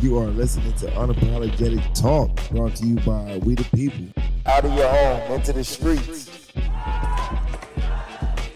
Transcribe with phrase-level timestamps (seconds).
[0.00, 4.22] You are listening to Unapologetic Talk, brought to you by We the People.
[4.46, 6.52] Out of your home, into the streets.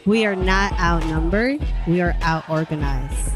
[0.06, 3.32] We are not outnumbered, we are out organized.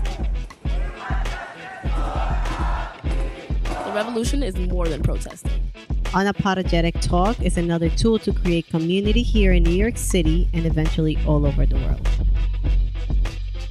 [3.65, 5.73] The revolution is more than protesting.
[6.05, 11.19] Unapologetic Talk is another tool to create community here in New York City and eventually
[11.27, 12.09] all over the world.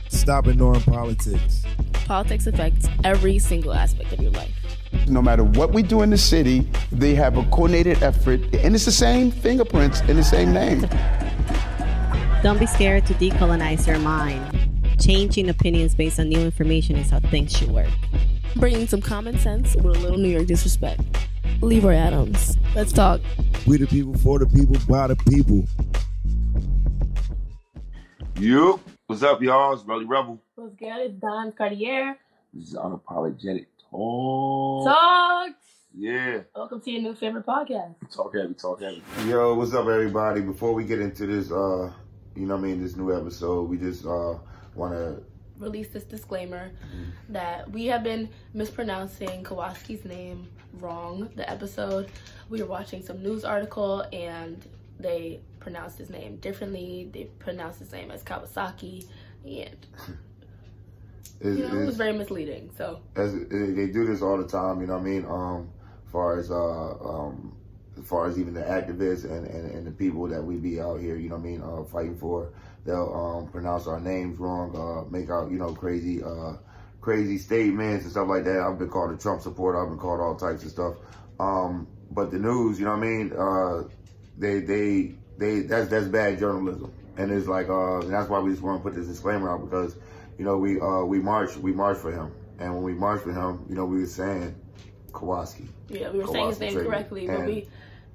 [0.10, 1.64] Stop ignoring politics.
[2.06, 4.54] Politics affects every single aspect of your life.
[5.08, 8.86] No matter what we do in the city, they have a coordinated effort, and it's
[8.86, 10.88] the same fingerprints and the same name.
[12.43, 14.56] Don't be scared to decolonize your mind.
[15.00, 17.89] Changing opinions based on new information is how things should work.
[18.56, 21.01] Bringing some common sense with a little New York disrespect.
[21.62, 22.56] Leroy Adams.
[22.76, 23.20] Let's talk.
[23.65, 25.65] We the people, for the people, by the people.
[28.40, 28.79] Yup.
[29.07, 29.74] What's up, y'all?
[29.74, 30.40] It's Relly Rebel.
[30.55, 30.87] What's good?
[30.87, 32.17] It's Don Cartier.
[32.53, 34.86] This is Unapologetic Talk.
[34.86, 35.53] Talks.
[35.94, 36.44] Yeah.
[36.55, 37.95] Welcome to your new favorite podcast.
[38.09, 39.02] Talk heavy, talk heavy.
[39.28, 40.39] Yo, what's up, everybody?
[40.39, 41.92] Before we get into this, uh,
[42.36, 44.36] you know what I mean, this new episode, we just uh
[44.75, 45.22] want to
[45.58, 46.72] Release this disclaimer
[47.30, 50.47] that we have been mispronouncing Kawaski's name
[50.80, 51.30] wrong.
[51.36, 52.09] The episode
[52.50, 54.66] we were watching some news article and
[55.00, 57.09] they pronounced his name differently.
[57.14, 59.08] They pronounced his name as Kawasaki,
[59.45, 59.86] and
[61.50, 62.72] you know, it was very misleading.
[62.78, 65.26] So as they do this all the time, you know what I mean?
[65.26, 65.70] Um,
[66.06, 67.56] as far as uh, um,
[67.98, 71.00] as far as even the activists and, and, and the people that we be out
[71.00, 72.52] here, you know what I mean, uh, fighting for,
[72.86, 76.54] they'll um, pronounce our names wrong, uh, make out you know crazy uh,
[77.02, 78.59] crazy statements and stuff like that.
[78.59, 79.82] I've been called a Trump supporter.
[79.82, 80.96] I've been called all types of stuff.
[81.40, 83.34] Um, but the news, you know what I mean?
[83.34, 83.84] Uh,
[84.38, 88.52] they they they that's that's bad journalism, and it's like uh, and that's why we
[88.52, 89.96] just want to put this disclaimer out because
[90.38, 93.31] you know we uh, we march we march for him, and when we marched for
[93.33, 94.55] him, you know we were saying
[95.11, 95.67] Kawaski.
[95.89, 97.67] yeah, we were saying his name correctly, but we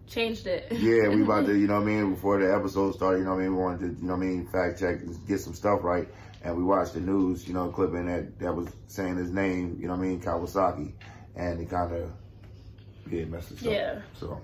[0.07, 0.67] changed it.
[0.73, 3.31] Yeah, we about to, you know what I mean, before the episode started, you know
[3.35, 5.41] what I mean, we wanted to, you know what I mean, fact check, and get
[5.41, 6.09] some stuff right.
[6.43, 9.87] And we watched the news, you know, clipping that that was saying his name, you
[9.89, 10.93] know what I mean, Kawasaki.
[11.37, 12.11] And it kind of,
[13.11, 13.97] yeah, messed us Yeah.
[13.99, 14.03] up.
[14.19, 14.41] So,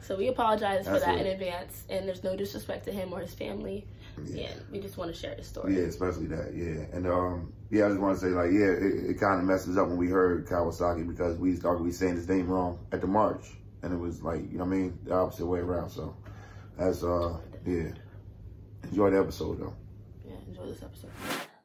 [0.00, 1.26] So we apologize for that it.
[1.26, 3.86] in advance, and there's no disrespect to him or his family.
[4.24, 4.48] Yeah.
[4.48, 5.76] And we just want to share the story.
[5.76, 6.84] Yeah, especially that, yeah.
[6.92, 9.76] And, um, yeah, I just want to say, like, yeah, it, it kind of messes
[9.76, 13.06] up when we heard Kawasaki because we started we saying his name wrong at the
[13.06, 13.46] march.
[13.82, 15.90] And it was like, you know what I mean, the opposite way around.
[15.90, 16.16] So,
[16.78, 17.90] that's, uh, yeah.
[18.84, 19.74] Enjoy the episode, though.
[20.26, 21.10] Yeah, enjoy this episode.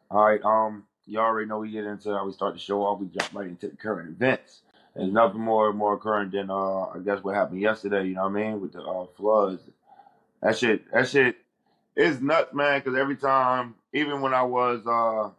[0.10, 0.42] All right.
[0.44, 3.00] Um, y'all already know we get into how we start the show off.
[3.00, 4.62] We jump right into the current events.
[4.96, 8.08] There's nothing more more current than uh, I guess what happened yesterday.
[8.08, 9.62] You know what I mean with the uh, floods.
[10.42, 10.92] That shit.
[10.92, 11.38] That shit
[12.00, 12.80] is nuts, man.
[12.80, 15.32] Because every time, even when I was, uh,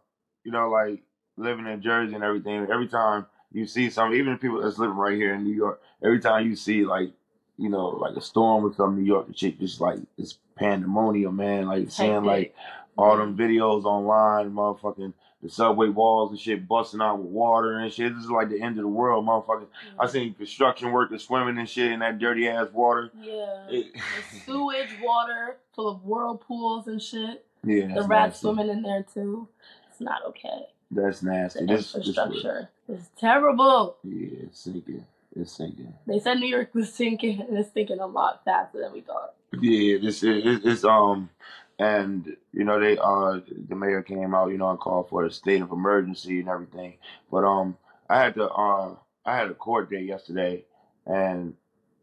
[0.43, 1.01] you know, like
[1.37, 5.15] living in Jersey and everything, every time you see something, even people that's living right
[5.15, 7.11] here in New York, every time you see like,
[7.57, 11.67] you know, like a storm or something, New York, shit just like it's pandemonium, man.
[11.67, 12.55] Like seeing like
[12.97, 17.91] all them videos online, motherfucking the subway walls and shit busting out with water and
[17.91, 18.13] shit.
[18.15, 19.65] This is like the end of the world, motherfucker.
[19.99, 23.11] I seen construction workers swimming and shit in that dirty ass water.
[23.19, 23.65] Yeah.
[23.69, 23.91] It-
[24.45, 27.45] sewage water full of whirlpools and shit.
[27.63, 28.39] yeah, The rats nasty.
[28.41, 29.47] swimming in there too.
[29.89, 30.67] It's not okay.
[30.91, 31.61] That's nasty.
[31.61, 33.97] The This, this infrastructure is terrible.
[34.03, 35.05] yeah, it's sinking.
[35.35, 35.93] It's sinking.
[36.05, 39.33] They said New York was sinking, and it's sinking a lot faster than we thought.
[39.59, 41.29] Yeah, this is it, it's um,
[41.81, 45.31] and you know they uh the mayor came out, you know, and called for a
[45.31, 46.93] state of emergency and everything.
[47.31, 47.75] But um,
[48.07, 50.63] I had to uh I had a court date yesterday,
[51.07, 51.55] and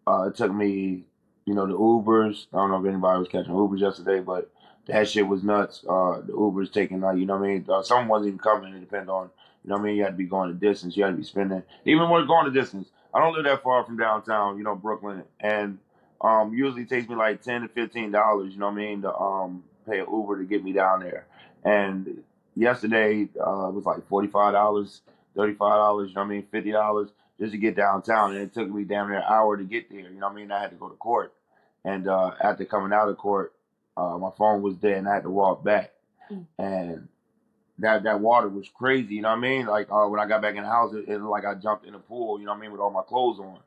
[0.07, 1.05] uh it took me,
[1.45, 2.47] you know, the Ubers.
[2.53, 4.51] I don't know if anybody was catching Ubers yesterday, but
[4.89, 5.85] that shit was nuts.
[5.89, 7.67] Uh, the Ubers taking like you know what I mean.
[7.69, 8.75] Uh, someone wasn't even coming.
[8.75, 9.31] It depends on
[9.63, 9.97] you know what I mean.
[9.97, 10.97] You had to be going a distance.
[10.97, 12.89] You had to be spending even when going a distance.
[13.15, 15.79] I don't live that far from downtown, you know, Brooklyn, and
[16.21, 19.15] um, usually takes me like ten to fifteen dollars, you know what I mean, to
[19.15, 21.27] um pay an Uber to get me down there.
[21.65, 22.23] And
[22.57, 25.03] yesterday uh, it was like forty five dollars,
[25.37, 27.09] thirty five dollars, you know what I mean, fifty dollars
[27.41, 30.01] just to get downtown, and it took me damn near an hour to get there.
[30.01, 30.51] You know what I mean?
[30.51, 31.33] I had to go to court,
[31.85, 33.55] and uh, after coming out of court,
[33.97, 35.93] uh, my phone was dead, and I had to walk back,
[36.31, 36.45] Mm.
[36.59, 37.09] and
[37.79, 39.15] that that water was crazy.
[39.15, 39.67] You know what I mean?
[39.67, 41.95] Like uh, when I got back in the house, it, it like I jumped in
[41.95, 42.39] a pool.
[42.39, 42.73] You know what I mean?
[42.73, 43.59] With all my clothes on,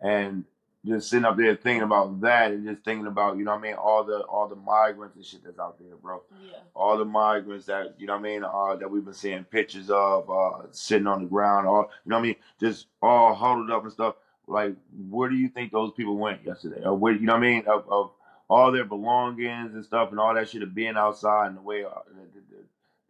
[0.00, 0.44] and
[0.88, 3.62] just sitting up there thinking about that, and just thinking about you know what I
[3.62, 6.22] mean all the all the migrants and shit that's out there, bro.
[6.42, 6.58] Yeah.
[6.74, 9.90] All the migrants that you know what I mean uh, that we've been seeing pictures
[9.90, 13.70] of uh, sitting on the ground, all you know what I mean, just all huddled
[13.70, 14.16] up and stuff.
[14.46, 14.74] Like,
[15.10, 16.82] where do you think those people went yesterday?
[16.82, 18.12] Or where you know what I mean of, of
[18.48, 21.84] all their belongings and stuff and all that shit of being outside and the way
[21.84, 21.90] uh,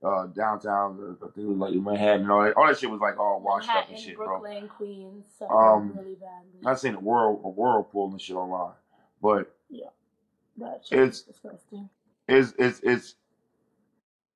[0.02, 2.56] uh, downtown, I think it was like Manhattan, and all that.
[2.56, 4.38] All that shit was like all washed up and shit, bro.
[4.40, 6.60] Brooklyn, Queens, so Um, really badly.
[6.64, 8.74] I seen a world a whirlpool and shit online,
[9.20, 9.86] but yeah,
[10.58, 11.88] That shit it's is disgusting.
[12.28, 13.14] it's it's it's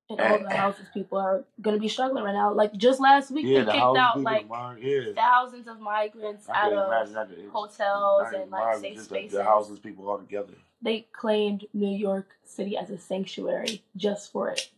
[0.09, 2.51] And all the houses people are gonna be struggling right now.
[2.53, 5.13] Like just last week, yeah they the kicked out like the mind, yeah.
[5.15, 7.29] thousands of migrants out of that.
[7.53, 9.31] Hotels and like safe like spaces.
[9.37, 10.53] the houses people all together.
[10.81, 14.69] They claimed New York City as a sanctuary just for it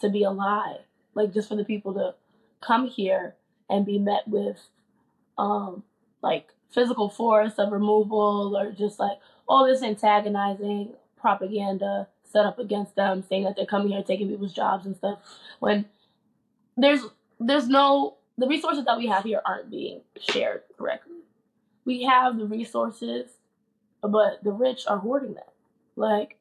[0.00, 0.80] to be alive,
[1.14, 2.14] like just for the people to
[2.60, 3.34] come here
[3.68, 4.68] and be met with,
[5.38, 5.82] um,
[6.22, 9.18] like physical force of removal or just like
[9.48, 14.52] all this antagonizing propaganda set up against them, saying that they're coming here taking people's
[14.52, 15.18] jobs and stuff.
[15.58, 15.86] When
[16.76, 17.02] there's
[17.38, 21.16] there's no the resources that we have here aren't being shared correctly.
[21.84, 23.30] We have the resources,
[24.02, 25.44] but the rich are hoarding them.
[25.96, 26.38] Like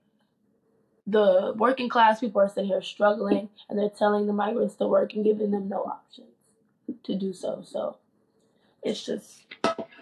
[1.11, 5.13] the working class people are sitting here struggling, and they're telling the migrants to work
[5.13, 6.27] and giving them no options
[7.03, 7.61] to do so.
[7.65, 7.97] So
[8.83, 9.45] it's just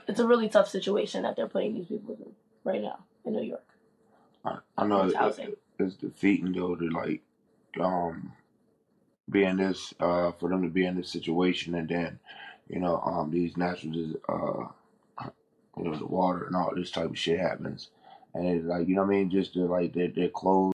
[0.08, 2.32] it's a really tough situation that they're putting these people in
[2.64, 3.68] right now in New York.
[4.46, 7.22] I, I know With it, it's defeating though to like
[7.80, 8.32] um
[9.30, 12.20] be in this uh for them to be in this situation and then
[12.70, 15.30] you know um these natural uh
[15.78, 17.90] you know the water and all this type of shit happens
[18.34, 20.74] and it's like you know what I mean just like their their clothes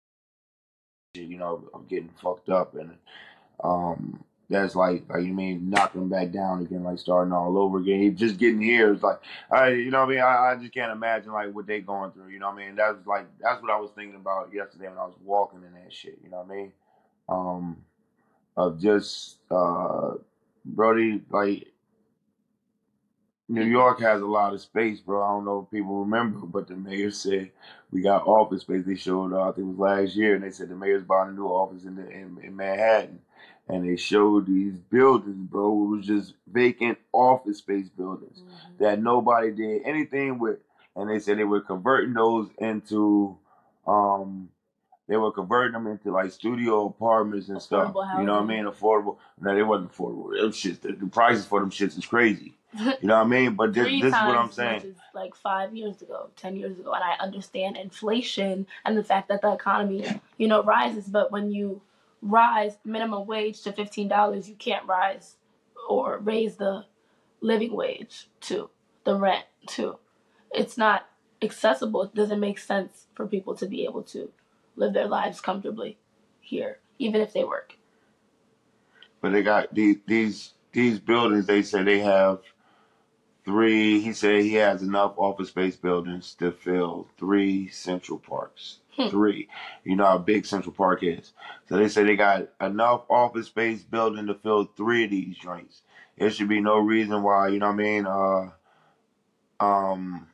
[1.29, 2.75] you know are getting fucked up.
[2.75, 2.97] And
[3.63, 8.17] um that's like like you mean knocking back down again like starting all over again.
[8.17, 8.93] Just getting here.
[8.95, 9.21] Is like
[9.51, 10.21] I you know what I mean?
[10.21, 12.77] I, I just can't imagine like what they going through you know what I mean?
[12.77, 15.93] That's like that's what I was thinking about yesterday when I was walking in that
[15.93, 16.73] shit you know what I mean?
[17.29, 17.77] Um
[18.57, 20.15] of just uh
[20.65, 21.69] Brody like
[23.49, 25.23] New York has a lot of space, bro.
[25.23, 27.51] I don't know if people remember, but the mayor said
[27.93, 28.85] we got office space.
[28.87, 31.31] They showed, uh, I think it was last year, and they said the mayor's buying
[31.31, 33.21] a new office in, the, in in Manhattan,
[33.69, 35.73] and they showed these buildings, bro.
[35.73, 38.43] It was just vacant office space buildings
[38.81, 40.59] that nobody did anything with,
[40.97, 43.39] and they said they were converting those into,
[43.87, 44.51] um,
[45.09, 47.93] they were converting them into like studio apartments and stuff.
[47.93, 48.65] Affordable You know what I mean?
[48.67, 49.17] Affordable.
[49.41, 50.39] No, they wasn't affordable.
[50.39, 52.55] Them shits, the, the prices for them shits is crazy.
[53.01, 53.55] You know what I mean?
[53.55, 54.95] But this, this is what I'm saying.
[55.15, 59.41] like five years ago, ten years ago, and I understand inflation and the fact that
[59.41, 60.05] the economy,
[60.37, 61.07] you know, rises.
[61.07, 61.81] But when you
[62.21, 65.37] rise minimum wage to fifteen dollars, you can't rise
[65.89, 66.85] or raise the
[67.41, 68.69] living wage to
[69.05, 69.99] the rent too.
[70.53, 71.09] It's not
[71.41, 72.03] accessible.
[72.03, 74.31] It doesn't make sense for people to be able to
[74.79, 75.99] live their lives comfortably
[76.41, 77.75] here, even if they work.
[79.21, 81.47] But they got these these these buildings.
[81.47, 82.41] They say they have
[83.45, 84.01] three.
[84.01, 88.79] He said he has enough office space buildings to fill three Central Parks.
[88.97, 89.09] Hmm.
[89.09, 89.49] Three.
[89.85, 91.33] You know how big Central Park is.
[91.69, 95.83] So they say they got enough office space building to fill three of these joints.
[96.17, 97.49] There should be no reason why.
[97.49, 98.07] You know what I mean?
[98.07, 98.51] Uh,
[99.61, 100.29] um.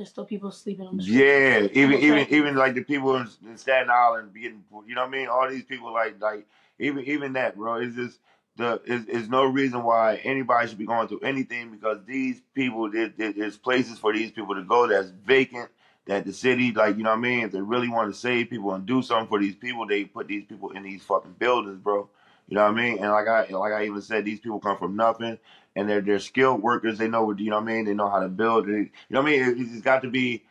[0.00, 1.16] There's still people sleeping on the street.
[1.18, 5.02] Yeah, even even like- even like the people in, in Staten Island getting, you know
[5.02, 5.28] what I mean?
[5.28, 6.46] All these people like like
[6.78, 7.74] even even that, bro.
[7.74, 8.18] It's just
[8.56, 12.90] the is is no reason why anybody should be going through anything because these people
[12.90, 15.68] there, there- there's places for these people to go that's vacant.
[16.06, 18.48] That the city, like you know what I mean, if they really want to save
[18.48, 21.78] people and do something for these people, they put these people in these fucking buildings,
[21.78, 22.08] bro.
[22.50, 22.98] You know what I mean?
[22.98, 25.38] And like I like I even said, these people come from nothing,
[25.76, 26.98] and they're they're skilled workers.
[26.98, 27.84] They know what you know what I mean.
[27.86, 28.66] They know how to build.
[28.66, 29.42] They, you know what I mean?
[29.42, 30.42] It, it's got to be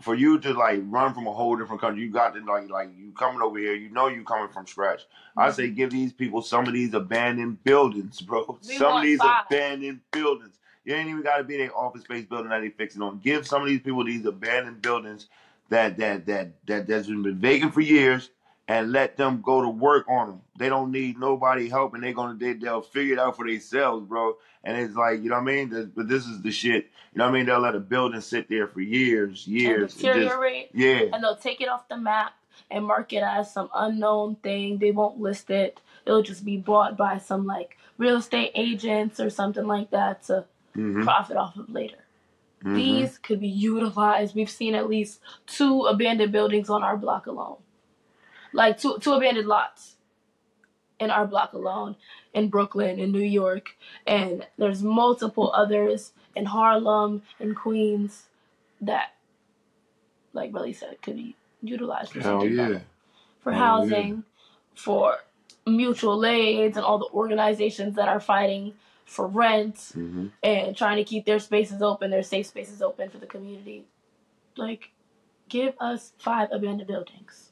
[0.00, 2.90] for you to like run from a whole different country, you got to like like
[2.96, 5.02] you coming over here, you know you coming from scratch.
[5.36, 5.54] I mm-hmm.
[5.54, 8.58] say give these people some of these abandoned buildings, bro.
[8.66, 9.44] We some of these five.
[9.48, 10.58] abandoned buildings.
[10.84, 13.18] You ain't even gotta be their office space building that they fixing on.
[13.18, 15.28] Give some of these people these abandoned buildings
[15.68, 18.30] that that that that that's been vacant for years
[18.70, 20.40] and let them go to work on them.
[20.56, 22.02] They don't need nobody helping.
[22.02, 24.36] They're gonna they, they'll figure it out for themselves, bro.
[24.62, 25.92] And it's like you know what I mean.
[25.96, 26.84] But this is the shit.
[27.12, 27.46] You know what I mean?
[27.46, 29.80] They'll let a building sit there for years, and years.
[29.94, 31.00] and just- deteriorate yeah.
[31.12, 32.32] and they'll take it off the map
[32.70, 34.78] and mark it as some unknown thing.
[34.78, 35.80] They won't list it.
[36.06, 40.44] It'll just be bought by some like real estate agents or something like that to
[40.74, 42.04] hmm profit off of later.
[42.62, 44.36] hmm These could be utilized.
[44.36, 47.56] We've seen at least two abandoned buildings on our block alone.
[48.52, 49.96] Like two two abandoned lots
[50.98, 51.96] in our block alone
[52.34, 53.76] in Brooklyn, in New York,
[54.06, 58.26] and there's multiple others in Harlem, in Queens
[58.80, 59.14] that
[60.32, 62.68] like Billy said could be utilized for Hell something yeah.
[62.68, 62.82] better.
[63.40, 63.66] For Hell yeah.
[63.66, 64.24] housing,
[64.74, 65.16] for
[65.66, 71.04] mutual aids and all the organizations that are fighting for rent hmm and trying to
[71.04, 73.84] keep their spaces open, their safe spaces open for the community.
[74.56, 74.90] Like,
[75.48, 77.49] give us five abandoned buildings.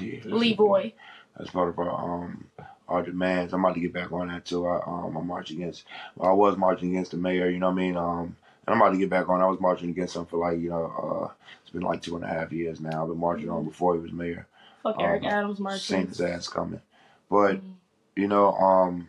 [0.00, 0.92] Yeah, that's Lee Boy.
[1.38, 2.46] as part of our um
[2.88, 3.52] our demands.
[3.52, 4.66] I'm about to get back on that too.
[4.66, 5.84] I um I'm marching against.
[6.16, 7.48] Well, I was marching against the mayor.
[7.48, 7.96] You know what I mean?
[7.96, 9.40] Um, and I'm about to get back on.
[9.40, 10.84] I was marching against him for like you know
[11.30, 13.02] uh it's been like two and a half years now.
[13.02, 14.46] I've been marching on before he was mayor.
[14.82, 16.06] Fuck Eric Um, Adams Seen marching.
[16.08, 16.80] his ass coming,
[17.30, 17.72] but Mhm.
[18.16, 19.08] you know um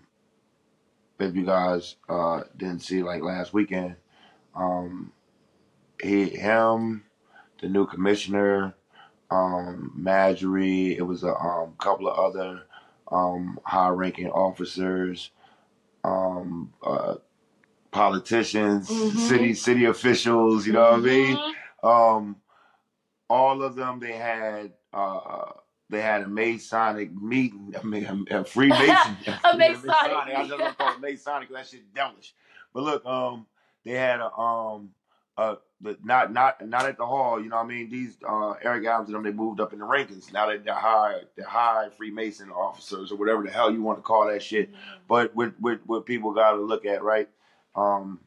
[1.20, 3.96] if you guys uh didn't see like last weekend
[4.56, 5.12] um
[6.02, 7.04] he him
[7.62, 8.74] the new commissioner
[9.32, 12.64] um Marjorie it was a um couple of other
[13.12, 15.32] um high ranking officers
[16.04, 17.16] um uh
[17.92, 19.18] politicians Mhm.
[19.20, 21.54] city city officials you know what I mean Mhm.
[21.84, 22.36] um
[23.30, 25.52] all of them they had uh
[25.90, 29.96] they had a Masonic meeting, I mean, a, a Freemason, A Masonic
[30.36, 32.34] I just to call it Masonic that shit devilish.
[32.74, 33.46] But look, um,
[33.86, 34.90] they had a um,
[35.38, 37.42] uh, but not not not at the hall.
[37.42, 39.80] You know, what I mean, these uh, Eric Adams and them, they moved up in
[39.80, 40.34] the rankings.
[40.34, 44.02] Now that they're high, they're high Freemason officers or whatever the hell you want to
[44.02, 44.72] call that shit.
[45.08, 47.30] But with what what people got to look at, right?
[47.76, 48.20] Um,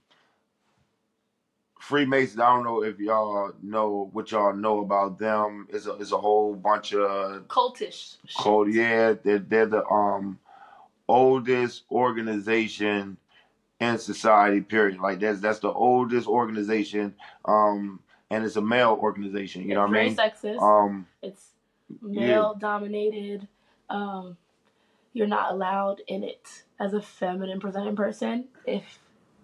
[1.81, 2.41] Freemasons.
[2.41, 5.67] I don't know if y'all know what y'all know about them.
[5.71, 8.17] Is a is a whole bunch of Cultish.
[8.27, 8.75] shit.
[8.75, 10.39] Yeah, they're they're the um
[11.09, 13.17] oldest organization
[13.81, 14.61] in society.
[14.61, 15.01] Period.
[15.01, 17.15] Like that's that's the oldest organization.
[17.45, 19.63] Um, and it's a male organization.
[19.69, 20.17] You know what I very mean?
[20.17, 20.63] sexist.
[20.63, 21.49] Um, it's
[22.01, 23.49] male dominated.
[23.89, 24.37] Um,
[25.13, 28.85] you're not allowed in it as a feminine presenting person, if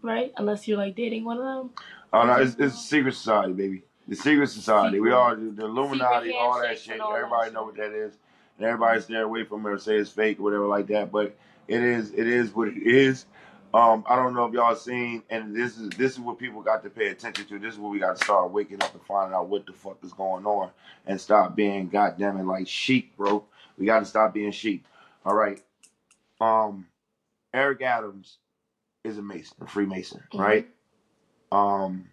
[0.02, 1.71] right, unless you're like dating one of them.
[2.12, 3.83] Oh no, it's, it's secret society, baby.
[4.07, 5.00] The secret society.
[5.00, 6.93] We Secret- all the Illuminati, all that shit.
[6.93, 7.55] and all that Everybody shit.
[7.55, 8.14] know what that is,
[8.59, 11.11] and everybody stay away from it or say it's fake or whatever like that.
[11.11, 13.26] But it is, it is what it is.
[13.76, 16.83] Um, I don't know if y'all seen, and this is this is what people got
[16.85, 17.59] to pay attention to.
[17.59, 19.99] This is what we got to start waking up and finding out what the fuck
[20.02, 20.71] is going on,
[21.06, 23.45] and stop being goddamn it like sheep, bro.
[23.78, 24.87] We got to stop being sheep.
[25.26, 25.62] All right.
[26.40, 26.87] Um,
[27.52, 28.38] Eric Adams
[29.04, 30.40] is a Mason, a Freemason, Mhm.
[30.40, 30.68] right?
[31.52, 32.11] Um,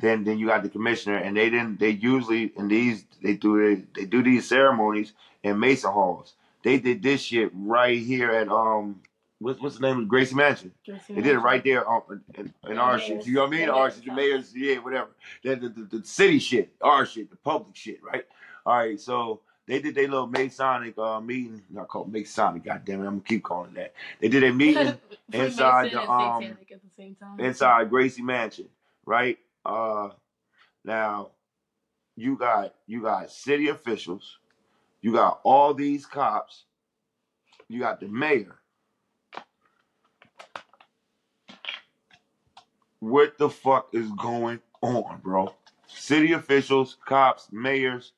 [0.00, 1.80] then then you got the commissioner, and they didn't.
[1.80, 6.34] They usually in these they do they, they do these ceremonies in Mason halls.
[6.62, 9.02] They did this shit right here at um
[9.38, 10.72] what's what's the name of Gracie Mansion?
[10.86, 13.26] They did it right there on, in, in our shit.
[13.26, 13.68] You know what I mean?
[13.68, 15.10] Our shit, the mayor's, yeah, whatever.
[15.42, 18.24] The, the, the, the city shit, our shit, the public shit, right?
[18.66, 21.62] All right, so they did their little Masonic uh, meeting.
[21.70, 23.94] Not called Masonic, goddamn it, I'm gonna keep calling it that.
[24.20, 24.94] They did a meeting
[25.32, 27.40] inside the, um, at the same time.
[27.40, 28.68] inside Gracie Mansion,
[29.06, 29.38] right?
[29.64, 30.10] Uh,
[30.84, 31.30] now
[32.16, 34.38] you got you got city officials,
[35.00, 36.64] you got all these cops,
[37.68, 38.56] you got the mayor.
[43.00, 45.54] What the fuck is going on, bro?
[45.86, 48.12] City officials, cops, mayors,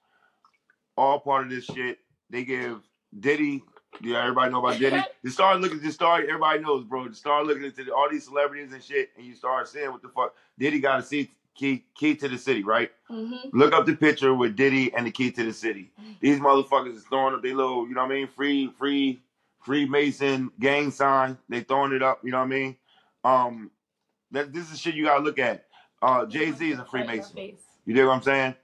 [0.97, 1.99] all part of this shit.
[2.31, 2.81] They give
[3.19, 3.63] Diddy.
[4.01, 5.03] Yeah, everybody know about Diddy.
[5.23, 6.25] You start looking, just start.
[6.25, 7.07] Everybody knows, bro.
[7.09, 10.09] Just start looking into all these celebrities and shit, and you start seeing what the
[10.09, 12.91] fuck Diddy got a seat, key, key to the city, right?
[13.09, 15.91] hmm Look up the picture with Diddy and the key to the city.
[16.21, 18.29] These motherfuckers is throwing up their little, you know what I mean?
[18.29, 19.21] Free, free,
[19.61, 21.37] Freemason gang sign.
[21.51, 22.77] They throwing it up, you know what I mean?
[23.25, 23.71] Um,
[24.33, 25.67] that this is shit you gotta look at.
[26.03, 27.37] Uh, Jay Z is a Freemason.
[27.85, 28.55] You dig what I'm saying?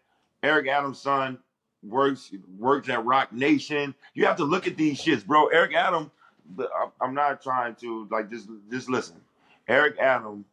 [0.42, 1.38] Eric Adams' son
[1.82, 3.94] works works at Roc Nation.
[4.14, 5.46] You have to look at these shits, bro.
[5.48, 6.10] Eric Adam,
[7.00, 9.20] I'm- not trying to like just just listen.
[9.68, 10.44] Eric Adam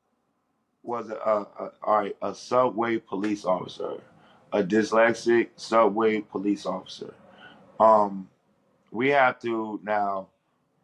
[0.82, 4.02] was a, a, a all right a subway police officer,
[4.52, 7.14] a dyslexic subway police officer.
[7.80, 8.30] Um,
[8.92, 10.28] we have to now.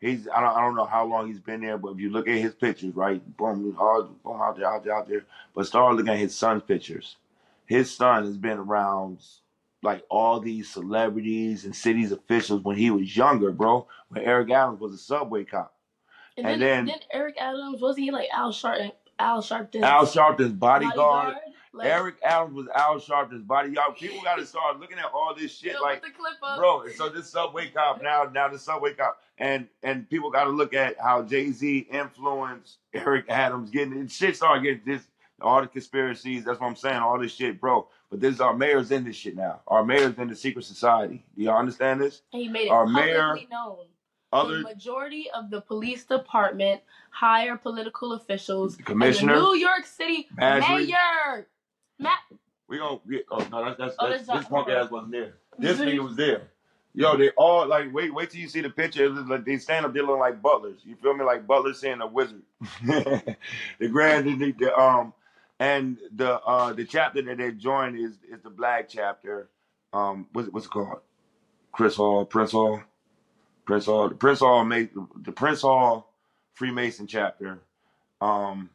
[0.02, 2.28] He's I don't I don't know how long he's been there, but if you look
[2.28, 5.26] at his pictures, right, boom, all boom out there, out there, out there.
[5.54, 7.18] But start looking at his son's pictures.
[7.66, 9.20] His son has been around
[9.84, 13.88] like all these celebrities and cities officials when he was younger, bro.
[14.10, 15.74] When Eric Adams was a subway cop.
[16.38, 18.92] And, And then, then- then Eric Adams wasn't he like Al Sharpton?
[19.20, 21.36] Al Sharpton's Al Sharpton's bodyguard.
[21.72, 23.72] Like, Eric Adams was Al Sharpton's body.
[23.74, 25.80] Y'all, people got to start looking at all this shit.
[25.80, 26.58] Like, put the clip up.
[26.58, 30.50] bro, so this subway cop now, now the subway cop, and and people got to
[30.52, 34.12] look at how Jay Z influenced Eric Adams getting it.
[34.12, 35.08] Shit started getting this.
[35.42, 36.44] All the conspiracies.
[36.44, 36.98] That's what I'm saying.
[36.98, 37.88] All this shit, bro.
[38.10, 39.62] But this our mayor's in this shit now.
[39.68, 41.24] Our mayor's in the secret society.
[41.38, 42.24] Do y'all understand this?
[42.34, 43.86] And he made it Our publicly mayor- known.
[44.32, 48.78] Other the majority of the police department hire political officials.
[48.78, 51.48] The commissioner, and New York City mayor.
[51.98, 52.20] Matt,
[52.68, 55.34] We gonna we, oh no that's that's, Oh, that's that's this punk ass wasn't there.
[55.58, 56.50] This nigga was there.
[56.94, 59.06] Yo, they all like wait wait till you see the picture.
[59.06, 60.80] It was like they stand up there looking like butlers.
[60.84, 61.24] You feel me?
[61.24, 62.42] Like butlers seeing a wizard.
[62.86, 63.36] the
[63.90, 65.14] grand the, the um
[65.60, 69.50] and the uh the chapter that they joined is is the black chapter.
[69.94, 71.02] Um what's it, what's it called?
[71.72, 72.82] Chris Hall, Prince Hall.
[73.66, 76.12] Prince Hall, the Prince Hall, Ma- the Prince Hall
[76.54, 77.60] Freemason chapter.
[78.20, 78.72] Um,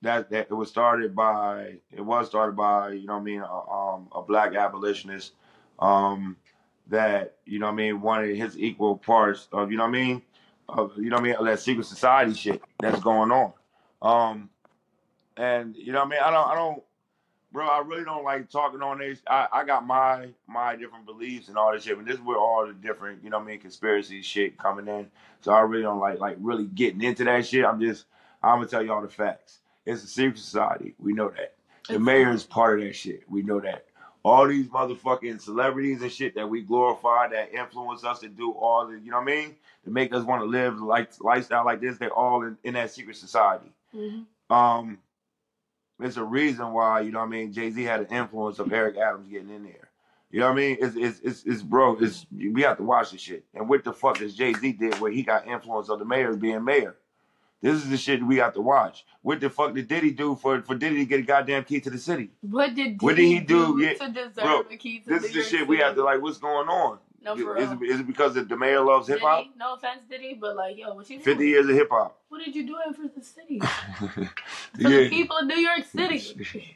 [0.00, 3.40] that that it was started by it was started by you know what I mean
[3.40, 5.32] a, um, a black abolitionist
[5.78, 6.36] um,
[6.88, 9.92] that you know what I mean wanted his equal parts of you know what I
[9.92, 10.22] mean
[10.68, 13.52] of you know what I mean of that secret society shit that's going on.
[14.02, 14.50] Um,
[15.36, 16.82] and you know what I mean I don't I don't
[17.52, 19.20] bro I really don't like talking on this.
[19.28, 22.38] I, I got my my different beliefs and all this shit, and this is where
[22.38, 25.10] all the different you know what I mean conspiracy shit coming in.
[25.40, 27.64] So I really don't like like really getting into that shit.
[27.64, 28.06] I'm just
[28.42, 29.60] I'm gonna tell you all the facts.
[29.86, 30.94] It's a secret society.
[30.98, 31.54] We know that.
[31.88, 33.22] The mayor is part of that shit.
[33.28, 33.86] We know that.
[34.24, 38.86] All these motherfucking celebrities and shit that we glorify that influence us to do all
[38.86, 39.56] the, you know what I mean?
[39.84, 42.90] To make us want to live like lifestyle like this, they're all in, in that
[42.90, 43.70] secret society.
[43.94, 44.24] Mhm.
[44.48, 44.98] Um,
[45.98, 48.72] there's a reason why, you know what I mean, Jay Z had an influence of
[48.72, 49.90] Eric Adams getting in there.
[50.30, 50.78] You know what I mean?
[50.80, 53.44] It's it's it's, it's bro, it's we have to watch this shit.
[53.54, 56.34] And what the fuck does Jay Z did where he got influence of the mayor
[56.34, 56.96] being mayor?
[57.64, 59.06] This is the shit we have to watch.
[59.22, 61.88] What the fuck did Diddy do for for Diddy to get a goddamn key to
[61.88, 62.28] the city?
[62.42, 63.78] What did What did he do?
[63.78, 66.20] to deserve bro, a key to This New is the shit we have to like.
[66.20, 66.98] What's going on?
[67.22, 67.82] No, for Is real.
[67.82, 69.46] it, is it because the mayor loves hip hop?
[69.56, 71.24] No offense, Diddy, but like, yo, what you doing?
[71.24, 72.18] Fifty years of hip hop.
[72.28, 73.58] What did you do for the city?
[74.74, 74.98] For yeah.
[75.04, 76.18] the people of New York City.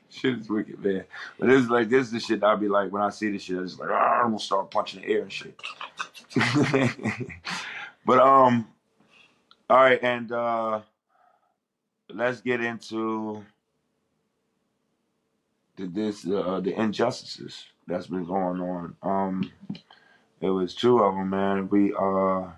[0.09, 1.05] shit is wicked, man.
[1.39, 3.43] But this is like this is the shit I'll be like when I see this
[3.43, 5.55] shit, I just like "Ah," I'm gonna start punching the air and shit.
[8.07, 8.67] but um,
[9.71, 10.81] all right, and uh
[12.13, 13.45] let's get into
[15.77, 18.97] the this uh, the injustices that's been going on.
[19.03, 19.53] Um,
[20.41, 21.69] it was two of them, man.
[21.69, 22.49] We uh.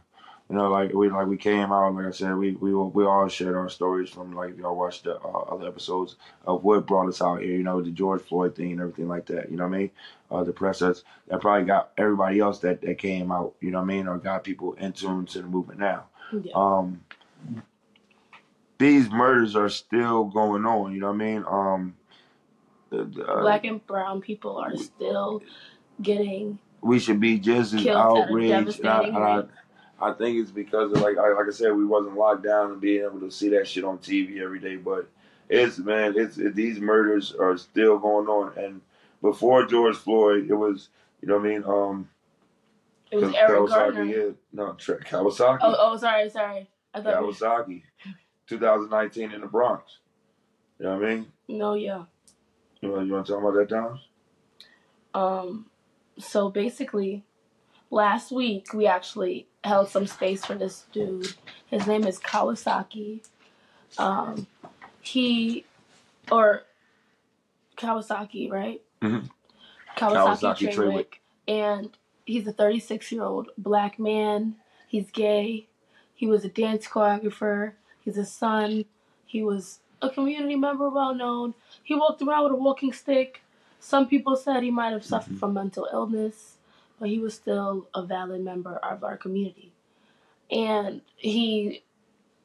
[0.49, 3.29] You know, like we like we came out, like I said, we we we all
[3.29, 7.23] shared our stories from like y'all watched the uh, other episodes of what brought us
[7.23, 7.53] out here.
[7.57, 9.51] You know, the George Floyd thing and everything like that.
[9.51, 9.91] You know what I mean?
[10.31, 13.55] Uh, the press that's that probably got everybody else that that came out.
[13.61, 14.09] You know what I mean?
[14.09, 16.07] Or got people in tune to the movement now.
[16.33, 16.53] Yeah.
[16.55, 17.03] Um,
[18.79, 20.93] these murders are still going on.
[20.95, 21.45] You know what I mean?
[21.47, 21.95] Um,
[22.93, 25.43] uh, Black and brown people are still
[26.03, 28.87] getting we should be just as killed at a outraged.
[28.87, 29.45] I, I.
[30.03, 32.81] I think it's because of like I, like I said, we wasn't locked down and
[32.81, 34.77] being able to see that shit on TV every day.
[34.77, 35.07] But
[35.51, 38.57] it's man, it's it, these murders are still going on.
[38.57, 38.81] And
[39.21, 40.89] before George Floyd, it was
[41.21, 41.65] you know what I mean.
[41.65, 42.09] Um,
[43.11, 44.05] It was Eric Kawasaki, Garner.
[44.05, 46.69] yeah, no, Tra- Kawasaki, Oh, oh, sorry, sorry.
[46.95, 47.15] I thought.
[47.23, 47.83] Kawasaki,
[48.47, 49.99] 2019 in the Bronx.
[50.79, 51.33] You know what I mean?
[51.49, 52.05] No, yeah.
[52.81, 54.01] You want you want to talk about that, Tom?
[55.13, 55.67] Um,
[56.19, 57.25] so basically,
[57.91, 61.35] last week we actually held some space for this dude.
[61.67, 63.27] His name is Kawasaki.
[63.99, 64.47] Um,
[65.03, 65.65] he
[66.31, 66.63] or
[67.77, 68.81] Kawasaki, right?
[69.03, 69.29] Mhm.
[69.97, 71.15] Kawasaki, Kawasaki Trawick,
[71.49, 71.91] and
[72.31, 74.57] he's a 36 year old black man.
[74.87, 75.67] He's gay.
[76.15, 77.73] He was a dance choreographer.
[78.05, 78.85] He's a son.
[79.27, 81.55] He was a community member, well known.
[81.83, 83.43] He walked around with a walking stick.
[83.79, 86.57] Some people said he might have suffered from mental illness,
[86.99, 89.73] but he was still a valid member of our community.
[90.51, 91.83] And he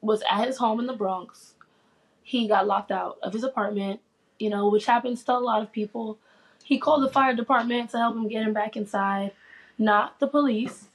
[0.00, 1.54] was at his home in the Bronx.
[2.22, 4.00] He got locked out of his apartment,
[4.38, 6.18] you know, which happens to a lot of people.
[6.64, 9.32] He called the fire department to help him get him back inside,
[9.78, 10.88] not the police.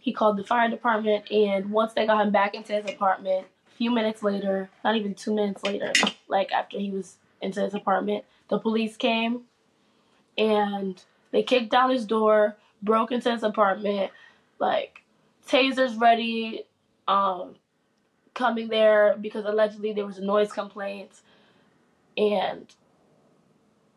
[0.00, 3.76] He called the fire department, and once they got him back into his apartment, a
[3.76, 5.92] few minutes later, not even two minutes later,
[6.28, 9.42] like after he was into his apartment, the police came
[10.38, 14.12] and they kicked down his door, broke into his apartment,
[14.58, 15.02] like
[15.48, 16.64] tasers ready,
[17.08, 17.56] um,
[18.34, 21.10] coming there because allegedly there was a noise complaint,
[22.16, 22.74] and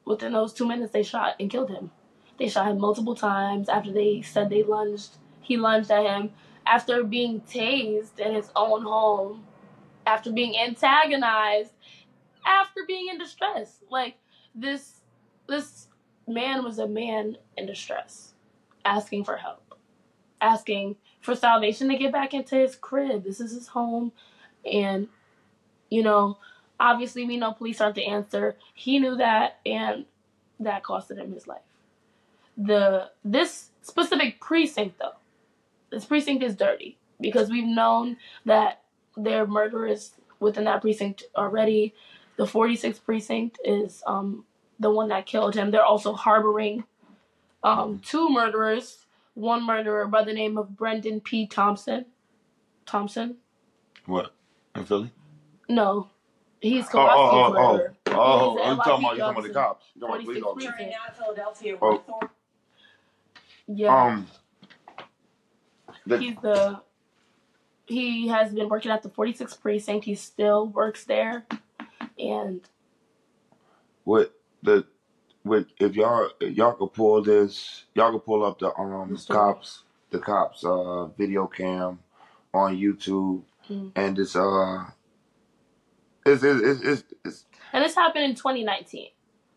[0.06, 1.92] within those two minutes they shot and killed him.
[2.40, 5.18] They shot him multiple times after they said they lunged.
[5.42, 6.32] He lunged at him
[6.66, 9.44] after being tased in his own home,
[10.06, 11.74] after being antagonized,
[12.46, 13.80] after being in distress.
[13.90, 14.16] Like
[14.56, 15.02] this,
[15.48, 15.88] this
[16.28, 18.34] man was a man in distress,
[18.86, 19.76] asking for help,
[20.40, 23.26] asking for salvation to get back into his crib.
[23.26, 24.14] This is his home,
[24.64, 25.10] and
[25.90, 26.38] you know,
[26.80, 28.56] obviously we know police aren't the answer.
[28.74, 30.06] He knew that, and
[30.60, 31.62] that costed him his life.
[32.60, 35.14] The this specific precinct though,
[35.92, 38.82] this precinct is dirty because we've known that
[39.16, 41.94] there are murderers within that precinct already.
[42.38, 44.46] The 46th precinct is um,
[44.80, 45.72] the one that killed him.
[45.72, 46.84] They're also harboring
[47.64, 49.06] um, two murderers.
[49.34, 51.48] One murderer by the name of Brendan P.
[51.48, 52.06] Thompson.
[52.86, 53.38] Thompson?
[54.06, 54.34] What
[54.76, 55.12] in Philly?
[55.70, 56.10] No,
[56.60, 57.96] he's Oh, oh, oh, oh, murderer.
[58.08, 58.58] oh!
[58.58, 59.86] He's You a talking about NYPD you talking about the cops?
[59.96, 60.72] You talking about the police officers?
[60.72, 60.80] precinct.
[60.80, 61.78] Right now, Philadelphia.
[61.82, 62.04] Oh.
[63.72, 64.28] Yeah, Um,
[66.08, 66.82] the, he's the
[67.86, 70.06] he has been working at the 46th precinct.
[70.06, 71.46] He still works there,
[72.18, 72.62] and
[74.06, 74.86] What the
[75.44, 79.84] what if y'all y'all could pull this y'all could pull up the um The cops
[80.10, 82.00] the cops uh video cam
[82.54, 83.92] on YouTube Mhm.
[83.96, 84.86] and it's uh
[86.26, 89.10] it's it's it's, it's, it's and this happened in 2019.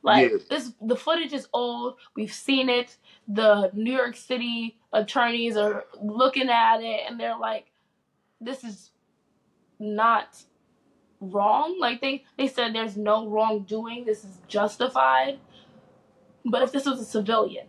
[0.02, 0.38] Like Yeah.
[0.50, 1.96] this, the footage is old.
[2.14, 2.96] We've seen it.
[3.28, 7.70] The New York City attorneys are looking at it, and they're like,
[8.40, 8.90] "This is
[9.78, 10.44] not
[11.20, 14.04] wrong." Like they they said, "There's no wrongdoing.
[14.04, 15.38] This is justified."
[16.44, 17.68] But if this was a civilian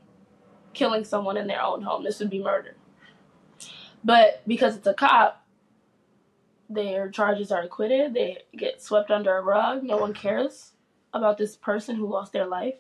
[0.74, 2.76] killing someone in their own home, this would be murder.
[4.04, 5.46] But because it's a cop,
[6.70, 8.14] their charges are acquitted.
[8.14, 9.84] They get swept under a rug.
[9.84, 10.74] No one cares
[11.14, 12.76] about this person who lost their life.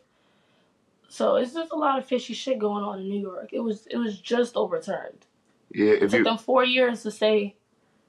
[1.13, 3.49] So it's just a lot of fishy shit going on in New York.
[3.53, 5.27] It was it was just overturned.
[5.71, 7.55] yeah It took you them four years to say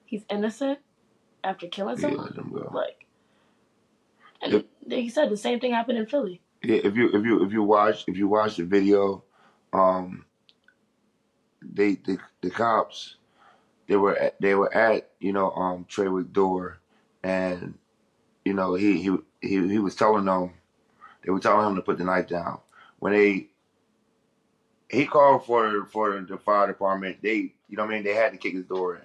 [0.07, 0.79] he's innocent
[1.45, 2.51] after killing yeah, someone.
[2.51, 2.71] go.
[2.73, 3.05] Like,
[4.41, 4.67] and Yep.
[4.89, 6.41] he said the same thing happened in Philly.
[6.63, 9.23] Yeah, if you if you if you watch if you watch the video,
[9.75, 10.25] um,
[11.61, 13.17] they the the cops,
[13.87, 16.79] they were at, they were at you know um Trawick door,
[17.23, 17.75] and
[18.47, 20.55] you know he he he he was telling them,
[21.23, 22.61] they were telling him to put the knife down.
[23.05, 23.53] When they
[24.91, 28.33] he called for for the fire department, they you know what I mean they had
[28.33, 29.03] to kick his door in.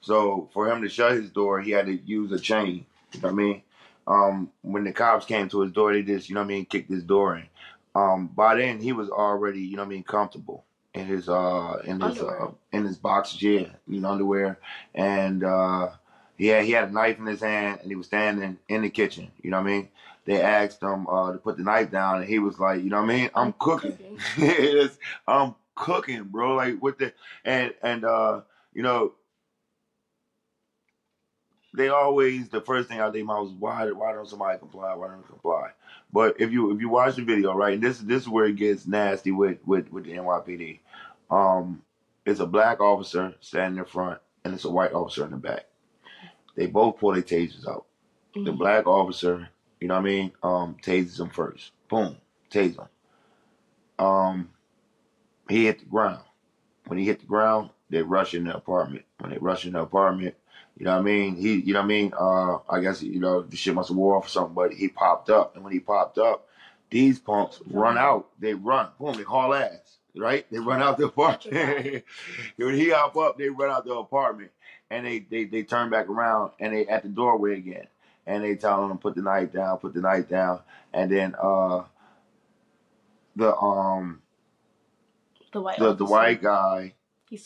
[0.00, 2.86] So for him to shut his door, he had to use a chain.
[3.14, 3.62] You know what I mean?
[4.06, 6.66] um, when the cops came to his door, they just, you know what I mean,
[6.66, 7.46] kicked his door in.
[7.94, 11.82] Um, by then he was already, you know what I mean, comfortable in his uh
[11.84, 12.40] in his Underwear.
[12.42, 14.58] uh in his boxes, yeah, you know, underwear.
[14.94, 15.90] And uh
[16.38, 19.30] had he had a knife in his hand and he was standing in the kitchen,
[19.42, 19.88] you know what I mean?
[20.24, 23.00] They asked him uh to put the knife down and he was like, you know
[23.02, 23.30] what I mean?
[23.34, 23.98] I'm I'm cooking.
[25.26, 26.54] I'm cooking, bro.
[26.56, 27.12] Like what the
[27.44, 29.12] and and uh you know
[31.74, 34.94] they always the first thing out of their mouth is why why don't somebody comply?
[34.94, 35.70] Why don't they comply?
[36.12, 38.56] But if you if you watch the video, right, and this this is where it
[38.56, 40.80] gets nasty with with with the NYPD.
[41.30, 41.82] Um,
[42.26, 45.66] it's a black officer standing in front, and it's a white officer in the back.
[46.54, 47.86] They both pull their tasers out.
[48.34, 48.58] The Mhm.
[48.58, 49.48] black officer,
[49.82, 51.72] you know what I mean, um, tases him first.
[51.88, 52.16] Boom,
[52.52, 52.86] tase him.
[53.98, 54.50] Um,
[55.48, 56.22] he hit the ground.
[56.86, 59.04] When he hit the ground, they rush in the apartment.
[59.18, 60.36] When they rush in the apartment,
[60.78, 61.34] you know what I mean?
[61.34, 62.12] He, you know what I mean?
[62.16, 64.86] Uh, I guess you know the shit must have wore off or something, but he
[64.86, 66.46] popped up, and when he popped up,
[66.90, 68.28] these punks run out.
[68.38, 70.46] They run, boom, they haul ass, right?
[70.52, 72.04] They run out the apartment.
[72.56, 74.52] when he hop up, they run out the apartment,
[74.90, 77.88] and they they they turn back around, and they at the doorway again,
[78.26, 80.60] and they tell him put the knife down, put the knife down,
[80.92, 81.84] and then uh,
[83.36, 84.22] the um
[85.52, 86.94] The white the the white guy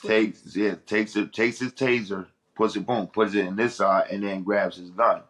[0.03, 4.09] takes yeah takes it takes his taser, puts it boom, puts it in this side,
[4.11, 5.23] and then grabs his gun.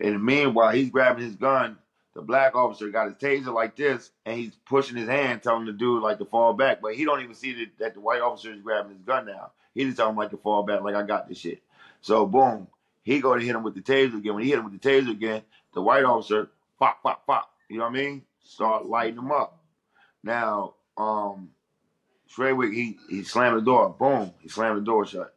[0.00, 1.78] And meanwhile, he's grabbing his gun.
[2.14, 5.72] The black officer got his taser like this, and he's pushing his hand, telling the
[5.72, 6.80] dude like to fall back.
[6.80, 9.50] But he don't even see that, that the white officer is grabbing his gun now.
[9.74, 11.62] He just tell him like to fall back, like I got this shit.
[12.00, 12.68] So boom,
[13.04, 14.34] he go to hit him with the taser again.
[14.34, 17.50] When he hit him with the taser again, the white officer pop pop pop.
[17.68, 18.22] You know what I mean?
[18.42, 19.60] Start lighting him up.
[20.22, 21.50] Now, um,
[22.34, 23.94] Trawick, he he slammed the door.
[23.96, 25.34] Boom, he slammed the door shut.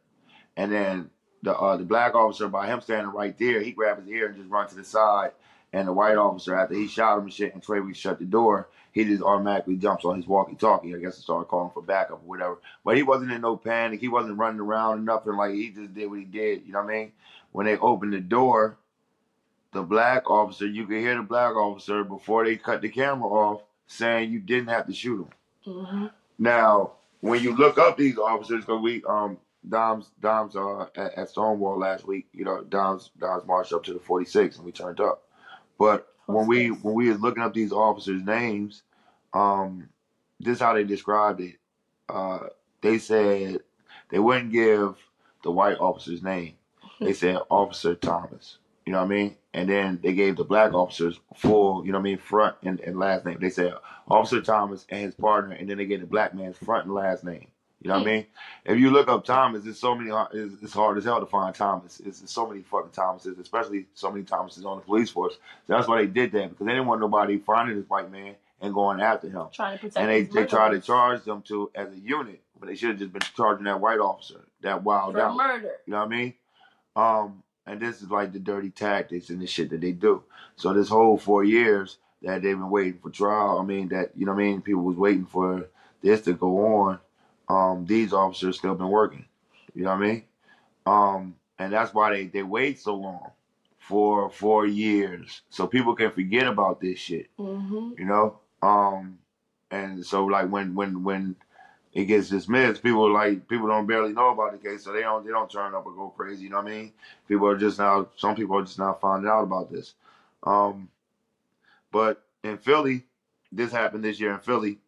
[0.56, 1.10] And then
[1.42, 4.36] the uh, the black officer, by him standing right there, he grabbed his ear and
[4.36, 5.32] just run to the side.
[5.72, 8.68] And the white officer, after he shot him and shit, and Trawick shut the door,
[8.92, 10.94] he just automatically jumps on his walkie-talkie.
[10.94, 12.58] I guess and started calling for backup or whatever.
[12.84, 14.00] But he wasn't in no panic.
[14.00, 15.36] He wasn't running around or nothing.
[15.36, 16.64] Like he just did what he did.
[16.66, 17.12] You know what I mean?
[17.52, 18.78] When they opened the door,
[19.72, 23.62] the black officer, you could hear the black officer before they cut the camera off
[23.86, 25.28] saying you didn't have to shoot him.
[25.74, 26.06] hmm
[26.38, 31.30] Now, when you look up these officers, because we um Dom's Dom's uh at, at
[31.30, 35.00] Stonewall last week, you know Dom's Dom's marched up to the 46 and we turned
[35.00, 35.24] up.
[35.78, 38.82] But when we when we was looking up these officers' names,
[39.34, 39.88] um,
[40.40, 41.56] this is how they described it.
[42.08, 42.48] Uh,
[42.82, 43.60] they said
[44.10, 44.96] they wouldn't give
[45.44, 46.54] the white officer's name.
[47.00, 48.58] They said Officer Thomas.
[48.86, 49.36] You know what I mean?
[49.52, 52.80] And then they gave the black officers full, you know what I mean, front and,
[52.80, 53.38] and last name.
[53.40, 53.74] They said
[54.08, 57.22] Officer Thomas and his partner, and then they gave the black man's front and last
[57.22, 57.48] name.
[57.80, 58.16] You know what I hmm.
[58.16, 58.26] mean?
[58.64, 60.10] If you look up Thomas, it's so many.
[60.10, 62.00] Uh, it's, it's hard as hell to find Thomas.
[62.00, 65.34] It's, it's so many fucking Thomases, especially so many Thomases on the police force.
[65.34, 68.34] So that's why they did that because they didn't want nobody finding this white man
[68.60, 69.46] and going after him.
[69.52, 69.96] Trying to protect.
[69.96, 72.98] And they they tried to charge them to as a unit, but they should have
[72.98, 75.36] just been charging that white officer, that wild out.
[75.36, 75.70] murder.
[75.86, 76.34] You know what I mean?
[76.98, 80.24] Um, and this is like the dirty tactics and the shit that they do.
[80.56, 84.26] So this whole four years that they've been waiting for trial, I mean that you
[84.26, 85.68] know what I mean, people was waiting for
[86.02, 86.98] this to go on.
[87.48, 89.24] Um, these officers still been working.
[89.74, 90.24] You know what I mean?
[90.86, 93.30] Um, and that's why they they wait so long
[93.78, 97.28] for four years so people can forget about this shit.
[97.36, 98.40] hmm You know.
[98.60, 99.18] Um,
[99.70, 101.36] and so like when when when
[101.92, 105.24] it gets dismissed, people like people don't barely know about the case, so they don't
[105.24, 106.44] they don't turn up or go crazy.
[106.44, 106.92] You know what I mean?
[107.26, 109.94] People are just now some people are just now finding out about this.
[110.42, 110.88] Um,
[111.90, 113.04] but in Philly,
[113.50, 114.78] this happened this year in Philly.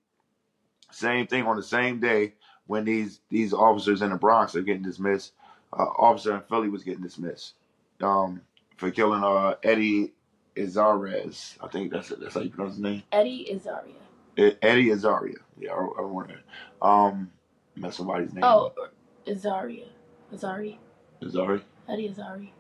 [0.93, 2.35] Same thing on the same day
[2.67, 5.33] when these these officers in the Bronx are getting dismissed.
[5.73, 7.55] Uh, officer in Philly was getting dismissed
[8.03, 8.41] um,
[8.77, 10.13] for killing uh, Eddie
[10.57, 11.57] Izarez.
[11.63, 13.03] I think that's that's how you pronounce his name.
[13.13, 13.95] Eddie Azaria.
[14.41, 15.37] E- Eddie Azaria.
[15.59, 17.31] Yeah, I, don't- I want to um
[17.77, 18.45] mess somebody's name.
[18.45, 18.95] Oh, up.
[19.27, 19.87] Azaria.
[20.33, 20.79] Azari.
[21.23, 21.63] Azari.
[21.89, 22.51] Eddie Azari.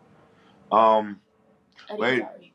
[0.73, 1.21] Um,
[1.89, 2.23] Eddie Wait.
[2.23, 2.53] Azari.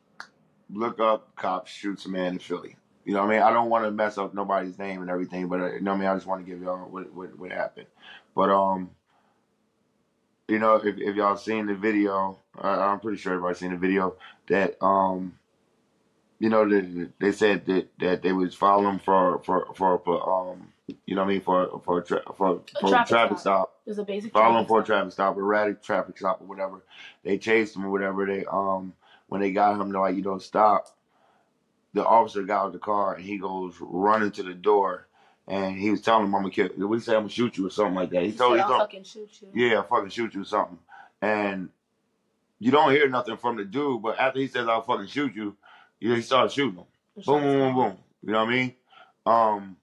[0.72, 2.76] look up cops shoots a man in Philly.
[3.06, 3.42] You know what I mean?
[3.44, 5.98] I don't want to mess up nobody's name and everything, but uh, you know what
[5.98, 6.10] I mean?
[6.10, 7.88] I just want to give y'all what, what what happened.
[8.36, 8.90] But um,
[10.48, 13.78] you know, if if y'all seen the video, uh, I'm pretty sure everybody's seen the
[13.78, 14.16] video
[14.50, 15.38] that um,
[16.40, 20.68] you know, they, they said that that they was following for for for, for um,
[21.06, 23.40] you know what I mean, for for tra- for for a traffic traffic stop.
[23.40, 23.74] stop.
[23.88, 24.86] A basic following traffic for a stop.
[24.86, 26.84] traffic stop, erratic traffic stop or whatever.
[27.24, 28.26] They chased him or whatever.
[28.26, 28.94] They um
[29.28, 30.88] when they got him, they're like, you know, stop.
[31.94, 35.08] The officer got out of the car and he goes running to the door
[35.48, 36.92] and he was telling him, I'm gonna kill you.
[36.94, 38.24] He say, I'm gonna shoot you or something like that.
[38.24, 39.50] He He told said, I'll told fucking shoot you.
[39.54, 40.80] yeah, I'll fucking shoot you or something.
[41.22, 41.70] And
[42.60, 45.56] you don't hear nothing from the dude, but after he says I'll fucking shoot you,
[46.00, 46.86] you know, he started shooting him.
[47.16, 47.98] The Boom, boom, boom, boom.
[48.24, 48.74] You know what I mean?
[49.26, 49.78] Um,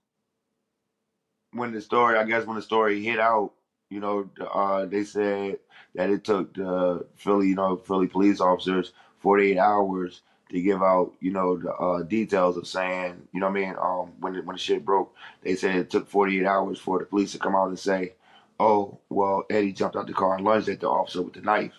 [1.53, 3.53] when the story, I guess, when the story hit out,
[3.91, 5.59] you know, uh, they said
[5.95, 11.13] that it took the Philly, you know, Philly police officers 48 hours to give out,
[11.21, 13.75] you know, the uh, details of saying, you know what I mean?
[13.81, 17.05] Um, when the, when the shit broke, they said it took 48 hours for the
[17.05, 18.15] police to come out and say,
[18.61, 21.73] oh, well, Eddie jumped out the car and lunged at the officer with the knife.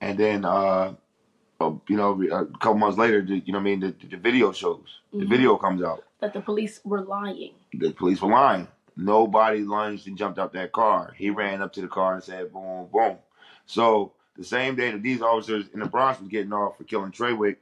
[0.00, 0.94] And then, uh,
[1.60, 3.80] you know, a couple months later, the, you know what I mean?
[3.80, 5.28] The, the video shows, the Mhm.
[5.28, 7.54] video comes out That the police were lying.
[7.72, 8.68] the police were lying.
[8.96, 11.12] Nobody lunged and jumped out that car.
[11.16, 13.18] He ran up to the car and said, boom, boom.
[13.66, 17.10] So the same day that these officers in the Bronx was getting off for killing
[17.12, 17.56] Trawick,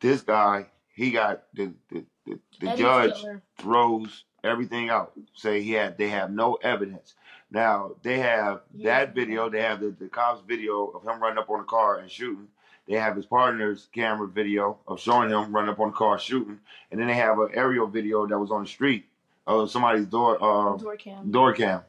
[0.00, 3.42] this guy, he got the the, the, the judge killer.
[3.58, 5.12] throws everything out.
[5.34, 7.14] Say he had they have no evidence.
[7.50, 9.04] Now they have Yeah.
[9.04, 11.98] that video, they have the, the cops video of him running up on the car
[11.98, 12.48] and shooting.
[12.90, 16.58] They have his partner's camera video of showing him running up on the car shooting.
[16.90, 19.06] And then they have an aerial video that was on the street
[19.46, 21.30] of somebody's door uh, Door cam.
[21.30, 21.82] door cam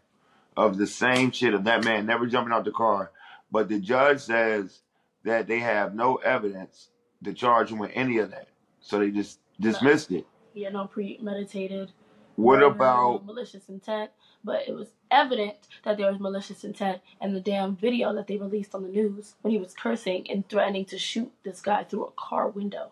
[0.55, 3.09] of the same shit of that man never jumping out the car.
[3.51, 4.81] But the judge says
[5.23, 6.89] that they have no evidence
[7.23, 8.49] to charge him with any of that.
[8.79, 10.27] So they just dismissed it.
[10.53, 11.91] He had no premeditated.
[12.35, 14.11] What about malicious intent?
[14.43, 18.37] But it was evident that there was malicious intent in the damn video that they
[18.37, 22.05] released on the news when he was cursing and threatening to shoot this guy through
[22.05, 22.91] a car window.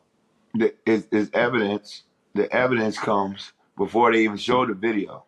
[0.54, 2.04] the is, is evidence?
[2.36, 5.25] The evidence comes before they even showed the video.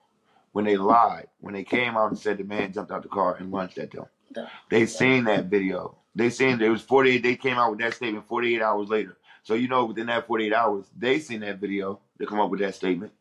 [0.52, 3.36] When they lied, when they came out and said the man jumped out the car
[3.38, 4.06] and lunged at them.
[4.32, 5.98] The- They seen that video.
[6.14, 7.24] They seen it was 48.
[7.24, 9.18] They came out with that statement 48 hours later.
[9.44, 12.60] So you know, within that 48 hours, they seen that video They come up with
[12.60, 13.14] that statement.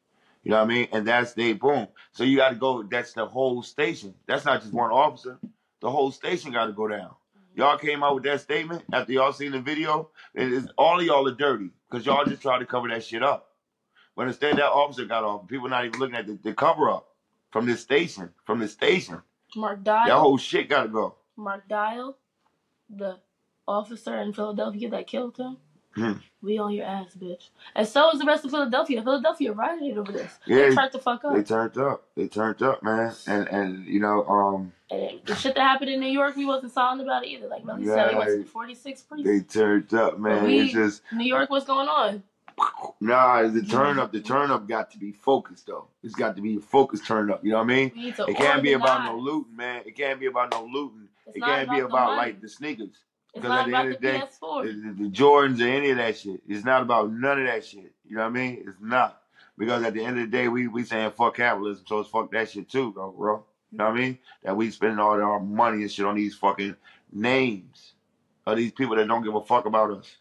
[0.43, 0.89] You know what I mean?
[0.93, 1.89] And that's they boom.
[2.13, 2.83] So you got to go.
[2.83, 4.15] That's the whole station.
[4.27, 5.39] That's not just one officer.
[5.81, 7.15] The whole station got to go down.
[7.55, 10.11] Y'all came out with that statement after y'all seen the video.
[10.35, 13.23] It is all of y'all are dirty because y'all just tried to cover that shit
[13.23, 13.49] up.
[14.17, 15.49] But instead, that officer got off.
[15.49, 17.09] People not even looking at the, the cover up
[17.51, 18.31] from this station.
[18.45, 19.21] From the station,
[19.57, 20.07] Mark Dial.
[20.07, 21.17] that whole shit got to go.
[21.37, 22.17] Mark Dial,
[22.89, 23.19] the
[23.67, 25.59] officer in Philadelphia that killed him.
[26.01, 26.13] Hmm.
[26.43, 27.49] We on your ass, bitch.
[27.75, 29.03] And so is the rest of Philadelphia.
[29.03, 30.39] Philadelphia rioted over this.
[30.47, 31.35] Yeah, They tried to fuck up.
[31.35, 32.05] They turned up.
[32.17, 33.13] They turned up, man.
[33.27, 36.73] And and you know, um, And the shit that happened in New York, we wasn't
[36.73, 37.47] silent about it either.
[37.47, 40.45] Like Melly said, we went to the 46 they turned up, man.
[40.45, 42.23] we- it's just New York, what's going on?
[43.01, 43.43] nah.
[43.47, 45.89] The turn up, the turn up got to be focused though.
[46.03, 47.45] It's got to be a focused turn up.
[47.45, 47.93] You know what I mean?
[47.95, 49.83] We need to It can't be about no looting, man.
[49.87, 51.09] It can't be about no looting.
[51.27, 52.97] It's it can't be about the about like the sneakers,
[53.35, 54.65] It's not at the about end the of the day, PS4.
[54.99, 56.43] the, the, Jordans or any of that shit.
[56.49, 57.93] It's not about none of that shit.
[58.09, 58.65] You know what I mean?
[58.67, 59.23] It's not
[59.57, 62.31] because at the end of the day, we we saying fuck capitalism, so it's fuck
[62.33, 63.13] that shit too, bro.
[63.13, 63.45] bro.
[63.71, 64.19] You know what I mean?
[64.43, 66.77] That we spending all our money and shit on these fucking
[67.13, 67.93] names
[68.47, 70.17] of these people that don't give a fuck about us.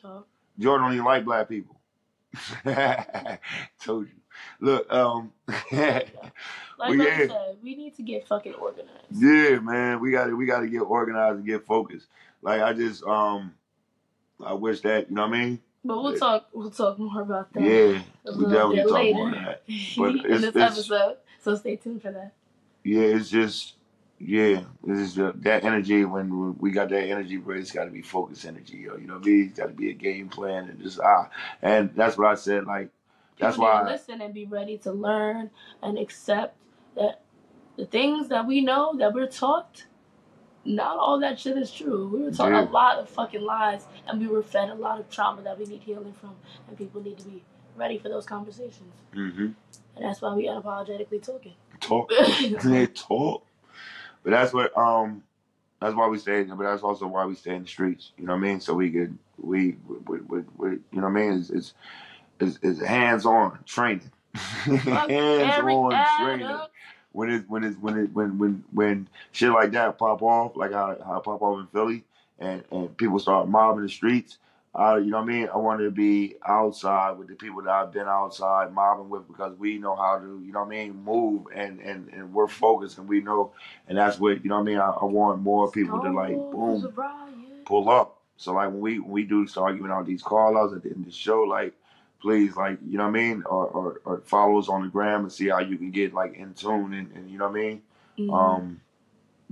[0.00, 0.24] So,
[0.58, 1.78] Jordan even like black people.
[3.84, 4.12] Told you.
[4.60, 5.32] Look, um,
[5.72, 6.12] like
[6.78, 7.26] Well, yeah.
[7.26, 8.90] said, we need to get fucking organized.
[9.10, 12.06] yeah, man, we got to we got to get organized and get focused.
[12.46, 13.54] Like I just um,
[14.42, 15.60] I wish that you know what I mean.
[15.84, 16.46] But we'll talk.
[16.52, 17.62] We'll talk more about that.
[17.62, 19.62] Yeah, a we little definitely talk later more of that.
[19.98, 21.16] But in it's- this episode.
[21.40, 22.34] So stay tuned for that.
[22.84, 23.74] Yeah, it's just
[24.20, 26.04] yeah, this is the, that energy.
[26.04, 28.96] When we got that energy, bro, it's got to be focused energy, yo.
[28.96, 29.46] You know what I mean?
[29.48, 31.28] It's got to be a game plan and just ah,
[31.62, 32.64] and that's what I said.
[32.64, 32.90] Like
[33.40, 33.82] that's why.
[33.84, 35.50] listen and be ready to learn
[35.82, 36.56] and accept
[36.96, 37.22] that
[37.76, 39.86] the things that we know that we're taught,
[40.66, 42.08] not all that shit is true.
[42.08, 42.64] We were taught Yeah.
[42.64, 45.64] a lot of fucking lies, and we were fed a lot of trauma that we
[45.64, 46.34] need healing from,
[46.68, 47.42] and people need to be
[47.76, 48.94] ready for those conversations.
[49.14, 49.50] Mm-hmm.
[49.96, 51.54] And that's why we unapologetically talking.
[51.80, 52.10] Talk.
[52.64, 53.46] they talk.
[54.22, 55.22] But that's what um
[55.80, 58.12] that's why we stay but that's also why we stay in the streets.
[58.18, 58.60] You know what I mean?
[58.60, 61.32] So we could we we, we, we you know what I mean?
[61.38, 61.74] It's it's,
[62.40, 64.10] it's, it's hands on training.
[64.34, 66.56] hands on training.
[67.16, 70.72] When it when it when it when when when shit like that pop off, like
[70.72, 72.04] how, how it pop off in Philly
[72.38, 74.36] and, and people start mobbing the streets,
[74.78, 75.48] uh, you know what I mean?
[75.48, 79.56] I wanted to be outside with the people that I've been outside mobbing with because
[79.58, 82.98] we know how to, you know what I mean, move and, and, and we're focused
[82.98, 83.52] and we know,
[83.88, 84.78] and that's what, you know what I mean?
[84.78, 86.92] I, I want more people to like, boom,
[87.64, 88.18] pull up.
[88.36, 90.90] So like when we when we do start giving out these call outs at the
[90.90, 91.72] end of the show, like
[92.20, 95.22] please like you know what I mean, or, or, or follow us on the gram
[95.22, 97.62] and see how you can get like in tune and, and you know what I
[97.62, 97.82] mean.
[98.18, 98.32] Mhm.
[98.34, 98.80] Um,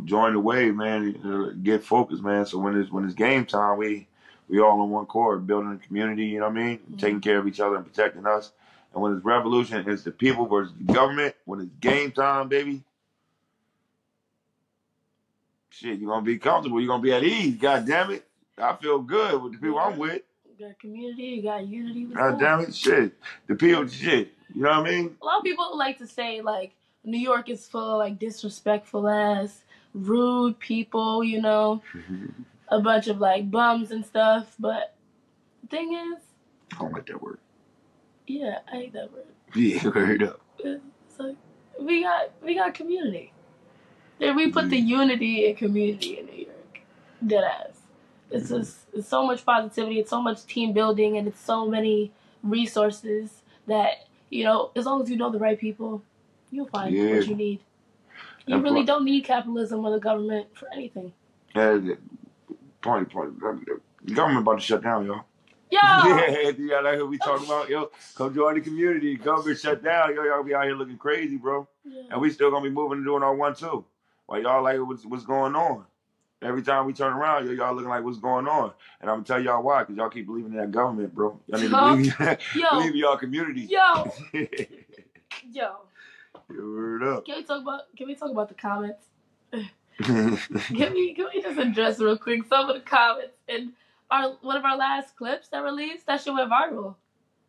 [0.05, 1.61] join the wave, man.
[1.63, 2.47] Get focused, man.
[2.47, 4.09] So when it's when it's game time, we
[4.49, 6.27] we all on one chord, building a community.
[6.27, 6.79] You know what I mean?
[6.93, 6.99] Mhm.
[6.99, 8.53] Taking care of each other and protecting us.
[8.93, 11.35] And when it's revolution, it's the people versus the government.
[11.45, 12.83] When it's game time, baby.
[15.71, 16.81] Shit, you're gonna be comfortable.
[16.81, 17.57] You're gonna be at ease.
[17.57, 18.27] God damn it.
[18.57, 20.23] I feel good with the people I'm with.
[20.59, 22.07] Got community, you got unity.
[22.07, 22.75] with God damn it.
[22.75, 23.15] Shit.
[23.49, 24.33] The people, shit.
[24.55, 25.17] You know what I mean?
[25.21, 29.09] A lot of people like to say like New York is full of like disrespectful
[29.09, 29.63] ass,
[29.95, 32.27] rude people, you know, mm-hmm.
[32.69, 34.55] a bunch of like bums and stuff.
[34.59, 34.95] But
[35.63, 36.23] the thing is,
[36.73, 37.39] I don't like that word.
[38.27, 39.27] yeah, I hate that word.
[39.57, 40.41] Yeah, word up.
[40.59, 41.37] It's like
[41.81, 43.33] we got we got community.
[44.21, 46.81] Then we put the unity and community in New York.
[47.27, 47.74] Dead ass.
[48.35, 52.13] It's just it's so much positivity, it's so much team building, and it's so many
[52.43, 54.71] resources that you know.
[54.75, 56.03] As long as you know the right people,
[56.51, 57.15] you'll find Yeah.
[57.17, 57.61] what you need.
[58.47, 61.13] You And really don't need capitalism or the government for anything.
[61.55, 61.79] Yeah,
[62.83, 63.33] party, party.
[64.05, 65.25] The government about to shut down, y'all.
[65.71, 69.17] Yo, Yeah, you got out here we talking about, yo, come join the community.
[69.17, 71.67] Government shut down, yo, y'all be out here looking crazy, bro.
[72.11, 73.85] And we still gonna be moving and doing our one too.
[74.27, 75.85] While y'all like what's what's going on.
[76.45, 78.73] Every time we turn around, y'all looking like what's going on.
[79.01, 81.41] And I'm gonna tell y'all why, because y'all keep believing in that government, bro.
[81.47, 82.71] Y'all need to believe, Yo.
[82.71, 83.63] believe in y'all community.
[83.63, 84.13] yo,
[85.51, 85.77] yo.
[86.51, 87.25] Word up.
[87.25, 87.81] Can we talk about?
[87.97, 89.05] Can we talk about the comments?
[90.03, 90.39] Can
[90.93, 93.73] we can we just address real quick some of the comments and
[94.11, 96.97] our one of our last clips that released that shit went viral.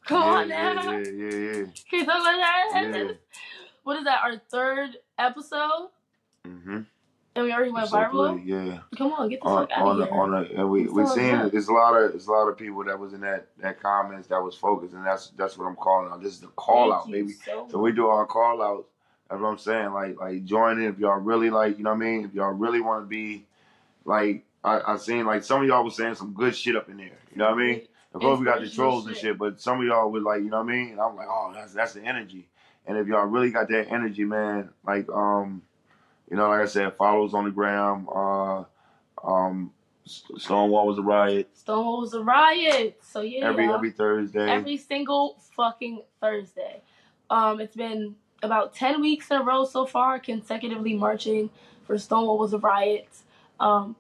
[0.05, 0.91] Come on yeah, now.
[0.91, 1.65] Yeah, yeah, yeah.
[1.89, 2.91] Can you talk about that?
[2.93, 3.11] Yeah.
[3.83, 4.21] What is that?
[4.23, 5.89] Our third episode,
[6.47, 6.81] Mm-hmm.
[7.35, 8.41] And we already went viral.
[8.45, 8.79] yeah.
[8.97, 10.21] Come on, get the on, fuck out on, of the, here.
[10.21, 11.51] on the, and we we upset.
[11.51, 14.27] there's a lot of there's a lot of people that was in that that comments
[14.29, 16.23] that was focused, and that's that's what I'm calling out.
[16.23, 17.33] This is the call Thank out, baby.
[17.33, 18.87] So So we do our call outs.
[19.29, 19.91] That's what I'm saying.
[19.91, 22.25] Like like join in if y'all really like you know what I mean.
[22.25, 23.45] If y'all really want to be
[24.05, 26.97] like I I seen like some of y'all was saying some good shit up in
[26.97, 27.19] there.
[27.31, 27.81] You know what I mean?
[28.13, 29.23] Of course we got the trolls and shit.
[29.23, 30.91] shit, but some of y'all was like you know what I mean.
[30.91, 32.47] And I'm like oh that's that's the energy.
[32.87, 35.63] And if y'all really got that energy, man, like um,
[36.29, 38.07] you know, like I said, follows on the gram.
[38.09, 38.63] Uh,
[39.23, 39.71] um,
[40.05, 42.99] Stonewall was a riot Stonewall was a riot.
[43.01, 44.47] So yeah, every every Thursday.
[44.47, 46.81] every single fucking Thursday.
[47.31, 51.49] Um, it's been about ten weeks in a row so far, consecutively marching
[51.87, 53.07] for Stonewall was a riot.
[53.59, 53.95] Um,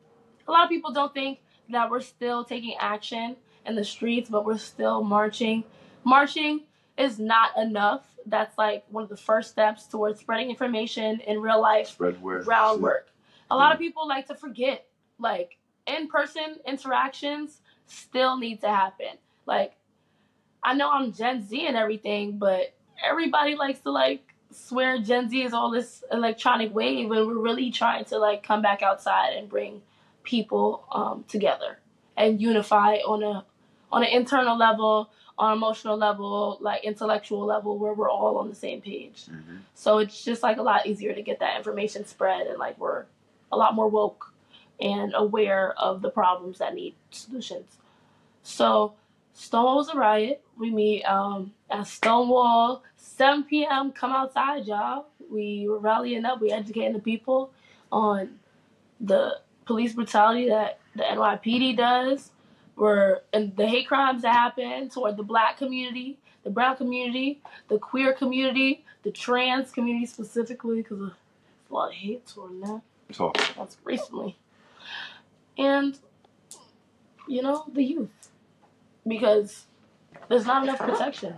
[0.47, 1.39] a lot of people don't think
[1.71, 3.35] that we're still taking action
[3.65, 5.63] in the streets, but we're still marching.
[6.03, 6.61] Marching
[6.99, 8.05] is not enough.
[8.25, 13.09] That's like one of the first steps towards spreading information in real life Spread groundwork.
[13.51, 14.85] A lot of people like to forget,
[15.19, 19.17] like in person interactions still need to happen.
[19.45, 19.73] Like,
[20.63, 25.41] I know I'm Gen Z and everything, but everybody likes to like swear Gen Z
[25.41, 29.49] is all this electronic wave, and we're really trying to like come back outside and
[29.49, 29.81] bring
[30.23, 31.79] people um, together
[32.17, 33.45] and unify on a
[33.91, 38.55] on an internal level, on emotional level, like intellectual level, where we're all on the
[38.55, 39.25] same page.
[39.25, 39.59] Mhm.
[39.73, 43.05] So it's just like a lot easier to get that information spread and like we're
[43.51, 44.33] a lot more woke
[44.79, 47.77] and aware of the problems that need solutions.
[48.43, 48.93] So
[49.33, 50.41] Stonewall was a riot.
[50.57, 53.91] We meet um, at Stonewall, 7 p.m.
[53.91, 55.07] Come outside, y'all.
[55.29, 56.39] We were rallying up.
[56.39, 57.51] We educating the people
[57.91, 58.39] on
[59.01, 62.31] the police brutality that the NYPD does,
[62.75, 67.77] were and the hate crimes that happen toward the black community, the brown community, the
[67.77, 72.81] queer community, the trans community specifically, because a lot of hate toward that.
[73.11, 74.37] So That's recently.
[75.57, 75.97] And,
[77.27, 78.09] you know, the youth.
[79.07, 79.65] Because
[80.29, 81.35] there's not enough protection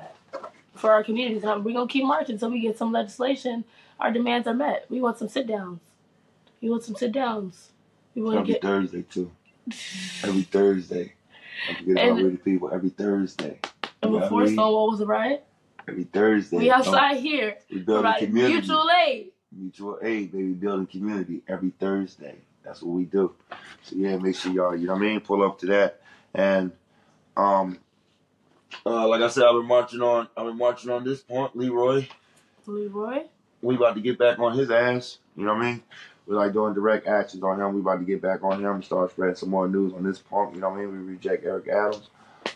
[0.73, 1.43] for our communities.
[1.43, 3.65] And we're going to keep marching until we get some legislation.
[3.99, 4.85] Our demands are met.
[4.89, 5.81] We want some sit downs.
[6.61, 7.71] We want some sit downs.
[8.15, 8.61] We want to every get.
[8.61, 9.31] Thursday too.
[10.23, 11.13] Every Thursday.
[11.69, 12.69] I forget about And- people.
[12.73, 13.59] Every Thursday.
[14.01, 15.45] And Yeah, before we- Stonewall was a riot,
[15.87, 16.57] Every Thursday.
[16.57, 18.53] we outside here we building providing community.
[18.55, 19.31] mutual aid.
[19.51, 22.35] Mutual aid, baby, building community every Thursday.
[22.63, 23.33] That's what we do.
[23.83, 26.01] So yeah, make sure y'all, you know what I mean, pull up to that.
[26.33, 26.71] And
[27.37, 27.79] um
[28.85, 32.07] uh like I said, I've been marching on I've been marching on this point, Leroy.
[32.65, 33.23] Leroy.
[33.61, 35.19] We about to get back on his ass.
[35.35, 35.83] You know what I mean?
[36.27, 37.73] We're like doing direct actions on him.
[37.73, 40.19] We about to get back on him, and start spreading some more news on this
[40.19, 40.91] punk, you know what I mean?
[40.91, 42.09] We reject Eric Adams.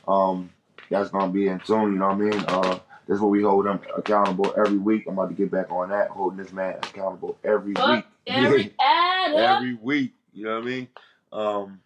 [0.08, 0.50] Um
[0.90, 2.46] that's gonna be in tune, you know what I mean?
[2.48, 5.06] Uh this is what we hold him accountable every week.
[5.08, 8.06] I'm about to get back on that, holding this man accountable every Fuck week.
[8.28, 8.76] every
[9.36, 10.14] every week.
[10.34, 10.88] You know what I mean?
[11.34, 11.80] Um,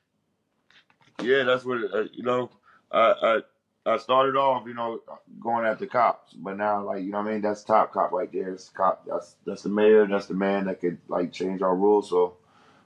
[1.21, 2.51] yeah, that's what it, uh, you know.
[2.91, 3.39] I, I
[3.85, 5.01] I started off, you know,
[5.39, 7.41] going after cops, but now, like, you know what I mean?
[7.41, 8.49] That's top cop right there.
[8.49, 9.05] It's cop.
[9.05, 10.07] That's that's the mayor.
[10.07, 12.09] That's the man that could like change our rules.
[12.09, 12.35] So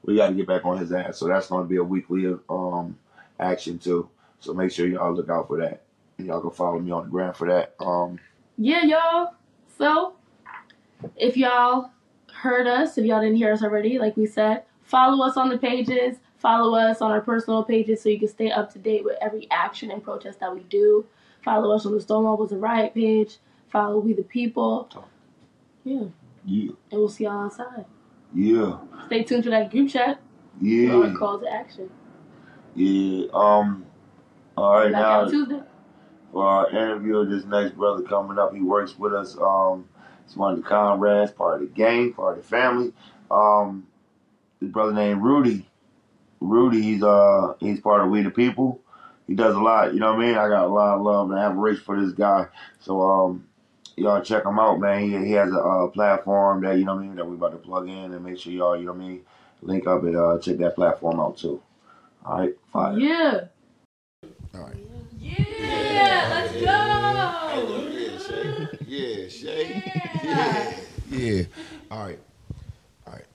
[0.04, 1.18] we got to get back on his ass.
[1.18, 2.98] So that's going to be a weekly um
[3.40, 4.10] action too.
[4.42, 5.84] So make sure y'all look out for that.
[6.18, 7.76] Y'all can follow me on the gram for that.
[7.80, 8.20] Um,
[8.58, 9.36] Yeah, y'all.
[9.78, 10.16] So,
[11.16, 11.92] if y'all
[12.34, 15.58] heard us, if y'all didn't hear us already, like we said, follow us on the
[15.58, 16.18] pages.
[16.40, 19.48] Follow us on our personal pages so you can stay up to date with every
[19.52, 21.06] action and protest that we do.
[21.44, 23.38] Follow us on the Stonewall was a riot page.
[23.70, 24.90] Follow We the People.
[25.84, 26.04] Yeah,
[26.46, 27.86] yeah, and we'll see y'all outside.
[28.34, 28.78] yeah,
[29.08, 30.20] Stay tuned for that group chat
[30.62, 31.90] yeah, our call to action.
[32.76, 33.28] yeah.
[33.34, 33.86] Um,
[34.58, 35.26] all right Back now.
[35.30, 35.62] Tuesday.
[36.32, 38.54] for our interview of this next brother coming up.
[38.54, 39.38] He works with us.
[39.38, 39.88] Um,
[40.28, 42.94] he's one of the comrades, part of the gang, part of the family.
[43.32, 43.88] Um,
[44.60, 45.69] his brother named Rudy.
[46.42, 48.82] Rudy, he's uh he's part of We the People.
[49.28, 50.36] He does a lot, you know what I mean?
[50.36, 52.48] I got a lot of love and admiration for this guy.
[52.80, 53.46] So um
[53.96, 55.02] y'all check him out, man.
[55.04, 57.52] He, he has a uh, platform that, you know what I mean, that we about
[57.52, 59.22] to plug in and make sure y'all, you know what I mean,
[59.62, 61.62] link up and uh check that platform out too.
[62.26, 62.98] All right, fire.
[62.98, 63.42] Yeah.
[64.56, 64.76] All right.
[65.20, 67.88] Yeah, let's go.
[67.90, 68.68] Yeah, Shay.
[68.88, 69.84] Yeah, Shay.
[70.24, 70.74] Yeah.
[71.12, 71.42] Yeah.
[71.90, 72.20] All right.
[73.08, 73.26] All right.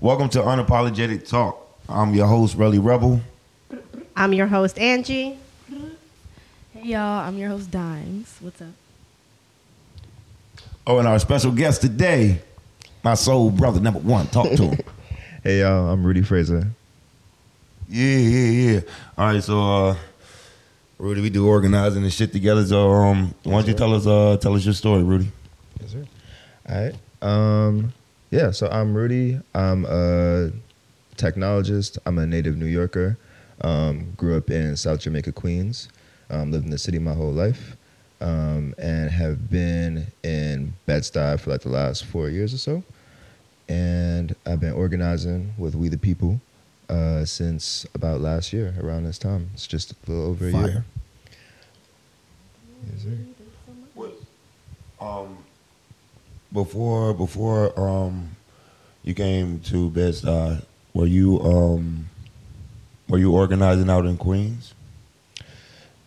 [0.00, 1.58] Welcome to Unapologetic Talk.
[1.88, 3.20] I'm your host, Relly Rebel.
[4.14, 5.38] I'm your host, Angie.
[6.72, 8.26] Hey y'all, I'm your host Dimez.
[8.40, 8.68] What's up?
[10.86, 12.40] Oh, and our special guest today,
[13.02, 14.26] my soul brother number one.
[14.28, 14.78] Talk to him.
[15.42, 16.66] Hey y'all, I'm Rudy Fraser.
[17.88, 18.80] yeah, yeah, yeah.
[19.16, 19.96] All right, so uh,
[20.98, 22.66] Rudy, we do organizing and shit together.
[22.66, 25.30] So um, why don't you tell us uh tell us your story, Rudy?
[25.80, 26.04] Yes, sir.
[26.68, 26.94] All right.
[27.22, 27.92] Um,
[28.36, 29.40] yeah, so I'm Rudy.
[29.54, 30.52] I'm a
[31.16, 31.96] technologist.
[32.04, 33.16] I'm a native New Yorker.
[33.62, 35.88] Um, grew up in South Jamaica, Queens.
[36.28, 37.76] Um, lived in the city my whole life.
[38.20, 42.82] Um, and have been in Bed-Stuy for like the last four years or so.
[43.70, 46.42] And I've been organizing with We the People
[46.90, 49.48] uh, since about last year, around this time.
[49.54, 50.68] It's just a little over a Fire.
[50.68, 50.84] year.
[52.92, 53.18] Yes, sir.
[53.94, 54.12] What
[55.00, 55.38] um
[56.56, 58.34] before before um
[59.04, 62.08] you came to Bed Stuy, were you um
[63.08, 64.74] were you organizing out in Queens?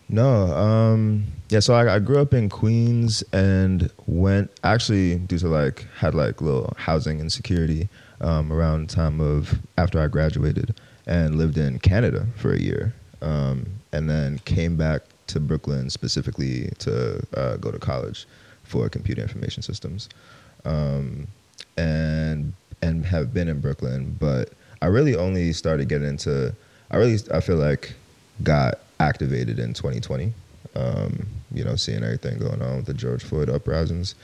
[0.08, 1.60] No, um, yeah.
[1.60, 6.42] So I, I grew up in Queens and went actually due to like had like
[6.42, 7.88] little housing insecurity
[8.20, 10.74] um, around the time of after I graduated
[11.06, 12.92] and lived in Canada for a year,
[13.22, 18.26] um, and then came back to Brooklyn specifically to uh, go to college
[18.64, 20.08] for computer information systems,
[20.64, 21.26] um,
[21.76, 22.52] and
[22.82, 24.50] and have been in Brooklyn, but
[24.82, 26.54] I really only started getting into.
[26.90, 27.94] I really I feel like
[28.42, 30.32] got activated in 2020.
[30.74, 34.14] Um, you know, seeing everything going on with the George Floyd uprisings,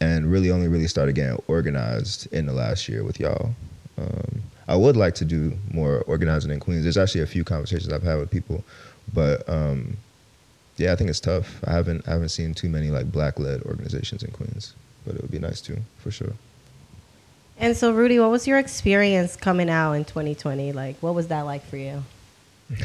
[0.00, 3.50] and really only really started getting organized in the last year with y'all.
[3.98, 6.84] Um, I would like to do more organizing in Queens.
[6.84, 8.64] There's actually a few conversations I've had with people,
[9.12, 9.96] but um,
[10.76, 11.62] yeah, I think it's tough.
[11.66, 14.74] I haven't I haven't seen too many like black led organizations in Queens,
[15.06, 16.32] but it would be nice too, for sure.
[17.58, 20.72] And so, Rudy, what was your experience coming out in 2020?
[20.72, 22.02] Like, what was that like for you?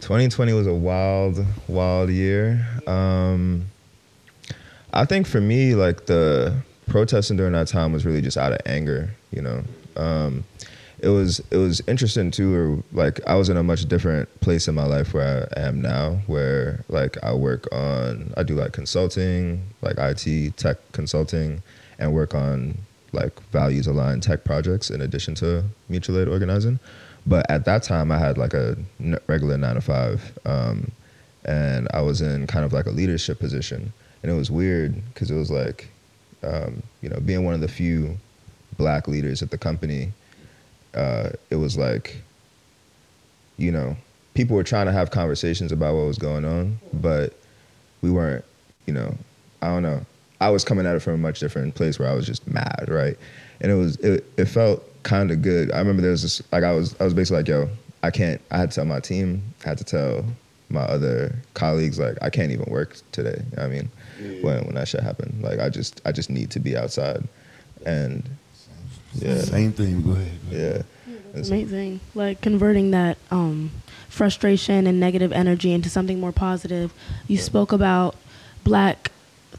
[0.00, 2.66] 2020 was a wild, wild year.
[2.86, 3.66] Um,
[4.92, 6.54] I think for me, like the
[6.88, 9.10] protesting during that time was really just out of anger.
[9.30, 9.64] You know,
[9.96, 10.44] um,
[11.04, 12.54] it was it was interesting too.
[12.54, 15.82] Or like I was in a much different place in my life where I am
[15.82, 21.62] now, where like I work on, I do like consulting, like IT tech consulting,
[21.98, 22.78] and work on
[23.12, 26.80] like values aligned tech projects in addition to mutual aid organizing.
[27.26, 28.76] But at that time, I had like a
[29.26, 30.90] regular nine to five, um,
[31.44, 33.92] and I was in kind of like a leadership position,
[34.22, 35.88] and it was weird because it was like,
[36.42, 38.16] um, you know, being one of the few
[38.78, 40.12] black leaders at the company,
[40.94, 42.16] uh, it was like,
[43.56, 43.96] you know,
[44.34, 47.34] people were trying to have conversations about what was going on, but
[48.02, 48.44] we weren't,
[48.86, 49.16] you know,
[49.62, 50.04] I don't know.
[50.40, 52.86] I was coming at it from a much different place where I was just mad,
[52.88, 53.16] right?
[53.60, 55.72] And it was it, it felt kind of good.
[55.72, 57.68] I remember there was this like I was I was basically like, yo,
[58.02, 58.40] I can't.
[58.50, 60.24] I had to tell my team, I had to tell
[60.68, 63.42] my other colleagues like I can't even work today.
[63.56, 63.90] I mean,
[64.42, 67.26] when when that shit happened, like I just I just need to be outside,
[67.86, 68.28] and
[69.16, 70.02] yeah, Same thing.
[70.02, 70.38] Go ahead.
[70.50, 70.86] Go ahead.
[71.06, 71.14] yeah.
[71.34, 72.00] It's amazing.
[72.14, 73.70] Like converting that um,
[74.08, 76.92] frustration and negative energy into something more positive.
[77.26, 78.14] You spoke about
[78.62, 79.10] black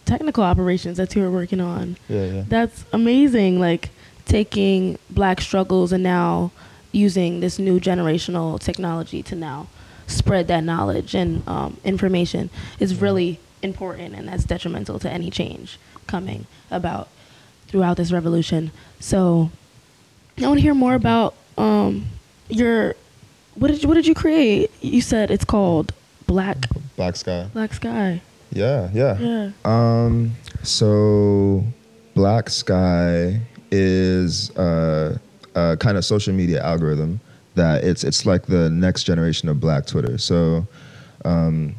[0.06, 1.98] technical operations that you were working on.
[2.08, 2.44] Yeah, yeah.
[2.48, 3.60] That's amazing.
[3.60, 3.90] Like
[4.26, 6.52] taking black struggles and now
[6.92, 9.68] using this new generational technology to now
[10.08, 12.50] spread that knowledge and um, information
[12.80, 17.10] is really important and that's detrimental to any change coming about
[17.76, 18.72] throughout this revolution.
[19.02, 19.52] So
[20.38, 22.06] I want to hear more about um,
[22.48, 22.96] your
[23.56, 24.72] what did you, what did you create?
[24.82, 25.94] You said it's called
[26.26, 27.50] Black Black Sky.
[27.52, 28.22] Black Sky.
[28.54, 29.20] Yeah, yeah.
[29.20, 29.52] Yeah.
[29.66, 30.32] Um,
[30.64, 31.66] so
[32.14, 35.18] Black Sky is uh,
[35.56, 37.20] a kind of social media algorithm
[37.56, 40.18] that it's it's like the next generation of Black Twitter.
[40.18, 40.66] So,
[41.26, 41.76] um,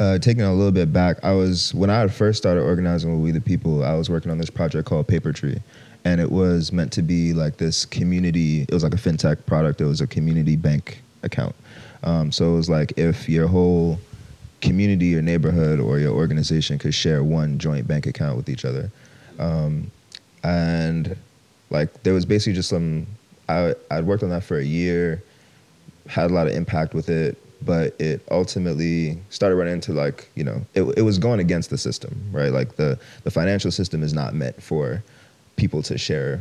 [0.00, 3.30] uh, taking a little bit back, I was when I first started organizing with We
[3.32, 5.60] the People, I was working on this project called Paper Tree,
[6.06, 8.62] and it was meant to be like this community.
[8.62, 9.80] It was like a fintech product.
[9.82, 11.54] It was a community bank account.
[12.02, 14.00] Um, so it was like if your whole
[14.62, 18.90] community or neighborhood or your organization could share one joint bank account with each other.
[19.38, 19.90] Um,
[20.42, 21.14] and
[21.68, 23.06] like there was basically just some
[23.50, 25.22] I I'd worked on that for a year,
[26.06, 30.44] had a lot of impact with it, but it ultimately started running into like, you
[30.44, 32.52] know, it it was going against the system, right?
[32.52, 35.02] Like the the financial system is not meant for
[35.56, 36.40] people to share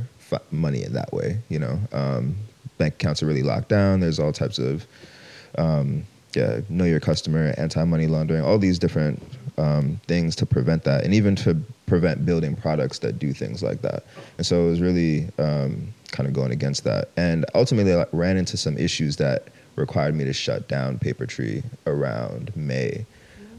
[0.51, 1.79] money in that way, you know.
[1.91, 2.35] Um,
[2.77, 3.99] bank accounts are really locked down.
[3.99, 4.85] There's all types of
[5.57, 9.21] um, yeah, know your customer, anti-money laundering, all these different
[9.57, 11.57] um, things to prevent that, and even to
[11.87, 14.05] prevent building products that do things like that.
[14.37, 18.37] And so it was really um, kind of going against that, and ultimately I ran
[18.37, 19.47] into some issues that
[19.79, 23.05] required me to shut down Paper Tree around May.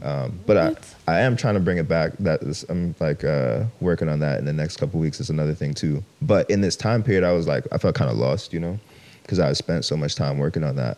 [0.01, 0.75] Um, but I,
[1.07, 2.13] I am trying to bring it back.
[2.17, 5.19] That is, I'm like uh, working on that in the next couple weeks.
[5.19, 6.03] Is another thing too.
[6.21, 8.79] But in this time period, I was like, I felt kind of lost, you know,
[9.21, 10.97] because I had spent so much time working on that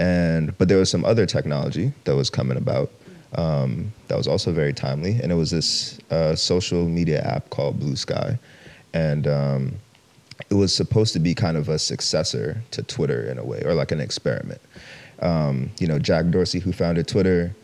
[0.00, 2.90] and but there was some other technology that was coming about
[3.34, 7.78] um, that was also very timely, and it was this uh, social media app called
[7.78, 8.38] Blue Sky,
[8.92, 9.74] and um,
[10.48, 13.74] it was supposed to be kind of a successor to Twitter in a way, or
[13.74, 14.60] like an experiment.
[15.20, 17.54] Um, you know, Jack Dorsey, who founded Twitter,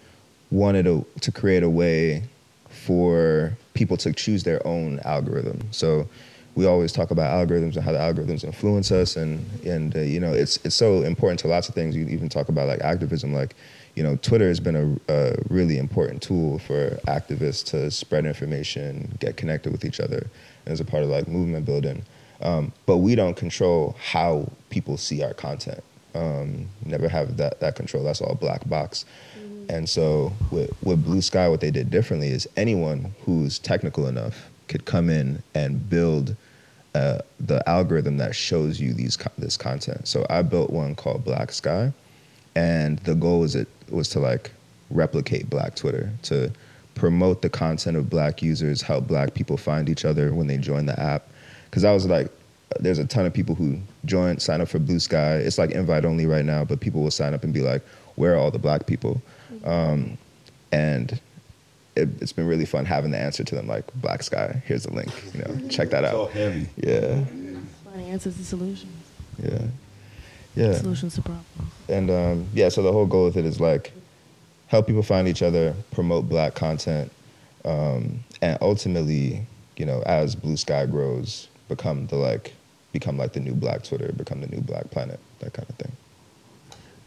[0.51, 2.23] wanted a, to create a way
[2.69, 5.61] for people to choose their own algorithm.
[5.71, 6.09] So
[6.55, 10.19] we always talk about algorithms and how the algorithms influence us, and and uh, you
[10.19, 11.95] know it's it's so important to lots of things.
[11.95, 13.55] You even talk about like activism, like
[13.95, 19.17] you know Twitter has been a, a really important tool for activists to spread information,
[19.21, 20.27] get connected with each other,
[20.65, 22.03] and as a part of like movement building.
[22.43, 25.83] Um, but we don't control how people see our content.
[26.15, 28.05] Um, never have that that control.
[28.05, 29.05] That's all black box.
[29.69, 34.49] And so with, with Blue Sky, what they did differently is anyone who's technical enough
[34.69, 36.37] could come in and build
[36.95, 40.09] uh, the algorithm that shows you these this content.
[40.09, 41.93] So I built one called Black Sky,
[42.55, 44.51] and the goal was it was to like
[44.91, 46.51] replicate Black Twitter to
[46.95, 50.87] promote the content of Black users, help Black people find each other when they join
[50.87, 51.29] the app.
[51.77, 52.31] Because I was like,
[52.81, 55.35] there's a ton of people who join, sign up for Blue Sky.
[55.35, 57.83] It's like invite only right now, but people will sign up and be like,
[58.15, 59.21] where are all the Black people?
[59.63, 60.17] Um,
[60.73, 61.21] and
[61.95, 64.93] it, it's been really fun having the answer to them like black sky here's the
[64.93, 66.67] link you know check that It's all out heavy.
[66.77, 67.25] yeah
[67.85, 68.93] Finding answers to solutions.
[69.43, 69.63] yeah
[70.55, 71.73] yeah Solutions to problems.
[71.89, 73.93] and um, yeah so the whole goal with it is like
[74.67, 77.11] help people find each other promote black content
[77.65, 79.47] um, and ultimately
[79.79, 82.55] you know as blue sky grows become the like
[82.93, 85.93] become like the new black twitter become the new black planet that kind of thing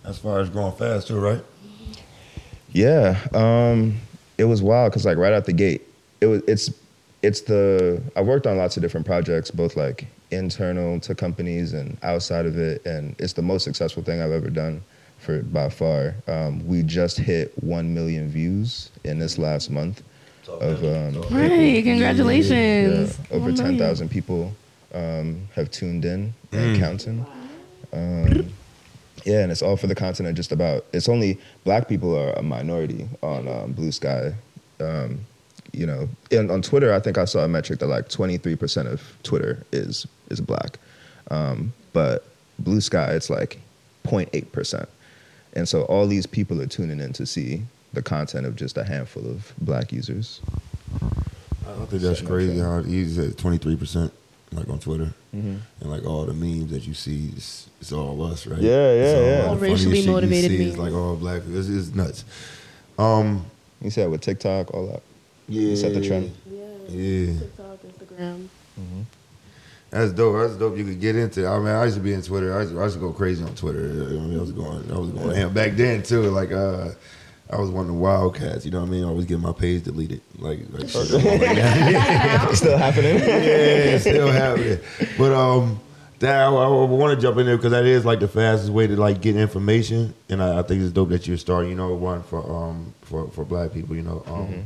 [0.05, 1.43] As far as growing fast too, right?
[2.71, 3.97] Yeah, um,
[4.37, 5.81] it was wild because like right out the gate,
[6.21, 6.71] it was it's
[7.21, 11.97] it's the I worked on lots of different projects, both like internal to companies and
[12.03, 14.81] outside of it, and it's the most successful thing I've ever done
[15.17, 16.15] for by far.
[16.27, 20.03] Um, we just hit one million views in this last month.
[20.61, 23.17] Of um, Right, congratulations.
[23.17, 23.55] yeah, over One million.
[23.55, 24.53] ten thousand people
[24.93, 27.25] um, have tuned in and counting.
[27.93, 28.49] Um,
[29.25, 30.85] yeah, and it's all for the content of just about.
[30.93, 34.33] It's only black people are a minority on um, Blue Sky.
[34.79, 35.19] Um,
[35.71, 38.55] you know, and on Twitter, I think I saw a metric that like twenty three
[38.55, 40.79] percent of Twitter is is black,
[41.31, 42.25] um, but
[42.59, 43.59] Blue Sky it's like
[44.05, 44.89] 0.8 percent,
[45.53, 47.61] and so all these people are tuning in to see
[47.93, 50.41] the content of just a handful of black users.
[51.01, 52.85] I don't think that's crazy trend.
[52.85, 54.11] how he said twenty three percent
[54.51, 55.13] like on Twitter.
[55.31, 58.59] And like all the memes that you see, it's, it's all us, right?
[58.59, 59.41] Yeah, yeah, It's all yeah.
[59.41, 60.77] the All racially shit you motivated see is memes.
[60.79, 61.59] like all black people.
[61.59, 62.25] It's, it's nuts.
[62.97, 63.45] Um,
[63.79, 65.03] You said with TikTok, all that.
[65.47, 66.35] yeah, set the trend.
[66.49, 68.47] Yeah, TikTok, Instagram.
[69.91, 70.35] that's dope.
[70.41, 70.77] That's dope.
[70.77, 71.47] You could get into.
[71.47, 72.57] I mean, I used to be in Twitter.
[72.57, 73.81] I used, I used to go crazy on Twitter.
[73.81, 76.23] I, mean, I was going, I was going ham back then too.
[76.31, 76.89] Like, uh,
[77.51, 78.63] I was one of the wildcats.
[78.63, 79.03] You know what I mean?
[79.03, 80.21] I always get my page deleted.
[80.37, 81.07] Like, like shit.
[82.55, 83.17] Still happening?
[83.17, 84.79] yeah, it's still happening.
[85.17, 85.79] But um,
[86.19, 88.95] that I, want to jump in there because that is like the fastest way to
[88.95, 91.71] like get information, and I, I think it's dope that you're starting.
[91.71, 93.95] You know, one for um for for black people.
[93.95, 94.65] You know, um,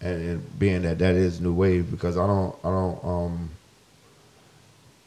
[0.00, 3.50] and, and being that that is new wave because I don't I don't um.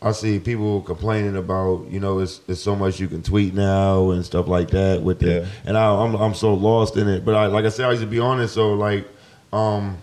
[0.04, 4.10] I see people complaining about, you know, it's, it's so much you can tweet now
[4.12, 5.46] and stuff like that with Yeah.
[5.64, 7.24] and I, I'm I'm so lost in it.
[7.24, 9.08] But I, like I said, I used to be on it, so like,
[9.54, 9.98] um,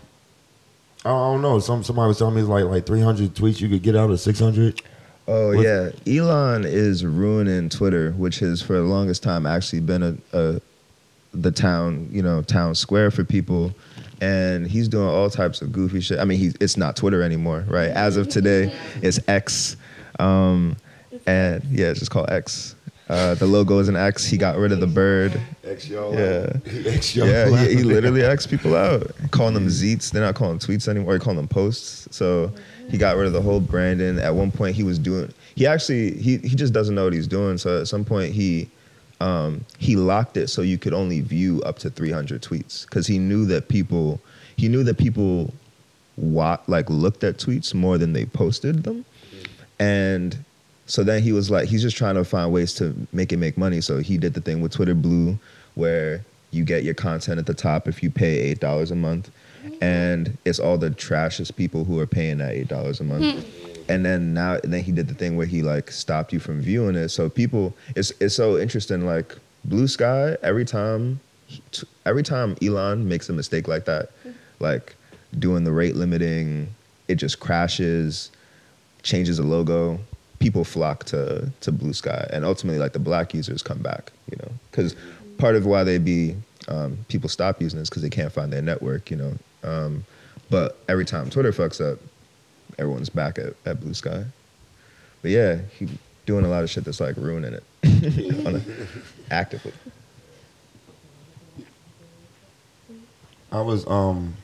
[1.05, 1.59] I don't know.
[1.59, 4.21] Some somebody was telling me it's like like 300 tweets you could get out of
[4.21, 4.83] 600.
[5.27, 5.63] Oh What's-
[6.07, 10.61] yeah, Elon is ruining Twitter, which has for the longest time actually been a, a
[11.35, 13.75] the town, you know, town square for people,
[14.21, 16.19] and he's doing all types of goofy shit.
[16.21, 17.91] I mean, he it's not Twitter anymore, right?
[17.91, 18.73] As of today,
[19.03, 19.77] it's X,
[20.19, 20.77] um,
[21.27, 22.75] and yeah, it's just called X.
[23.09, 24.27] Uh, the logo is an X.
[24.27, 25.41] He got rid of the bird.
[25.65, 26.15] X y'all.
[26.15, 26.53] Yeah.
[26.87, 27.27] X y'all.
[27.27, 30.11] Yeah, he, he literally X people out, calling them zeets.
[30.11, 31.13] They're not calling tweets anymore.
[31.13, 32.15] They're calling them posts.
[32.15, 32.53] So
[32.91, 34.19] he got rid of the whole branding.
[34.19, 35.33] At one point, he was doing.
[35.55, 37.57] He actually he he just doesn't know what he's doing.
[37.57, 38.69] So at some point, he
[39.21, 43.19] um, he locked it so you could only view up to 300 tweets because he
[43.19, 44.21] knew that people
[44.57, 45.53] he knew that people
[46.17, 49.05] wa- like looked at tweets more than they posted them,
[49.79, 50.37] and
[50.89, 53.59] so then he was like, he's just trying to find ways to make it make
[53.59, 53.81] money.
[53.83, 55.39] So he did the thing with Twitter Blue,
[55.75, 59.31] where you get your content at the top if you pay eight dollars a month,
[59.83, 63.45] and it's all the trashiest people who are paying that eight dollars a month.
[63.45, 63.83] Hmm.
[63.91, 66.61] And then now, and then he did the thing where he like stopped you from
[66.61, 67.11] viewing it.
[67.11, 69.05] So people, it's it's so interesting.
[69.05, 71.21] Like Blue Sky, every time,
[72.07, 74.31] every time Elon makes a mistake like that, hmm.
[74.59, 74.97] like
[75.39, 76.75] doing the rate limiting,
[77.09, 78.31] it just crashes
[79.03, 79.99] changes the logo,
[80.39, 84.13] people flock to to Blue Sky, and ultimately, like the black users come back.
[84.31, 84.95] You know, because
[85.39, 86.37] part of why they be
[86.69, 89.11] um, people stop using is because they can't find their network.
[89.11, 90.05] You know, um,
[90.51, 91.99] but every time Twitter fucks up,
[92.79, 94.25] everyone's back at, at Blue Sky.
[95.23, 95.89] But yeah, he
[96.27, 97.65] doing a lot of shit that's like ruining it
[98.47, 98.63] a,
[99.33, 99.73] actively.
[103.51, 104.35] I was um.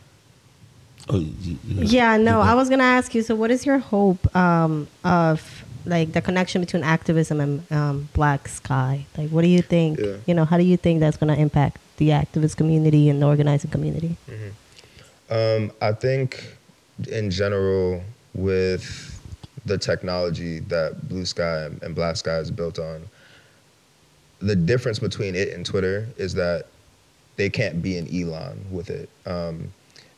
[1.08, 3.22] Oh, you, you- Yeah, no, I was gonna ask you.
[3.22, 8.48] So, what is your hope um, of like the connection between activism and um, Black
[8.48, 9.04] Sky?
[9.18, 9.98] Like, what do you think?
[10.00, 10.16] Yeah.
[10.26, 13.70] You know, how do you think that's gonna impact the activist community and the organizing
[13.70, 14.16] community?
[15.30, 16.56] Um, I think
[17.08, 18.02] in general,
[18.34, 19.10] with
[19.66, 23.02] the technology that Blue Sky and Black Sky is built on,
[24.40, 26.66] the difference between it and Twitter is that
[27.36, 29.08] they can't be an Elon with it.
[29.26, 29.72] Um,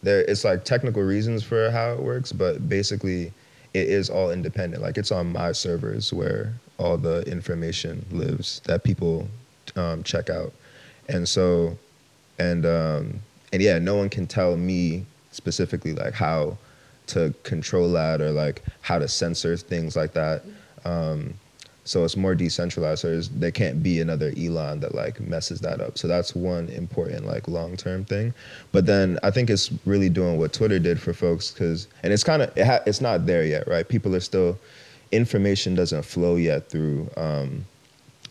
[0.07, 3.33] there, it's like technical reasons for how it works, but basically,
[3.75, 4.81] it is all independent.
[4.81, 9.29] Like it's on my servers where all the information lives that people
[9.75, 10.53] um, check out,
[11.09, 11.77] and so,
[12.39, 13.21] and um,
[13.53, 16.57] and yeah, no one can tell me specifically like how
[17.09, 20.43] to control that or like how to censor things like that.
[20.85, 21.35] Um,
[21.87, 23.03] so it's more decentralized.
[23.03, 25.97] So there can't be another Elon that like messes that up.
[25.97, 28.35] So that's one important like long term thing.
[28.73, 32.25] But then I think it's really doing what Twitter did for folks because and it's
[32.25, 33.89] kind of it ha- it's not there yet, right?
[33.89, 34.59] People are still
[35.13, 37.65] information doesn't flow yet through um,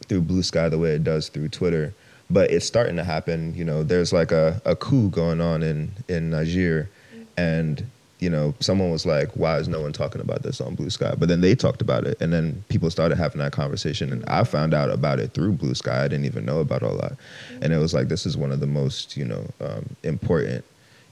[0.07, 1.93] through Blue Sky the way it does through Twitter.
[2.29, 3.55] But it's starting to happen.
[3.55, 6.89] You know, there's like a, a coup going on in in Niger,
[7.37, 7.85] and
[8.25, 11.13] you know, someone was like, "Why is no one talking about this on Blue Sky?"
[11.15, 14.43] But then they talked about it, and then people started having that conversation, and I
[14.43, 16.03] found out about it through Blue Sky.
[16.03, 17.17] I didn't even know about all that,
[17.61, 20.65] and it was like this is one of the most you know um, important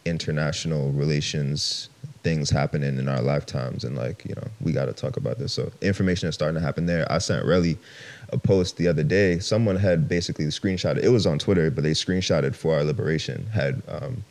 [0.06, 1.90] international relations
[2.24, 5.54] things happening in our lifetimes and like you know we got to talk about this
[5.54, 7.78] so information is starting to happen there i sent Relly
[8.30, 11.92] a post the other day someone had basically screenshotted It was on twitter but they
[11.92, 14.24] screenshotted for our liberation had um,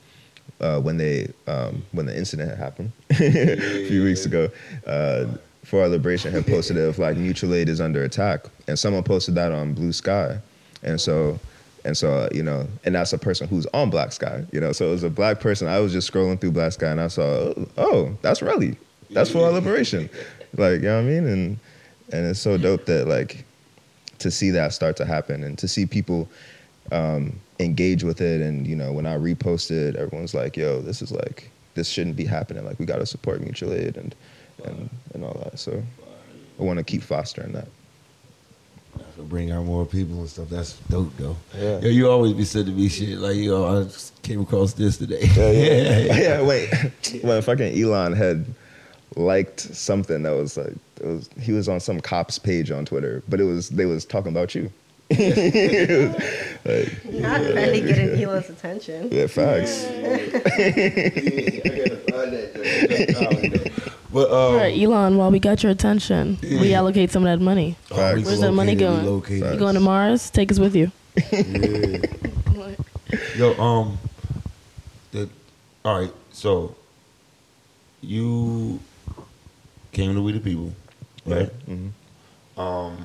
[0.62, 4.48] uh, when they um, when the incident had happened a few weeks ago.
[4.86, 5.26] Uh,
[5.64, 9.34] for our liberation had posted of like mutual aid is under attack, and someone posted
[9.36, 10.38] that on Blue Sky,
[10.82, 11.38] and so
[11.84, 14.72] and so uh, you know, and that's a person who's on Black Sky, you know.
[14.72, 15.68] So it was a black person.
[15.68, 18.76] I was just scrolling through Black Sky, and I saw, oh, oh that's really
[19.10, 20.08] that's for our liberation,
[20.56, 21.58] like you know what I mean, and
[22.12, 23.44] and it's so dope that like
[24.18, 26.28] to see that start to happen and to see people
[26.92, 31.10] um, engage with it, and you know, when I reposted, everyone's like, yo, this is
[31.10, 32.64] like this shouldn't be happening.
[32.64, 34.14] Like we got to support mutual aid and
[34.64, 35.58] and and all that.
[35.58, 35.82] So
[36.58, 37.68] I want to keep fostering that.
[39.16, 40.48] So bring out more people and stuff.
[40.48, 41.36] That's dope, though.
[41.56, 41.80] Yeah.
[41.80, 45.22] Yo, you always be sending me shit like, yo, I just came across this today.
[45.34, 46.42] yeah, yeah.
[46.42, 46.70] Wait,
[47.22, 48.44] when fucking Elon had
[49.16, 53.22] liked something that was like, it was he was on some cops page on Twitter,
[53.28, 54.70] but it was they was talking about you.
[56.64, 59.08] Like, Not really getting Elon's attention.
[59.12, 59.84] yeah, facts.
[64.12, 67.76] but um, All right, Elon, while we got your attention, reallocate some of that money.
[67.86, 68.24] Facts.
[68.24, 69.04] Where's that money going?
[69.04, 70.30] You going to Mars?
[70.30, 70.90] Take us with you.
[71.32, 71.98] Yeah.
[73.36, 73.98] Yo, um,
[75.10, 75.28] the,
[75.84, 76.12] all right.
[76.32, 76.74] So
[78.00, 78.80] you
[79.92, 80.72] came to We the People,
[81.26, 81.50] right?
[81.68, 81.90] Mhm.
[82.56, 83.04] Um,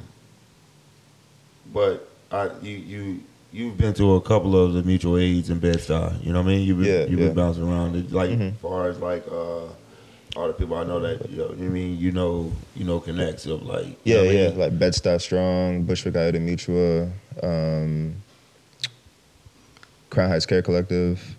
[1.78, 5.76] but I, you, you, you've been to a couple of the mutual aids in Bed
[5.78, 6.24] Stuy.
[6.26, 6.68] You know what I mean?
[6.68, 7.26] You've been, Yeah, you've yeah.
[7.28, 7.96] been bouncing around.
[7.96, 8.54] It, Like, Mhm.
[8.54, 9.66] as far as like uh,
[10.36, 13.46] all the people I know that you know, you mean you know, you know, connects
[13.46, 14.60] of like, Yeah, what I yeah, mean?
[14.60, 17.12] like Bed-Stuy Strong, Bushwick Ayuda Mutua,
[17.44, 18.16] um,
[20.10, 21.36] Crown Heights Care Collective,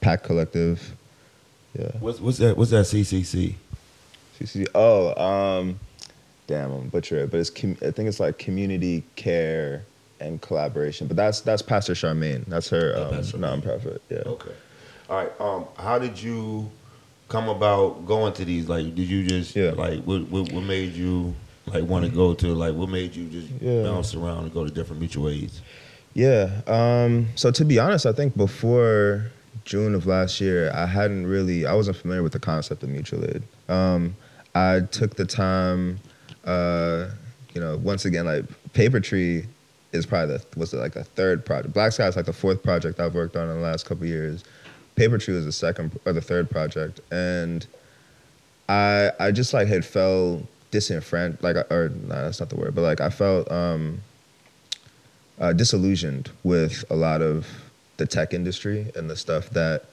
[0.00, 0.92] Pact Collective.
[1.78, 1.90] Yeah.
[2.00, 2.56] What's what's that?
[2.56, 2.84] What's that?
[2.86, 3.54] CCC.
[4.38, 4.66] CCC.
[4.74, 5.80] Oh, um,
[6.46, 9.84] damn, I'm butcher it, but it's com- I think it's like community care
[10.20, 11.06] and collaboration.
[11.06, 12.44] But that's that's Pastor Charmaine.
[12.46, 14.00] That's her Oh, um, Pastor nonprofit.
[14.10, 14.18] Yeah.
[14.26, 14.52] Okay.
[15.10, 15.40] All right.
[15.40, 16.70] Um, how did you
[17.28, 18.68] come about going to these?
[18.68, 19.72] Like, did you just Yeah.
[19.72, 21.34] like what, what what made you
[21.66, 23.82] like want to go to like what made you just Yeah.
[23.84, 25.60] bounce around and go to different mutual aids?
[26.14, 26.50] Yeah.
[26.66, 29.30] Um, so to be honest, I think before
[29.64, 33.24] June of last year, I hadn't really, I wasn't familiar with the concept of mutual
[33.24, 33.42] aid.
[33.68, 34.16] Um,
[34.54, 36.00] I took the time,
[36.44, 37.08] uh,
[37.54, 39.46] you know, once again, like Paper Tree
[39.92, 41.74] is probably the, was it like the third project.
[41.74, 44.44] Black Sky is like the fourth project I've worked on in the last couple years.
[44.96, 47.00] Paper Tree was the second or the third project.
[47.10, 47.66] And
[48.68, 52.82] I, I just like had felt disenfranchised, like, or nah, that's not the word, but
[52.82, 54.00] like I felt, um,
[55.38, 57.46] uh, disillusioned with a lot of
[57.96, 59.84] the tech industry and the stuff that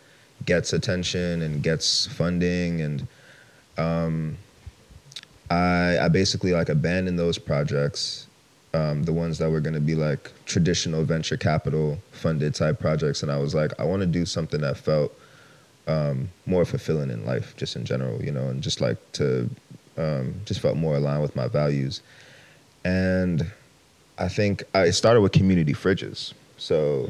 [0.46, 3.08] gets attention and gets funding and
[3.78, 4.38] um,
[5.50, 8.28] I, I basically like abandoned those projects
[8.74, 13.24] um, the ones that were going to be like traditional venture capital funded type projects
[13.24, 15.14] and i was like i want to do something that felt
[15.88, 19.50] um, more fulfilling in life just in general you know and just like to
[19.98, 22.02] um, just felt more aligned with my values
[22.86, 23.52] and
[24.18, 26.34] I think I started with community fridges.
[26.58, 27.10] So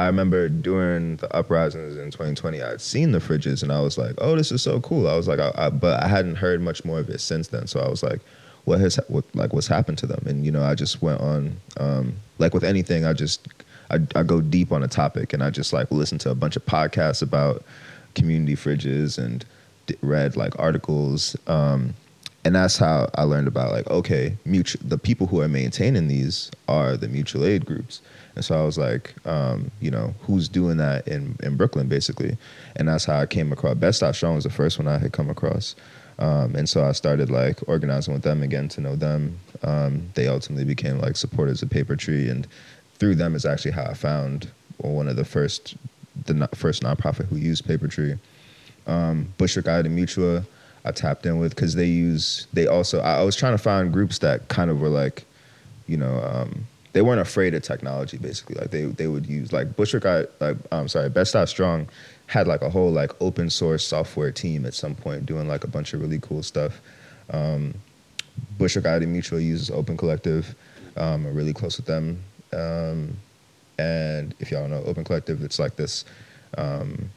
[0.00, 3.98] I remember during the uprisings in 2020, I had seen the fridges and I was
[3.98, 6.62] like, "Oh, this is so cool." I was like, I, I, but I hadn't heard
[6.62, 7.66] much more of it since then.
[7.66, 8.20] So I was like,
[8.64, 11.60] "What has what like what's happened to them?" And you know, I just went on
[11.76, 13.46] um, like with anything, I just
[13.90, 16.56] I, I go deep on a topic and I just like listen to a bunch
[16.56, 17.62] of podcasts about
[18.14, 19.44] community fridges and
[20.00, 21.36] read like articles.
[21.46, 21.94] Um,
[22.44, 26.96] and that's how I learned about like okay, the people who are maintaining these are
[26.96, 28.00] the mutual aid groups.
[28.34, 32.36] And so I was like, um, you know, who's doing that in, in Brooklyn, basically?
[32.76, 33.74] And that's how I came across.
[33.74, 35.74] Bed-Stuy Strong was the first one I had come across.
[36.18, 39.38] Um, and so I started like organizing with them again to know them.
[39.62, 42.28] Um, they ultimately became like supporters of Paper Tree.
[42.28, 42.46] And
[42.98, 45.76] through them is actually how I found one of the first,
[46.26, 48.14] the first nonprofit who used Paper Tree.
[48.86, 50.46] Um, Bushwick Ayuda Mutua,
[50.84, 53.92] I tapped in with because they use, they also, I, I was trying to find
[53.92, 55.24] groups that kind of were like,
[55.86, 58.18] you know, um, they weren't afraid of technology.
[58.18, 60.04] Basically, like they they would use like Bushwick.
[60.06, 61.88] I like I'm sorry, Bed-Stuy Strong
[62.26, 65.68] had like a whole like open source software team at some point doing like a
[65.68, 66.80] bunch of really cool stuff.
[67.30, 67.74] Um,
[68.58, 70.54] Bushwick Ayuda Mutua uses Open Collective.
[70.96, 72.22] Um, I'm really close with them.
[72.52, 73.16] Um,
[73.78, 76.04] and if y'all know Open Collective, it's like this
[76.58, 77.10] um,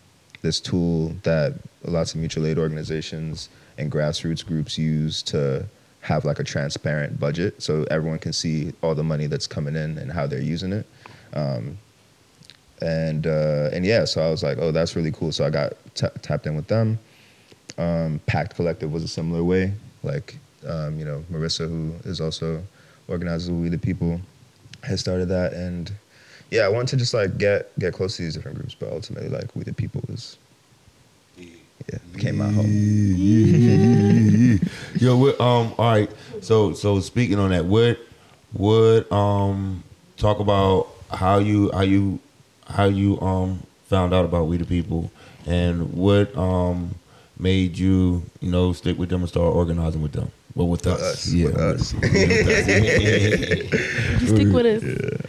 [0.43, 5.65] this tool that lots of mutual aid organizations and grassroots groups use to
[6.01, 9.97] have like a transparent budget so everyone can see all the money that's coming in
[9.97, 10.85] and how they're using it.
[11.33, 11.77] Um,
[12.81, 15.31] and uh, and yeah, so I was like, oh, that's really cool.
[15.31, 16.99] So I got t- tapped in with them.
[17.77, 19.73] Um, Pact Collective was a similar way.
[20.03, 20.37] Like,
[20.67, 22.61] um, you know, Marissa, who is also
[23.07, 24.19] organizes We the People,
[24.83, 25.53] has started that.
[25.53, 25.91] And
[26.53, 29.27] yeah, I wanted to just like get get close to these different groups, but ultimately,
[29.27, 30.37] like We the People was
[31.91, 32.67] yeah, became my home.
[35.01, 36.11] Yo, what, um, all right.
[36.41, 37.99] So, so speaking on that, what,
[38.53, 39.83] what, um,
[40.15, 42.19] talk about how you, how you,
[42.67, 45.11] how you, um, found out about We the People,
[45.45, 46.95] and what, um,
[47.37, 50.31] made you, you know, stick with them and start organizing with them.
[50.55, 51.93] Well, with us, us, yeah, with us.
[54.21, 54.83] You stick with us.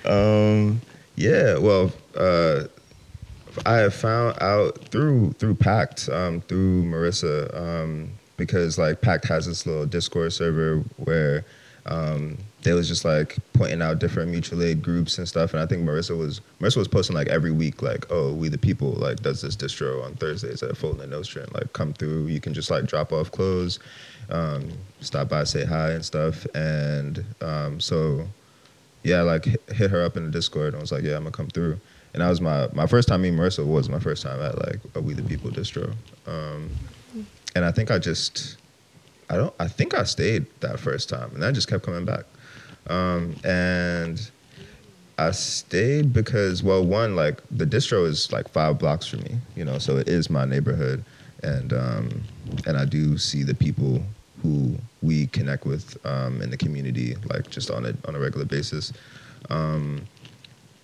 [0.04, 0.80] Um,
[1.16, 2.64] yeah, well, uh,
[3.64, 9.46] I have found out through through Pact, um, through Marissa, um, because like Pact has
[9.46, 11.44] this little Discord server where
[11.86, 15.66] um, they was just like pointing out different mutual aid groups and stuff, and I
[15.66, 19.20] think Marissa was Marissa was posting like every week, like, oh, we the people like
[19.20, 22.70] does this distro on Thursdays at Fulton and Nostrand, like come through, you can just
[22.70, 23.78] like drop off clothes,
[24.30, 24.68] um,
[25.00, 28.26] stop by, say hi and stuff, and um, so
[29.04, 31.24] yeah, like hit, hit her up in the Discord and I was like, yeah, I'm
[31.24, 31.78] gonna come through.
[32.12, 34.80] And that was my my first time meeting Marissa was my first time at like
[34.94, 35.94] a We the People distro.
[36.26, 36.70] Um,
[37.54, 38.56] and I think I just
[39.28, 42.24] I don't I think I stayed that first time and I just kept coming back.
[42.88, 44.30] Um, and
[45.18, 49.64] I stayed because well one like the distro is like five blocks from me, you
[49.64, 51.04] know, so it is my neighborhood
[51.42, 52.22] and um,
[52.66, 54.02] and I do see the people
[54.44, 58.44] who we connect with um, in the community like just on a on a regular
[58.44, 58.92] basis.
[59.50, 60.02] Um,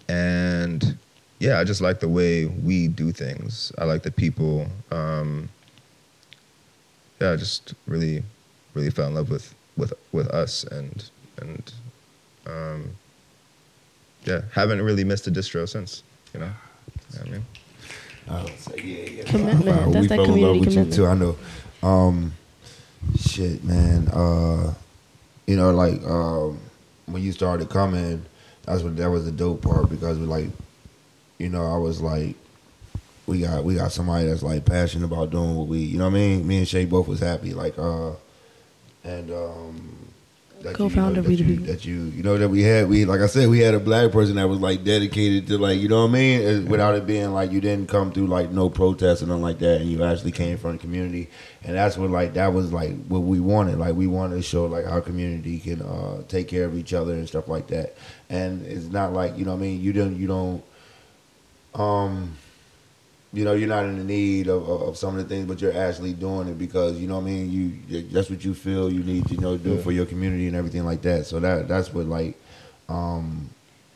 [0.09, 0.97] and
[1.39, 3.71] yeah, I just like the way we do things.
[3.79, 4.67] I like the people.
[4.91, 5.49] Um,
[7.21, 8.23] yeah, I just really,
[8.75, 11.73] really fell in love with with with us, and and
[12.47, 12.91] um,
[14.25, 16.03] yeah, haven't really missed a distro since.
[16.33, 17.47] You know, You know what I mean.
[18.29, 19.25] I would say, yeah, yeah.
[19.25, 19.67] Commitment.
[19.67, 20.91] Wow, That's we that fell in love community with commitment.
[20.91, 21.07] you too.
[21.07, 21.37] I know.
[21.83, 22.33] Um,
[23.19, 24.09] shit, man.
[24.09, 24.75] Uh,
[25.47, 26.59] you know, like um,
[27.07, 28.25] when you started coming,
[28.65, 30.49] that's what that was the dope part because we like,
[31.39, 32.37] you know, I was like,
[33.27, 36.15] we got we got somebody that's like passionate about doing what we, you know what
[36.15, 36.47] I mean.
[36.47, 38.13] Me and Shay both was happy, like, uh,
[39.05, 40.00] and um.
[40.63, 43.21] That Co-founder you, know, that, you, that you you know that we had we like
[43.21, 46.03] I said we had a black person that was like dedicated to like you know
[46.03, 46.67] what I mean?
[46.67, 49.59] Uh, without it being like you didn't come through like no protest or nothing like
[49.61, 51.31] that and you actually came from the community
[51.65, 53.79] and that's what like that was like what we wanted.
[53.79, 57.15] Like we wanted to show like our community can uh, take care of each other
[57.15, 57.97] and stuff like that.
[58.29, 59.81] And it's not like you know what I mean?
[59.81, 60.63] You don't you don't
[61.75, 62.37] um
[63.33, 65.61] you know, you're not in the need of, of, of some of the things, but
[65.61, 67.51] you're actually doing it because you know what I mean.
[67.89, 70.57] You that's what you feel you need to you know do for your community and
[70.57, 71.27] everything like that.
[71.27, 72.37] So that that's what like,
[72.89, 73.49] um,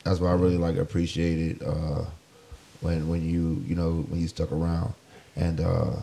[0.05, 2.05] that's what I really like appreciated uh,
[2.81, 4.95] when when you you know when you stuck around
[5.35, 5.97] and uh,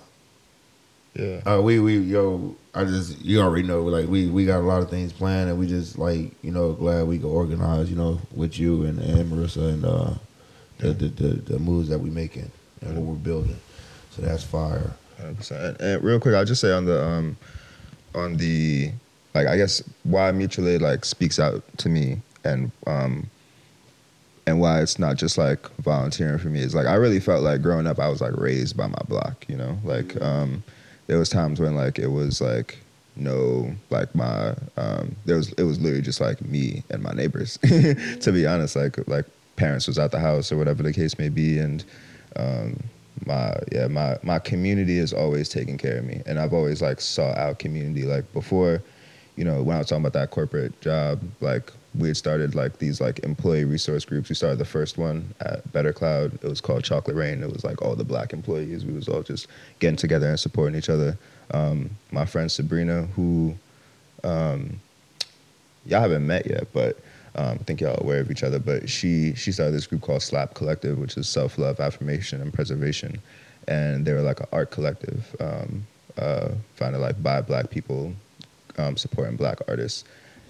[1.15, 1.39] Yeah.
[1.45, 4.81] uh, we we yo I just you already know like we we got a lot
[4.81, 8.19] of things planned and we just like you know glad we could organize you know
[8.35, 10.13] with you and, and Marissa and uh,
[10.79, 12.51] the, the the the moves that we making
[12.81, 13.59] and what we're building.
[14.11, 14.91] So that's fire.
[15.17, 15.79] Hundred percent.
[15.79, 17.37] And real quick, I'll just say on the um,
[18.15, 18.91] on the
[19.33, 23.29] like, I guess why mutual aid like speaks out to me, and um,
[24.47, 27.61] and why it's not just like volunteering for me is like I really felt like
[27.61, 30.63] growing up I was like raised by my block, you know, like um,
[31.07, 32.77] there was times when like it was like
[33.15, 37.57] no like my um, there was it was literally just like me and my neighbors
[38.21, 39.25] to be honest like like
[39.57, 41.83] parents was out the house or whatever the case may be and
[42.35, 42.81] um,
[43.25, 46.21] my yeah my my community is always taking care of me.
[46.25, 48.03] And i've always like saw our community.
[48.03, 48.81] Like before
[49.35, 52.79] you know when i was talking about that corporate job like we had started like
[52.79, 54.29] these like employee resource groups.
[54.29, 56.35] We started the first one at BetterCloud.
[56.35, 57.43] It was called chocolate rain.
[57.43, 58.85] It was like all the black employees.
[58.85, 59.47] We was all just
[59.79, 61.17] getting together and supporting each other.
[61.53, 63.55] Um, my friend sabrina who
[64.23, 64.79] um,
[65.85, 66.97] y'all haven't met yet but
[67.35, 70.01] um, I think y'all are aware of each other, but she she started this group
[70.01, 73.21] called Slap Collective, which is self love, affirmation, and preservation,
[73.67, 75.85] and they were like an art collective, um,
[76.17, 78.13] uh, founded like by Black people,
[78.77, 80.03] um, supporting Black artists,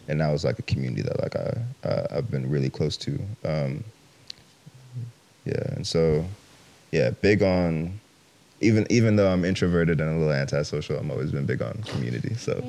[0.08, 3.20] and that was like a community that like I uh, I've been really close to,
[3.46, 3.84] um,
[5.46, 6.26] yeah, and so
[6.92, 8.00] yeah, big on.
[8.64, 12.36] Even even though I'm introverted and a little antisocial, I'm always been big on community.
[12.36, 12.64] So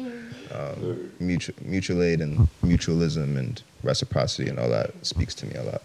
[0.53, 5.62] um, mutual, mutual aid and mutualism and reciprocity and all that speaks to me a
[5.62, 5.82] lot.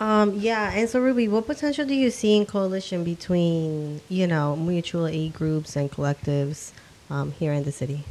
[0.00, 4.56] Um, yeah, and so Rudy, what potential do you see in coalition between, you know,
[4.56, 6.72] mutual aid groups and collectives
[7.10, 8.04] um, here in the city?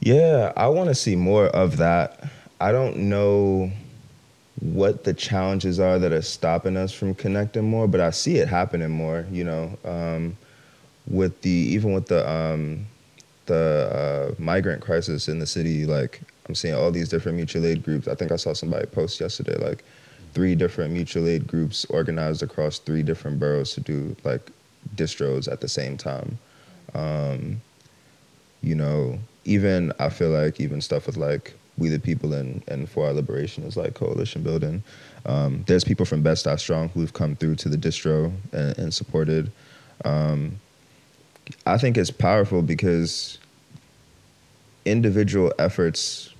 [0.00, 2.30] Yeah, I want to see more of that.
[2.60, 3.72] I don't know
[4.60, 8.48] what the challenges are that are stopping us from connecting more, but I see it
[8.48, 9.26] happening more.
[9.30, 10.36] You know, um,
[11.08, 12.86] with the even with the um,
[13.46, 17.84] the uh, migrant crisis in the city, like I'm seeing all these different mutual aid
[17.84, 18.08] groups.
[18.08, 19.84] I think I saw somebody post yesterday, like
[20.32, 24.50] three different mutual aid groups organized across three different boroughs to do like
[24.94, 26.38] distros at the same time.
[26.94, 27.60] Um,
[28.62, 32.88] you know, even I feel like even stuff with like We the People and, and
[32.88, 34.82] For Our Liberation is like coalition building.
[35.24, 39.50] Um, there's people from Bed-Stuy Strong who've come through to the distro and, and supported.
[40.04, 40.60] Um,
[41.66, 43.38] I think it's powerful because
[44.84, 46.32] individual efforts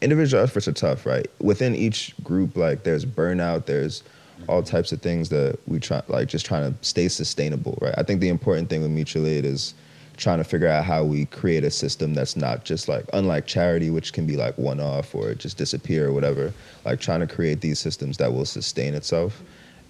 [0.00, 1.26] individual efforts are tough, right?
[1.40, 4.02] Within each group, like there's burnout, there's
[4.48, 7.94] all types of things that we try like just trying to stay sustainable, right?
[7.98, 9.74] I think the important thing with mutual aid is
[10.16, 13.90] trying to figure out how we create a system that's not just like unlike charity,
[13.90, 16.52] which can be like one off or just disappear or whatever.
[16.84, 19.42] Like trying to create these systems that will sustain itself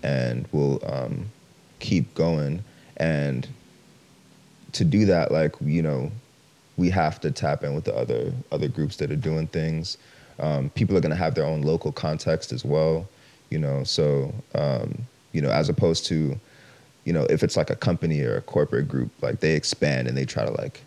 [0.03, 1.31] and will um,
[1.79, 2.62] keep going.
[2.97, 3.47] And
[4.73, 6.11] to do that, like you know,
[6.77, 9.99] we have to tap in with the other other groups that are doing things.
[10.39, 13.07] Um, people are going to have their own local context as well,
[13.51, 13.85] you know.
[13.85, 16.39] So um, you know, as opposed to,
[17.05, 20.16] you know, if it's like a company or a corporate group, like they expand and
[20.16, 20.81] they try to like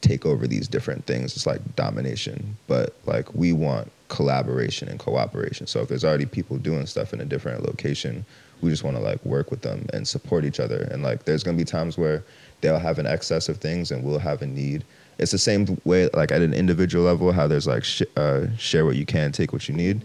[0.00, 1.36] take over these different things.
[1.36, 5.66] It's like domination, but like we want collaboration and cooperation.
[5.66, 8.24] So if there's already people doing stuff in a different location,
[8.62, 10.88] we just want to like work with them and support each other.
[10.90, 12.22] And like there's gonna be times where
[12.60, 14.84] they'll have an excess of things and we'll have a need.
[15.18, 18.84] It's the same way like at an individual level how there's like sh- uh, share
[18.84, 20.02] what you can take what you need.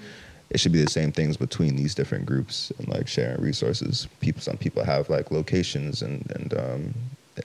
[0.49, 4.07] It should be the same things between these different groups and like sharing resources.
[4.19, 6.93] People some people have like locations and and um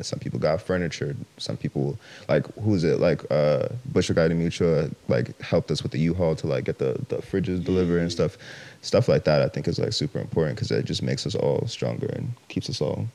[0.03, 1.17] some people got furniture.
[1.39, 1.99] Some people
[2.29, 3.01] like who's it?
[3.01, 7.05] Like uh Bushwick Ayuda Mutua like helped us with the u-haul to like get the
[7.09, 8.37] the fridges delivered and stuff.
[8.83, 11.67] Stuff like that i think is like super important because it just makes us all
[11.67, 13.09] stronger and keeps us all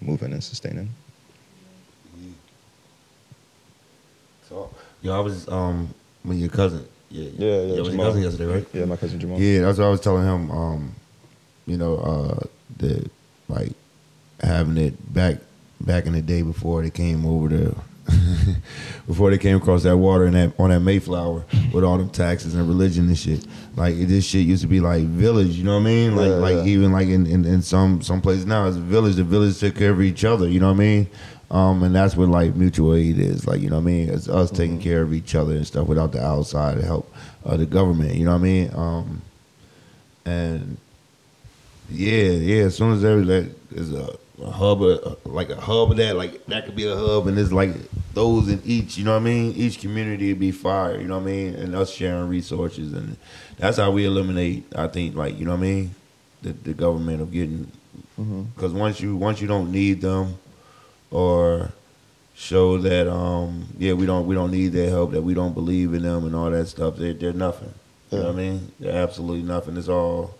[0.00, 0.88] moving and sustaining
[4.48, 4.70] So,
[5.02, 5.88] yo, I was um
[6.22, 8.66] when your cousin, yeah, Yeah, yeah, yeah, was your cousin yesterday, right?
[8.72, 10.50] yeah my cousin Jamal Yeah, that's what I was telling him.
[10.50, 10.94] Um,
[11.66, 12.46] you know, uh,
[12.78, 13.10] that
[13.48, 13.72] like
[14.40, 15.38] having it back
[15.80, 17.76] back in the day before they came over to
[19.08, 22.54] before they came across that water and that on that Mayflower with all them taxes
[22.54, 23.44] and religion and shit.
[23.74, 26.16] Like this shit used to be like village, you know what I mean?
[26.16, 26.64] Like Yeah, like yeah.
[26.72, 29.16] even like in, in, in some some places now it's a village.
[29.16, 31.06] The village took care of each other, you know what I mean?
[31.50, 34.08] Um, and that's what like mutual aid is, like you know what I mean.
[34.08, 37.12] It's us taking care of each other and stuff without the outside help,
[37.44, 38.70] uh, the government, you know what I mean.
[38.74, 39.22] Um,
[40.24, 40.76] and
[41.88, 42.64] yeah, yeah.
[42.64, 46.16] As soon as there like, there's a, a hub, of, like a hub of that,
[46.16, 47.74] like that could be a hub, and there's like
[48.12, 48.98] those in each.
[48.98, 49.52] You know what I mean?
[49.52, 51.00] Each community would be fire.
[51.00, 51.54] You know what I mean?
[51.54, 53.16] And us sharing resources, and
[53.56, 54.66] that's how we eliminate.
[54.74, 55.94] I think, like you know what I mean,
[56.42, 57.70] the the government of getting
[58.16, 60.38] because once you once you don't need them,
[61.10, 61.72] or
[62.34, 65.94] show that um yeah we don't we don't need their help that we don't believe
[65.94, 66.96] in them and all that stuff.
[66.96, 67.72] They're, they're nothing.
[68.10, 68.72] You know what I mean?
[68.78, 69.76] They're absolutely nothing.
[69.76, 70.34] It's all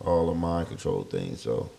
[0.00, 1.36] all a mind control thing.
[1.36, 1.70] So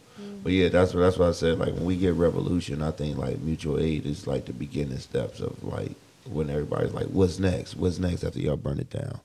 [0.44, 1.60] but yeah that's what that's what I said.
[1.60, 5.40] Like when we get revolution I think like mutual aid is like the beginning steps
[5.40, 5.92] of like
[6.26, 7.76] when everybody's like what's next?
[7.76, 9.20] What's next after y'all burn it down?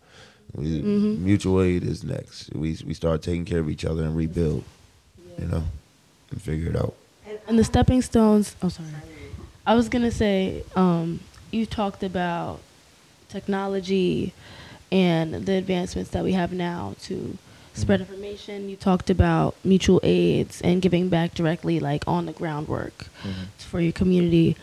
[0.55, 2.55] We, mutual aid is next.
[2.55, 4.63] We we start taking care of each other and rebuild
[5.39, 5.65] you know
[6.31, 6.95] and figure it out
[7.47, 8.57] And the stepping stones.
[8.63, 8.89] Oh, sorry.
[9.67, 11.21] I was gonna say, um,
[11.51, 12.61] you talked about
[13.29, 14.33] technology
[14.93, 17.37] and the advancements that we have now to
[17.75, 18.69] spread information.
[18.69, 23.07] You talked about mutual aids and giving back directly, like on the groundwork
[23.59, 24.57] for your community.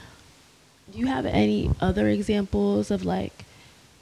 [0.91, 3.45] Do you have any other examples of like,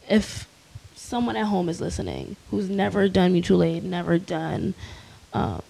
[0.09, 0.47] if
[0.95, 4.73] someone at home is listening who's never done mutual aid, never done
[5.33, 5.61] um,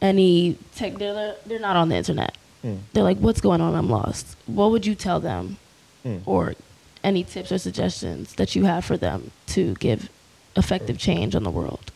[0.00, 2.36] any tech, they're, they're not on the internet.
[2.62, 2.76] Hmm.
[2.92, 3.74] They're like, what's going on?
[3.74, 4.36] I'm lost.
[4.46, 5.58] What would you tell them?
[6.02, 6.18] Hmm.
[6.26, 6.54] Or
[7.02, 10.10] any tips or suggestions that you have for them to give
[10.56, 11.90] effective change on the world?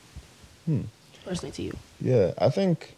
[0.67, 0.83] Hmm.
[1.25, 1.77] Personally to you.
[2.01, 2.95] Yeah, I think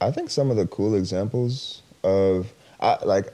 [0.00, 3.32] I think some of the cool examples of I like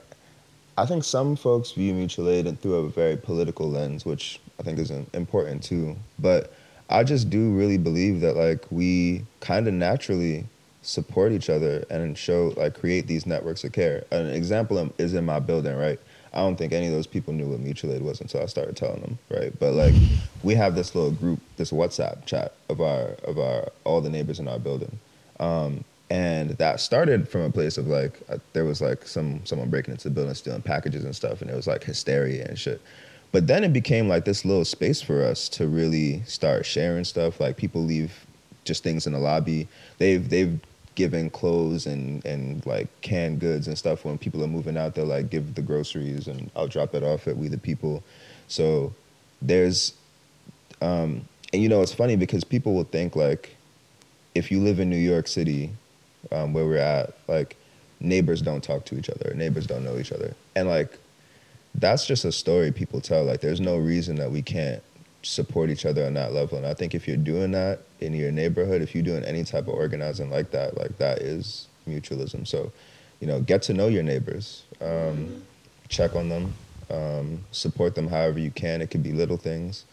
[0.76, 4.62] I think some folks view mutual aid and through a very political lens, which I
[4.62, 5.96] think is important too.
[6.18, 6.52] But
[6.90, 10.46] I just do really believe that like we kind of naturally
[10.82, 14.04] support each other and show like create these networks of care.
[14.10, 16.00] An example is in my building, right?
[16.32, 18.76] I don't think any of those people knew what mutual aid was until I started
[18.76, 19.58] telling them, right?
[19.58, 19.94] But like
[20.42, 24.38] we have this little group, this WhatsApp chat of our of our all the neighbors
[24.38, 24.98] in our building.
[25.40, 29.68] Um, and that started from a place of like uh, there was like some someone
[29.68, 32.80] breaking into the building stealing packages and stuff and it was like hysteria and shit
[33.32, 37.40] but then it became like this little space for us to really start sharing stuff.
[37.40, 38.26] Like people leave
[38.64, 39.68] just things in the lobby.
[39.98, 40.58] They've they've
[40.94, 44.04] given clothes and and like canned goods and stuff.
[44.04, 47.28] When people are moving out they'll like give the groceries and i'll drop it off
[47.28, 48.02] at we the people.
[48.48, 48.94] So
[49.42, 49.94] there's
[50.80, 51.22] um,
[51.52, 53.56] and you know it's funny because people will think like
[54.34, 55.70] if you live in New York City,
[56.30, 57.56] um, where we're at, like
[58.00, 60.96] neighbors don't talk to each other, neighbors don't know each other, and like
[61.74, 63.24] that's just a story people tell.
[63.24, 64.82] Like there's no reason that we can't
[65.22, 66.58] support each other on that level.
[66.58, 69.68] And I think if you're doing that in your neighborhood, if you're doing any type
[69.68, 72.46] of organizing like that, like that is mutualism.
[72.46, 72.72] So,
[73.20, 75.42] you know, get to know your neighbors, um,
[75.88, 76.54] check on them,
[76.90, 78.80] um, support them however you can.
[78.80, 79.84] It could be little things.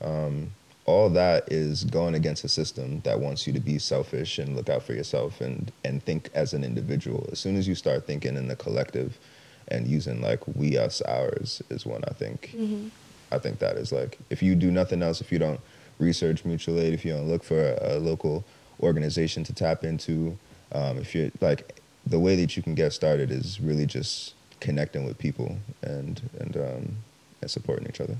[0.00, 0.52] Um,
[0.86, 4.68] all that is going against a system that wants you to be selfish and look
[4.68, 7.28] out for yourself and, and think as an individual.
[7.30, 9.18] As soon as you start thinking in the collective
[9.70, 12.54] and using like we, us, ours is one I think
[13.32, 15.60] I think that is like if you do nothing else, if you don't
[15.98, 18.44] research mutual aid, if you don't look for a, a local
[18.80, 20.38] organization to tap into,
[20.72, 25.04] um, if you're like the way that you can get started is really just connecting
[25.04, 26.96] with people and and um,
[27.40, 28.16] and supporting each other.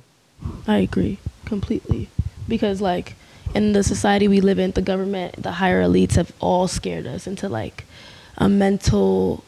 [0.66, 2.08] I agree completely
[2.48, 3.14] because like
[3.54, 7.26] in the society we live in, the government, the higher elites have all scared us
[7.26, 7.84] into like
[8.38, 9.44] a mental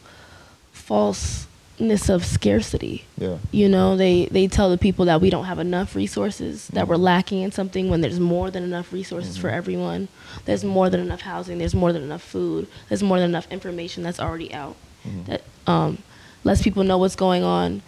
[1.83, 3.05] falseness of scarcity.
[3.17, 3.37] Yeah.
[3.51, 6.95] You know, they they tell the people that we don't have enough resources, that we're
[6.95, 7.03] mm-hmm.
[7.03, 9.57] lacking in something when there's more than enough resources for mm-hmm.
[9.57, 10.07] everyone.
[10.45, 14.03] There's more than enough housing, there's more than enough food, there's more than enough information
[14.03, 14.75] that's already out.
[15.07, 15.23] Mm-hmm.
[15.25, 15.97] That um
[16.43, 17.81] lets people know what's going on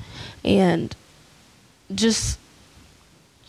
[0.44, 0.96] and
[1.94, 2.40] just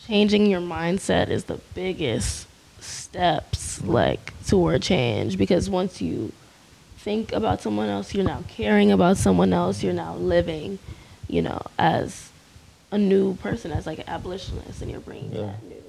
[0.05, 2.47] changing your mindset is the biggest
[2.79, 6.31] steps like toward change because once you
[7.07, 10.77] think about someone else you're now caring about someone else you're now living
[11.29, 12.29] you know as
[12.91, 15.43] a new person as like an abolitionist and you're bringing Yeah.
[15.43, 15.81] that new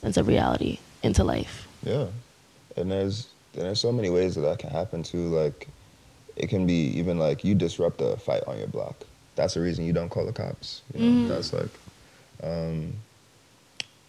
[0.00, 2.06] sense of reality into life Yeah,
[2.76, 5.28] and there's and there's so many ways that that can happen too.
[5.28, 5.68] Like,
[6.36, 8.96] it can be even like you disrupt a fight on your block.
[9.36, 10.80] That's the reason you don't call the cops.
[10.94, 11.28] You know?
[11.28, 11.74] That's like,
[12.42, 12.94] um,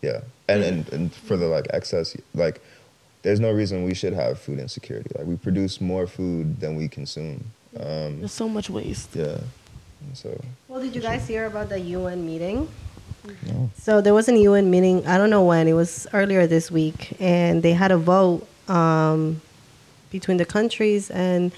[0.01, 2.61] yeah, and, and and for the like excess, like,
[3.23, 5.09] there's no reason we should have food insecurity.
[5.17, 7.43] Like, we produce more food than we consume.
[7.79, 9.37] Um, there's so much waste yeah,
[10.13, 12.69] so Well, did you guys hear about the UN meeting?
[13.47, 13.71] no.
[13.79, 15.07] So there was an UN meeting.
[15.07, 15.67] I don't know when.
[15.67, 19.41] It was earlier this week, and they had a vote um,
[20.11, 21.51] between the countries, and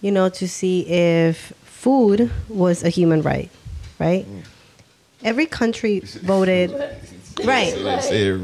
[0.00, 3.50] you know, to see if food was a human right.
[3.98, 4.24] Right.
[5.22, 6.70] Every country voted.
[7.44, 7.72] Right.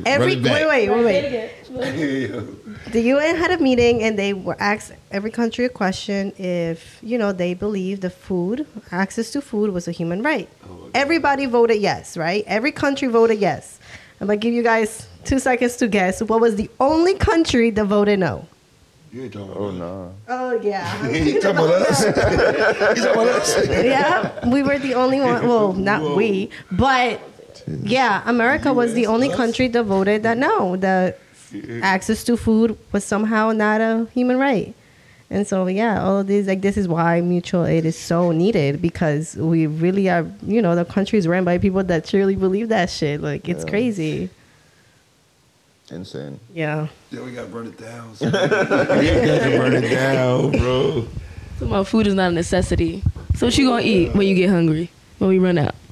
[0.07, 1.51] Every wait, wait, wait, wait.
[1.77, 7.18] The UN had a meeting and they were asked every country a question if, you
[7.18, 10.49] know, they believe the food, access to food was a human right.
[10.64, 12.45] Oh, Everybody voted yes, right?
[12.47, 13.79] Every country voted yes.
[14.20, 17.70] I'm going to give you guys two seconds to guess what was the only country
[17.70, 18.47] that voted no.
[19.12, 19.74] You ain't talking oh, about Oh us.
[19.79, 20.14] no.
[20.29, 21.09] Oh, yeah.
[21.11, 22.05] You talking about us?
[22.07, 23.68] You talking about us?
[23.68, 25.47] yeah, we were the only one.
[25.49, 27.20] Well, not we, but
[27.83, 31.18] yeah, America was the only country that voted that no, that
[31.83, 34.75] access to food was somehow not a human right.
[35.29, 38.81] And so, yeah, all of these, like, this is why mutual aid is so needed
[38.81, 42.69] because we really are, you know, the country is ran by people that truly believe
[42.69, 43.21] that shit.
[43.21, 43.71] Like, it's Yeah.
[43.71, 44.31] crazy.
[45.91, 46.39] Insane.
[46.55, 46.89] Yeah.
[47.11, 48.15] Yeah, we gotta burn it down.
[48.17, 48.33] son.
[48.33, 48.49] we got
[49.45, 51.07] to burn it down, bro.
[51.59, 53.03] so my food is not a necessity
[53.37, 55.86] so what you gonna eat when you get hungry when we run out Yeah.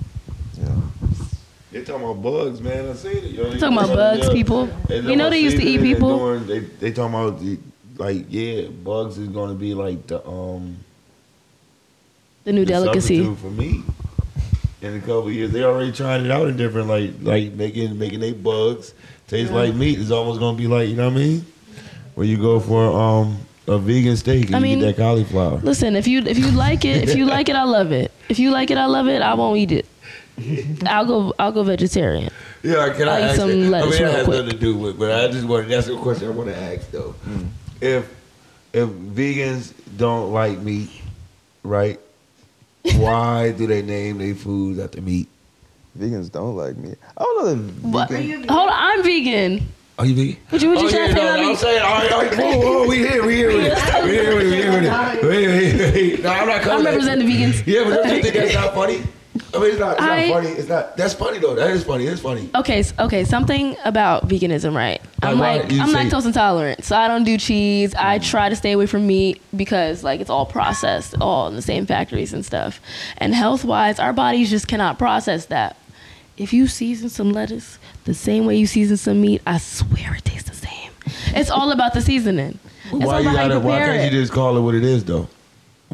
[1.75, 2.89] They talking about bugs, man.
[2.89, 3.25] I seen it.
[3.33, 3.51] Yo.
[3.51, 4.69] They talking about bugs, people.
[4.89, 6.19] You know they used to eat saving it and people?
[6.19, 7.59] doing- they they talking about the,
[7.99, 10.77] like yeah, bugs is gonna be like the um
[12.45, 13.83] the new the delicacy for me.
[14.83, 15.51] in a couple years.
[15.51, 18.95] They already tried it out in different like like making making they bugs
[19.27, 19.99] taste like meat.
[19.99, 21.47] It's almost gonna be like you know what I mean.
[22.15, 25.59] Where you go for um a vegan steak and I you get that cauliflower.
[25.59, 28.13] Listen, if you if you like it, if you like it, I love it.
[28.29, 29.23] If you like it, I love it.
[29.23, 29.87] I won't eat it.
[30.87, 31.35] I'll go.
[31.39, 32.31] I'll go vegetarian.
[32.63, 34.37] Yeah, can I'll I eat ask some you- lettuce I mean, real it has quick.
[34.45, 36.91] nothing to do with, but I just want that's a question I want to ask
[36.91, 37.15] though.
[37.27, 37.47] Mm.
[37.81, 38.15] If
[38.73, 40.91] if vegans don't like meat,
[41.63, 42.01] right?
[42.97, 45.29] Why do they name their foods after meat?
[45.99, 46.95] Vegans don't like me.
[47.17, 48.09] I don't know the What?
[48.11, 48.49] vegan.
[48.49, 49.67] Hold on, I'm vegan.
[49.97, 50.37] Are you vegan?
[50.49, 51.55] What you- what you oh, trying yeah, to say no, about I'm me?
[51.57, 54.05] saying, all right, all right, cool, cool, we here, we here with it.
[54.05, 55.23] We here with it, we here with it.
[55.23, 56.23] Wait, wait, wait.
[56.25, 56.99] No, I'm not coming I'm at you.
[56.99, 57.67] representing the vegans.
[57.67, 59.03] Yeah, but don't you think that's not funny?
[59.53, 60.49] I mean, it's not, it's I- not funny.
[60.51, 61.55] It's not, that's funny though.
[61.55, 62.07] That is funny.
[62.07, 62.51] It's funny.
[62.55, 65.01] Okay, okay, something about veganism, right?
[65.23, 67.95] I'm Like, like I'm say- lactose intolerant, so I don't do cheese.
[67.95, 68.31] I mm.
[68.31, 71.87] try to stay away from meat because like it's all processed, all in the same
[71.87, 72.81] factories and stuff.
[73.19, 75.77] And health wise, our bodies just cannot process that.
[76.37, 80.25] If you season some lettuce the same way you season some meat, I swear it
[80.25, 80.91] tastes the same.
[81.29, 82.59] It's all about the seasoning.
[82.87, 83.61] It's why all you gotta?
[83.61, 84.13] Why can't it.
[84.13, 85.29] you just call it what it is though?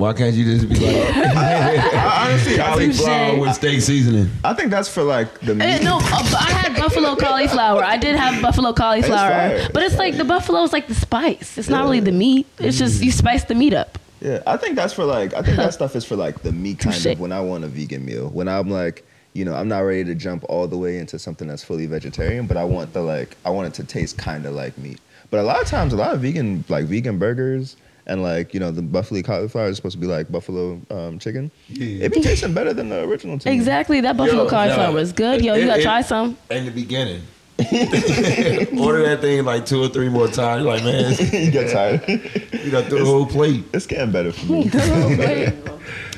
[0.00, 3.40] Why can't you just be like I, I honestly, cauliflower Touche.
[3.40, 4.30] with steak seasoning?
[4.42, 5.84] I think that's for like the Eh, meat.
[5.84, 7.84] no, uh, I had buffalo cauliflower.
[7.84, 9.68] I did have buffalo cauliflower, fire.
[9.74, 11.58] but it's like the buffalo is like the spice.
[11.58, 12.46] It's not really the meat.
[12.58, 13.98] It's just you spice the meat up.
[14.22, 16.74] Yeah, I think that's for like I think that stuff is for like the me
[16.74, 17.06] kind Touche.
[17.12, 18.28] of when I want a vegan meal.
[18.30, 19.04] When I'm like,
[19.34, 22.46] you know, I'm not ready to jump all the way into something that's fully vegetarian,
[22.46, 24.98] but I want the like I want it to taste kind of like meat.
[25.30, 27.76] But a lot of times, a lot of vegan like vegan burgers
[28.10, 31.50] and like you know the buffalo cauliflower is supposed to be like buffalo um, chicken.
[31.68, 32.06] Yeah.
[32.06, 33.38] It be tasting better than the original.
[33.38, 33.54] To me.
[33.54, 34.00] Exactly.
[34.00, 34.94] That buffalo Yo, cauliflower nah.
[34.94, 35.44] was good.
[35.44, 36.36] Yo, you gotta it- try some.
[36.50, 37.22] In the beginning.
[37.60, 40.62] Order that thing like two or three more times.
[40.64, 41.14] You're like, man,
[41.44, 42.02] you get tired.
[42.64, 43.64] you got through the whole plate.
[43.74, 44.70] it's getting better for me.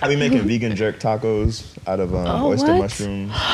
[0.01, 2.79] I be making vegan jerk tacos out of um, Oh, oyster what?
[2.83, 3.33] mushrooms.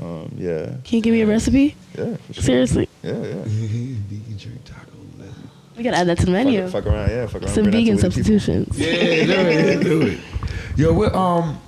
[0.00, 1.76] Um, yeah, Can you give me a recipe?
[1.94, 2.42] yeah, sure.
[2.42, 3.42] Seriously, Yeah, yeah.
[3.44, 4.89] Vegan jerk taco.
[5.80, 6.60] We gotta add that to the menu.
[6.68, 7.26] Fuck, fuck around, yeah.
[7.26, 7.54] Fuck around.
[7.54, 8.10] Some vegan to people.
[8.10, 8.78] substitutions.
[8.78, 8.86] Yeah,
[9.24, 10.18] do it, do it.
[10.76, 11.58] Yo, what um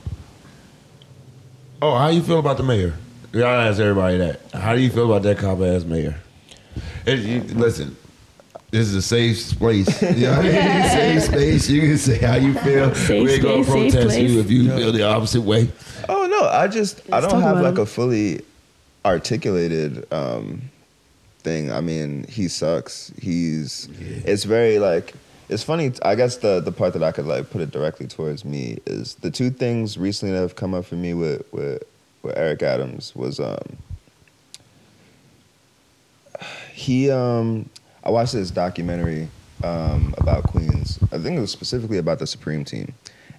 [1.80, 2.92] Oh, how you feel about the mayor?
[3.32, 4.40] Gotta ask everybody that.
[4.52, 6.14] How do you feel about that cop ass mayor?
[7.06, 7.96] It- you- listen,
[8.70, 9.88] this is a safe place.
[10.16, 10.42] Yeah,
[10.90, 11.70] safe space.
[11.70, 12.94] You can say how you feel.
[12.94, 15.70] Safe we ain't gonna space, protest you if you feel the opposite way.
[16.08, 17.80] Oh no, I just I Let's don't have like him.
[17.80, 18.42] a fully
[19.06, 20.60] articulated um
[21.42, 21.72] thing.
[21.72, 23.12] I mean, he sucks.
[23.20, 23.88] He's
[24.24, 25.14] it's very like
[25.48, 25.92] it's funny.
[26.02, 29.16] I guess the the part that I could like put it directly towards me is
[29.16, 31.82] the two things recently that have come up for me with with
[32.22, 33.76] with Eric Adams was um
[36.72, 37.68] he um
[38.04, 39.28] I watched this documentary
[39.62, 40.98] um about Queens.
[41.12, 42.94] I think it was specifically about the Supreme team.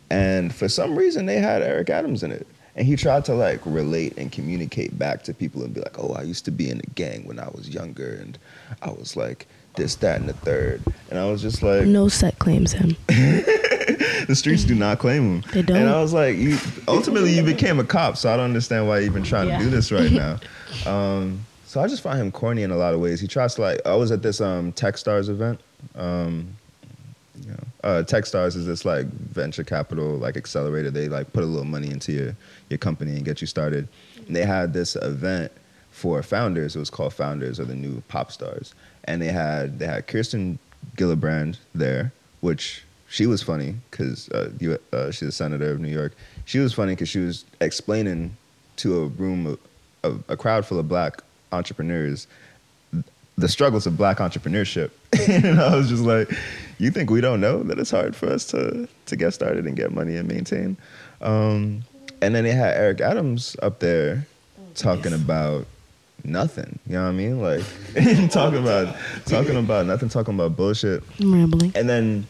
[0.09, 2.45] And for some reason they had Eric Adams in it.
[2.75, 6.13] And he tried to like relate and communicate back to people and be like, "Oh,
[6.17, 8.37] I used to be in a gang when I was younger and
[8.81, 10.81] I was like this, that, and the third.
[11.09, 12.95] And I was just like, No set claims him.
[13.07, 15.51] the streets do not claim him.
[15.51, 15.77] They don't.
[15.77, 18.97] And I was like, you, ultimately, you became a cop, so I don't understand why
[18.99, 19.57] you're even trying Yeah.
[19.57, 20.39] to do this right now.
[20.85, 23.19] um, so I just find him corny in a lot of ways.
[23.19, 23.81] He tries to like.
[23.85, 25.59] I was at this um, TechStars event.
[25.95, 26.55] Um,
[27.41, 30.89] you know, uh, TechStars is this like venture capital like accelerator.
[30.89, 32.35] They like put a little money into your
[32.69, 33.87] your company and get you started.
[34.27, 35.51] And they had this event
[35.91, 36.75] for founders.
[36.75, 38.73] It was called Founders or the New Pop Stars.
[39.03, 40.59] And they had they had Kirsten
[40.97, 44.49] Gillibrand there, which she was funny because uh,
[44.91, 46.13] uh, she's a senator of New York.
[46.45, 48.35] She was funny because she was explaining
[48.77, 49.59] to a room of,
[50.03, 52.27] of a crowd full of black entrepreneurs
[53.37, 54.91] the struggles of black entrepreneurship.
[55.29, 56.31] and I was just like,
[56.77, 59.75] you think we don't know that it's hard for us to to get started and
[59.75, 60.77] get money and maintain?
[61.21, 61.83] Um,
[62.21, 64.27] and then they had Eric Adams up there
[64.75, 65.65] talking about
[66.23, 66.79] nothing.
[66.87, 67.41] You know what I mean?
[67.41, 67.63] Like
[68.31, 68.95] talking about
[69.25, 71.03] talking about nothing, talking about bullshit.
[71.19, 71.71] I'm rambling.
[71.75, 72.27] And then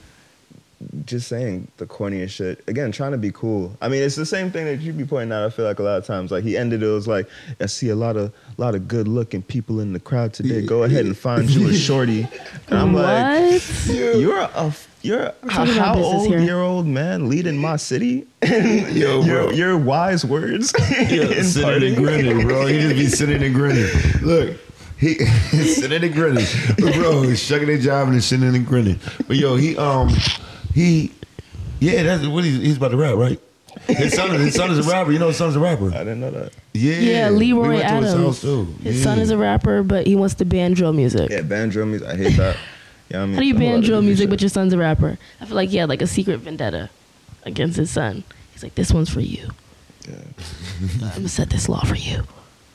[1.05, 2.63] just saying the corniest shit.
[2.67, 3.75] Again, trying to be cool.
[3.81, 5.43] I mean, it's the same thing that you be pointing out.
[5.45, 7.27] I feel like a lot of times, like he ended it was like,
[7.59, 10.65] I see a lot of lot of good looking people in the crowd today.
[10.65, 12.27] Go ahead and find you a shorty.
[12.67, 13.87] And I'm like, what?
[13.87, 16.39] you're a you're a talking about how business old here.
[16.39, 18.25] year old man leading my city.
[18.43, 19.25] Yo, bro.
[19.25, 20.73] your your wise words.
[20.93, 21.95] Yeah, in sitting parting.
[21.95, 22.65] and grinning, bro.
[22.67, 23.89] He just be sitting and grinning.
[24.21, 24.57] Look,
[24.97, 26.45] he sitting and grinning,
[26.79, 28.99] but bro, he's shucking his job and sitting and grinning.
[29.27, 30.09] But yo, he um,
[30.73, 31.11] he,
[31.79, 33.39] yeah, that's what he's, he's about to rap, right?
[33.87, 35.11] His son, his son is a rapper.
[35.11, 35.87] You know, his son's a rapper.
[35.93, 36.53] I didn't know that.
[36.73, 38.23] Yeah, Yeah, we Leroy went to his Adams.
[38.25, 38.65] house, too.
[38.83, 39.03] His Yeah.
[39.03, 41.29] son is a rapper, but he wants to ban drill music.
[41.31, 42.07] Yeah, band drum music.
[42.07, 42.57] I hate that.
[43.09, 45.19] Yeah, I mean, How do you a ban drill music, but your son's a rapper?
[45.41, 46.89] I feel like he had like a secret vendetta
[47.43, 48.23] against his son.
[48.53, 49.49] He's like, this one's for you.
[50.09, 50.15] Yeah.
[51.03, 52.23] I'm gonna set this law for you.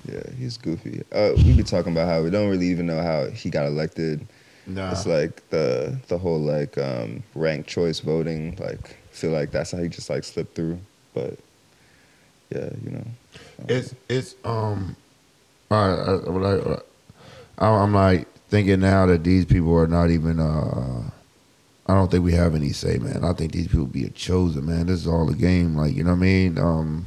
[0.06, 1.02] Yeah, he's goofy.
[1.10, 4.26] Uh, we be talking about how we don't really even know how he got elected.
[4.68, 4.90] Nah.
[4.92, 8.56] It's like the the whole like um, ranked choice voting.
[8.60, 10.78] Like, feel like that's how he just like slipped through.
[11.14, 11.38] But
[12.50, 13.04] yeah, you know.
[13.66, 14.94] It's it's um.
[15.70, 16.78] I, I,
[17.58, 20.38] I, I'm like thinking now that these people are not even.
[20.38, 21.10] uh
[21.86, 23.24] I don't think we have any say, man.
[23.24, 24.88] I think these people be a chosen, man.
[24.88, 26.58] This is all a game, like you know what I mean.
[26.58, 27.06] Um,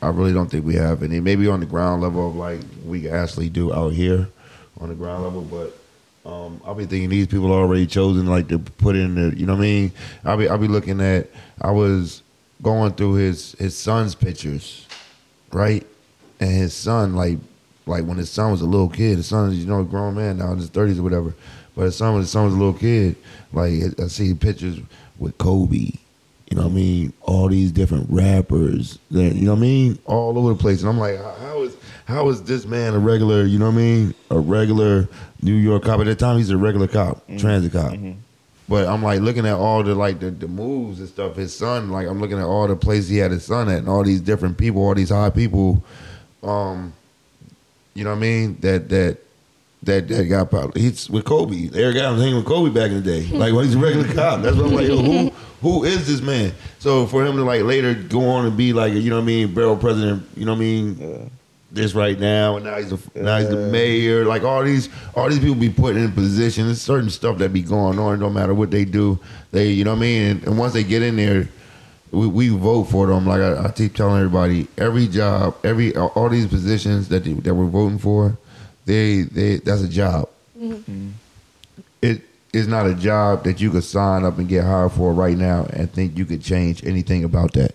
[0.00, 1.20] I really don't think we have any.
[1.20, 4.28] Maybe on the ground level of like we actually do out here,
[4.80, 5.78] on the ground level, but.
[6.24, 9.44] Um, I'll be thinking these people are already chosen, like to put in the, you
[9.44, 9.92] know what I mean.
[10.24, 11.28] I'll be, I'll be looking at.
[11.60, 12.22] I was
[12.62, 14.86] going through his his son's pictures,
[15.52, 15.86] right?
[16.40, 17.38] And his son, like,
[17.86, 20.14] like when his son was a little kid, his son is you know a grown
[20.14, 21.34] man now in his thirties or whatever.
[21.76, 23.16] But his son, when his son was a little kid.
[23.52, 24.78] Like I see pictures
[25.18, 25.92] with Kobe.
[26.50, 27.12] You know what I mean?
[27.22, 30.80] All these different rappers that you know what I mean, all over the place.
[30.80, 31.76] And I'm like, how is
[32.06, 33.44] how is this man a regular?
[33.44, 34.14] You know what I mean?
[34.30, 35.08] A regular
[35.42, 36.00] New York cop.
[36.00, 37.94] At that time, he's a regular cop, transit cop.
[38.68, 41.36] But I'm like looking at all the like the, the moves and stuff.
[41.36, 43.88] His son, like I'm looking at all the places he had his son at, and
[43.88, 45.84] all these different people, all these high people.
[46.42, 46.92] Um,
[47.94, 48.56] you know what I mean?
[48.60, 49.18] That that
[49.82, 51.70] that that got probably he's with Kobe.
[51.74, 53.28] Eric Adams hanging with Kobe back in the day.
[53.36, 54.42] Like when he's a regular cop.
[54.42, 56.52] That's what I'm like, who who is this man?
[56.78, 59.26] So for him to like later go on and be like, you know what I
[59.26, 61.30] mean, borough president, you know what I mean,
[61.74, 64.24] this right now, and now he's a, now he's the mayor.
[64.24, 66.66] Like all these all these people be put in positions.
[66.68, 68.20] There's certain stuff that be going on.
[68.20, 69.18] No matter what they do,
[69.50, 70.22] they you know what I mean.
[70.30, 71.48] And, and once they get in there,
[72.10, 73.26] we, we vote for them.
[73.26, 77.54] Like I, I keep telling everybody, every job, every all these positions that they, that
[77.54, 78.38] we're voting for,
[78.86, 80.28] they they that's a job.
[80.58, 81.10] Mm-hmm.
[82.02, 82.22] It
[82.52, 85.66] is not a job that you could sign up and get hired for right now
[85.70, 87.74] and think you could change anything about that.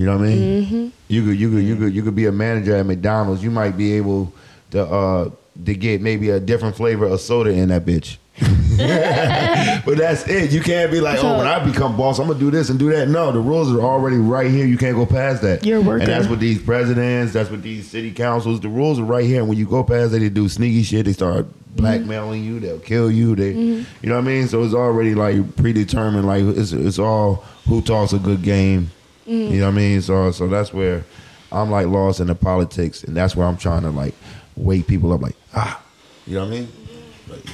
[0.00, 0.64] You know what I mean?
[0.64, 0.88] Mm-hmm.
[1.08, 3.44] You could you could you could you could be a manager at McDonald's.
[3.44, 4.32] You might be able
[4.70, 5.30] to uh
[5.66, 8.16] to get maybe a different flavor of soda in that bitch.
[9.84, 10.52] but that's it.
[10.52, 12.88] You can't be like, oh, when I become boss, I'm gonna do this and do
[12.92, 13.08] that.
[13.08, 14.64] No, the rules are already right here.
[14.64, 15.66] You can't go past that.
[15.66, 16.00] You're worker.
[16.00, 19.40] And that's what these presidents, that's what these city councils, the rules are right here.
[19.40, 21.04] And when you go past that, they do sneaky shit.
[21.04, 21.76] They start mm-hmm.
[21.76, 22.58] blackmailing you.
[22.58, 23.36] They'll kill you.
[23.36, 23.84] They, mm-hmm.
[24.02, 24.48] you know what I mean?
[24.48, 26.26] So it's already like predetermined.
[26.26, 28.90] Like it's it's all who talks a good game.
[29.30, 30.02] You know what I mean?
[30.02, 31.04] So so that's where
[31.52, 34.14] I'm like lost in the politics, and that's where I'm trying to like
[34.56, 35.22] wake people up.
[35.22, 35.80] Like ah,
[36.26, 36.68] you know what I mean?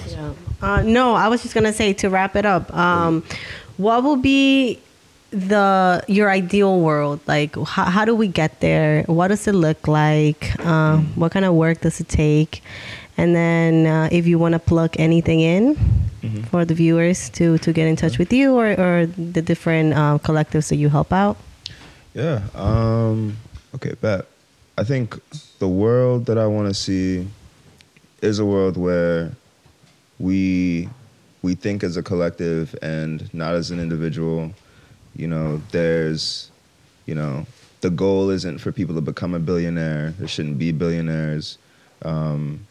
[0.09, 0.33] Yeah.
[0.63, 2.75] Uh, no, I was just gonna say to wrap it up.
[2.75, 3.25] Um,
[3.77, 4.79] what will be
[5.31, 7.21] the your ideal world?
[7.27, 9.03] Like, how, how do we get there?
[9.03, 10.59] What does it look like?
[10.65, 12.63] Um, what kind of work does it take?
[13.19, 15.77] And then, uh, if you want to plug anything in
[16.51, 20.19] for the viewers to to get in touch with you or, or the different uh,
[20.23, 21.37] collectives that you help out.
[22.17, 22.41] Yeah.
[22.55, 23.37] Um,
[23.75, 24.25] okay, bet.
[24.79, 25.21] I think
[25.59, 27.27] the world that I want to see
[28.23, 29.33] is a world where
[30.19, 30.89] we
[31.43, 34.53] we think as a collective and not as an individual.
[35.15, 36.51] You know, there's,
[37.05, 37.47] you know,
[37.83, 40.15] the goal isn't for people to become a billionaire.
[40.19, 41.59] There shouldn't be billionaires.
[42.01, 42.67] Um,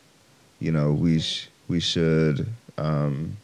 [0.59, 2.47] you know, we sh- we should,
[2.79, 3.37] um,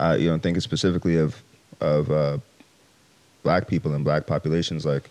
[0.00, 1.40] I, you know, thinking specifically of
[1.80, 2.38] of uh,
[3.44, 4.84] black people and black populations.
[4.84, 5.08] Like,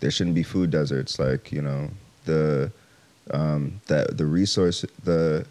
[0.00, 1.20] there shouldn't be food deserts.
[1.20, 1.90] Like, you know,
[2.24, 2.72] the
[3.30, 5.46] um, that the resource the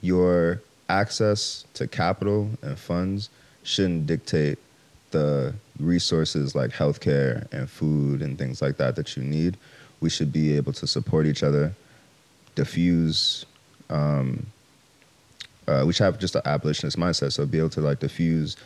[0.00, 3.30] your access to capital and funds
[3.62, 4.58] shouldn't dictate
[5.10, 9.56] the resources like healthcare and food and things like that that you need.
[10.00, 11.72] We should be able to support each other,
[12.54, 13.46] diffuse.
[13.88, 14.46] Um,
[15.66, 18.56] uh, we should have just an abolitionist mindset, so be able to like diffuse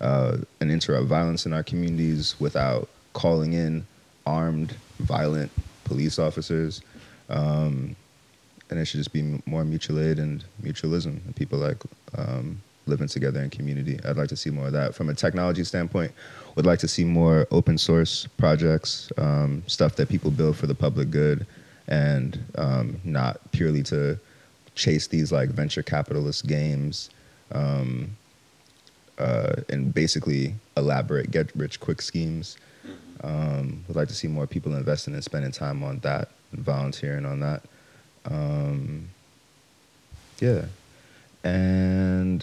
[0.00, 3.86] uh, and interrupt violence in our communities without calling in
[4.26, 5.50] armed, violent
[5.84, 6.82] police officers.
[7.28, 7.96] Um,
[8.68, 11.78] and it should just be more mutual aid and mutualism and people like
[12.16, 13.98] um, living together in community.
[14.04, 14.94] I'd like to see more of that.
[14.94, 16.12] From a technology standpoint,
[16.56, 20.74] would like to see more open source projects, um, stuff that people build for the
[20.74, 21.46] public good,
[21.88, 24.18] and um, not purely to
[24.74, 27.10] chase these like venture capitalist games.
[27.52, 28.16] Um,
[29.18, 32.56] uh, and basically elaborate get rich quick schemes.
[33.22, 37.24] Um, would like to see more people investing and spending time on that and volunteering
[37.24, 37.62] on that.
[38.26, 39.08] Um,
[40.40, 40.66] yeah.
[41.42, 42.42] And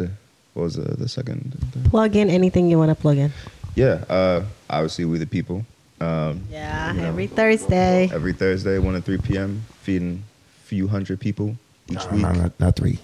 [0.53, 1.57] what was the, the second?
[1.89, 3.31] Plug in anything you want to plug in.
[3.75, 4.03] Yeah.
[4.09, 5.65] Uh, obviously, we the people.
[6.01, 8.09] Um, Yeah, you know, every Thursday.
[8.11, 10.23] every Thursday, 1 to 3 p.m., feeding
[10.63, 11.55] a few hundred people
[11.89, 12.21] each week.
[12.21, 12.99] Not, not, not three.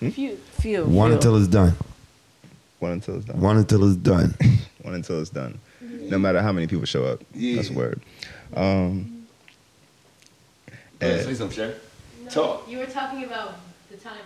[0.00, 0.84] Few, few.
[0.84, 1.14] One few.
[1.14, 1.74] until it's done.
[2.82, 3.40] One until it's done.
[3.40, 4.34] One until it's done.
[4.82, 5.60] One until it's done.
[5.80, 7.20] No matter how many people show up.
[7.32, 8.02] That's a word.
[8.56, 9.24] Um,
[11.00, 11.74] and- something, Shay.
[12.28, 12.68] Talk.
[12.68, 13.54] You were talking about
[13.88, 14.18] the timing.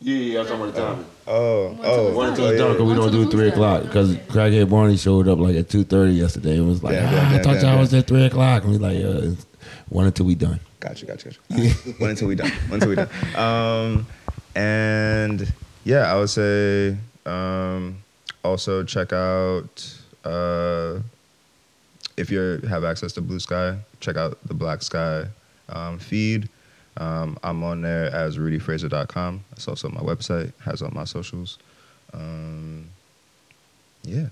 [0.00, 1.04] Yeah, yeah, I'm talking about the timing.
[1.26, 4.70] oh, oh, One until oh, it's done because we don't do three o'clock because Crackhead
[4.70, 7.30] Barney showed up like at two thirty yesterday and was like, Damn, ah, damn, I
[7.32, 7.78] damn, thought damn, y'all damn.
[7.80, 9.46] was at three o'clock and we like, uh, it's
[9.90, 10.60] one until we done.
[10.80, 11.62] Gotcha, gotcha, gotcha.
[11.98, 12.50] One until we done.
[12.68, 13.08] One until we done.
[13.36, 14.06] Um,
[14.54, 15.52] and
[15.84, 16.96] yeah, I would say
[17.28, 18.02] um,
[18.44, 19.94] also check out
[20.24, 20.98] uh,
[22.16, 25.26] if you have access to Bluesky, check out the Black Sky
[25.68, 26.48] um, feed.
[26.96, 29.44] Um, I'm on there as rudyfraser.com.
[29.50, 30.52] That's also my website.
[30.64, 31.58] Has all my socials.
[32.12, 32.88] Um,
[34.02, 34.26] yeah.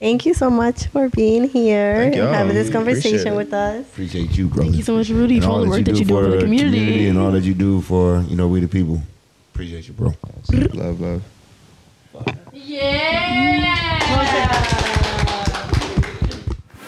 [0.00, 3.86] Thank you so much for being here and having this conversation with us.
[3.86, 4.64] Appreciate you, brother.
[4.64, 6.38] Thank you so much, Rudy, And for all the work that you do for the
[6.38, 7.06] community.
[7.06, 9.00] and all that you do for you know we the people.
[9.52, 10.14] Appreciate you, bro.
[10.50, 11.22] Love, love.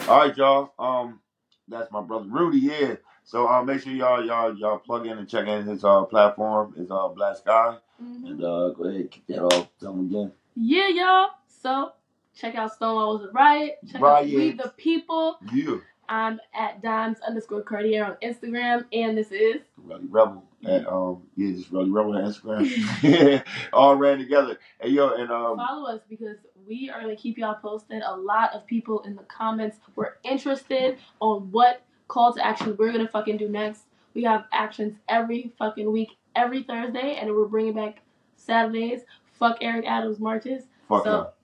[0.07, 0.71] All right, y'all.
[0.77, 1.19] Um,
[1.67, 2.59] that's my brother Rudy.
[2.59, 2.95] Yeah.
[3.23, 6.75] So uh, make sure y'all y'all y'all plug in and check in his uh platform.
[6.77, 7.77] It's uh Black Sky.
[7.99, 9.67] And uh, go ahead, kick that off.
[9.79, 10.31] Tell him again.
[10.55, 11.29] Yeah, y'all.
[11.47, 11.93] So
[12.35, 13.79] check out Stonewall was a riot.
[13.91, 14.27] Check Riot.
[14.27, 15.37] out We the People.
[15.53, 15.77] Yeah.
[16.07, 20.43] I'm at Dimez underscore Cartier on Instagram, and this is Relly Rebel.
[20.65, 23.43] And um yeah, just Relly Rebel on Instagram.
[23.73, 24.57] All ran together.
[24.79, 26.37] And yo, and um follow us because
[26.67, 28.01] we are gonna keep y'all posted.
[28.03, 32.91] A lot of people in the comments were interested on what call to action we're
[32.91, 33.83] gonna fucking do next.
[34.13, 38.01] We have actions every fucking week, every Thursday, and we're bringing back
[38.35, 39.01] Saturdays.
[39.33, 40.63] Fuck Eric Adams marches.
[40.87, 41.37] fuck so up.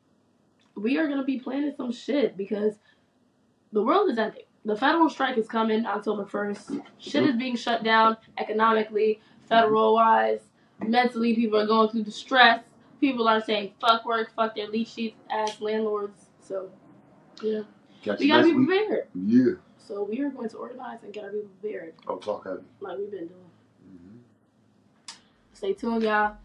[0.75, 2.75] we are gonna be planning some shit because
[3.71, 4.43] the world is ending.
[4.63, 6.71] The federal strike is coming October first.
[6.99, 9.19] Shit is being shut down economically,
[9.49, 10.41] federal wise,
[10.85, 11.35] mentally.
[11.35, 12.63] People are going through distress.
[12.99, 16.25] People are saying fuck work, fuck their lead sheets ass landlords.
[16.39, 16.69] So
[17.41, 17.61] yeah,
[18.19, 18.67] we gotta be week.
[18.67, 19.07] prepared.
[19.15, 19.53] Yeah.
[19.77, 22.61] So we are going to organize and get our people prepared, Oh talk heavy.
[22.79, 23.49] like we've been doing.
[23.87, 24.17] Mm-hmm.
[25.53, 26.35] Stay tuned, y'all.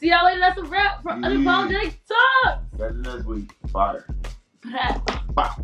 [0.00, 0.40] See y'all later.
[0.40, 1.28] That's a wrap for Yeah.
[1.28, 2.62] Unapologetic Talk.
[2.78, 3.52] You next week.
[3.72, 4.04] Fire.
[4.64, 5.00] Bye.
[5.34, 5.54] Bye.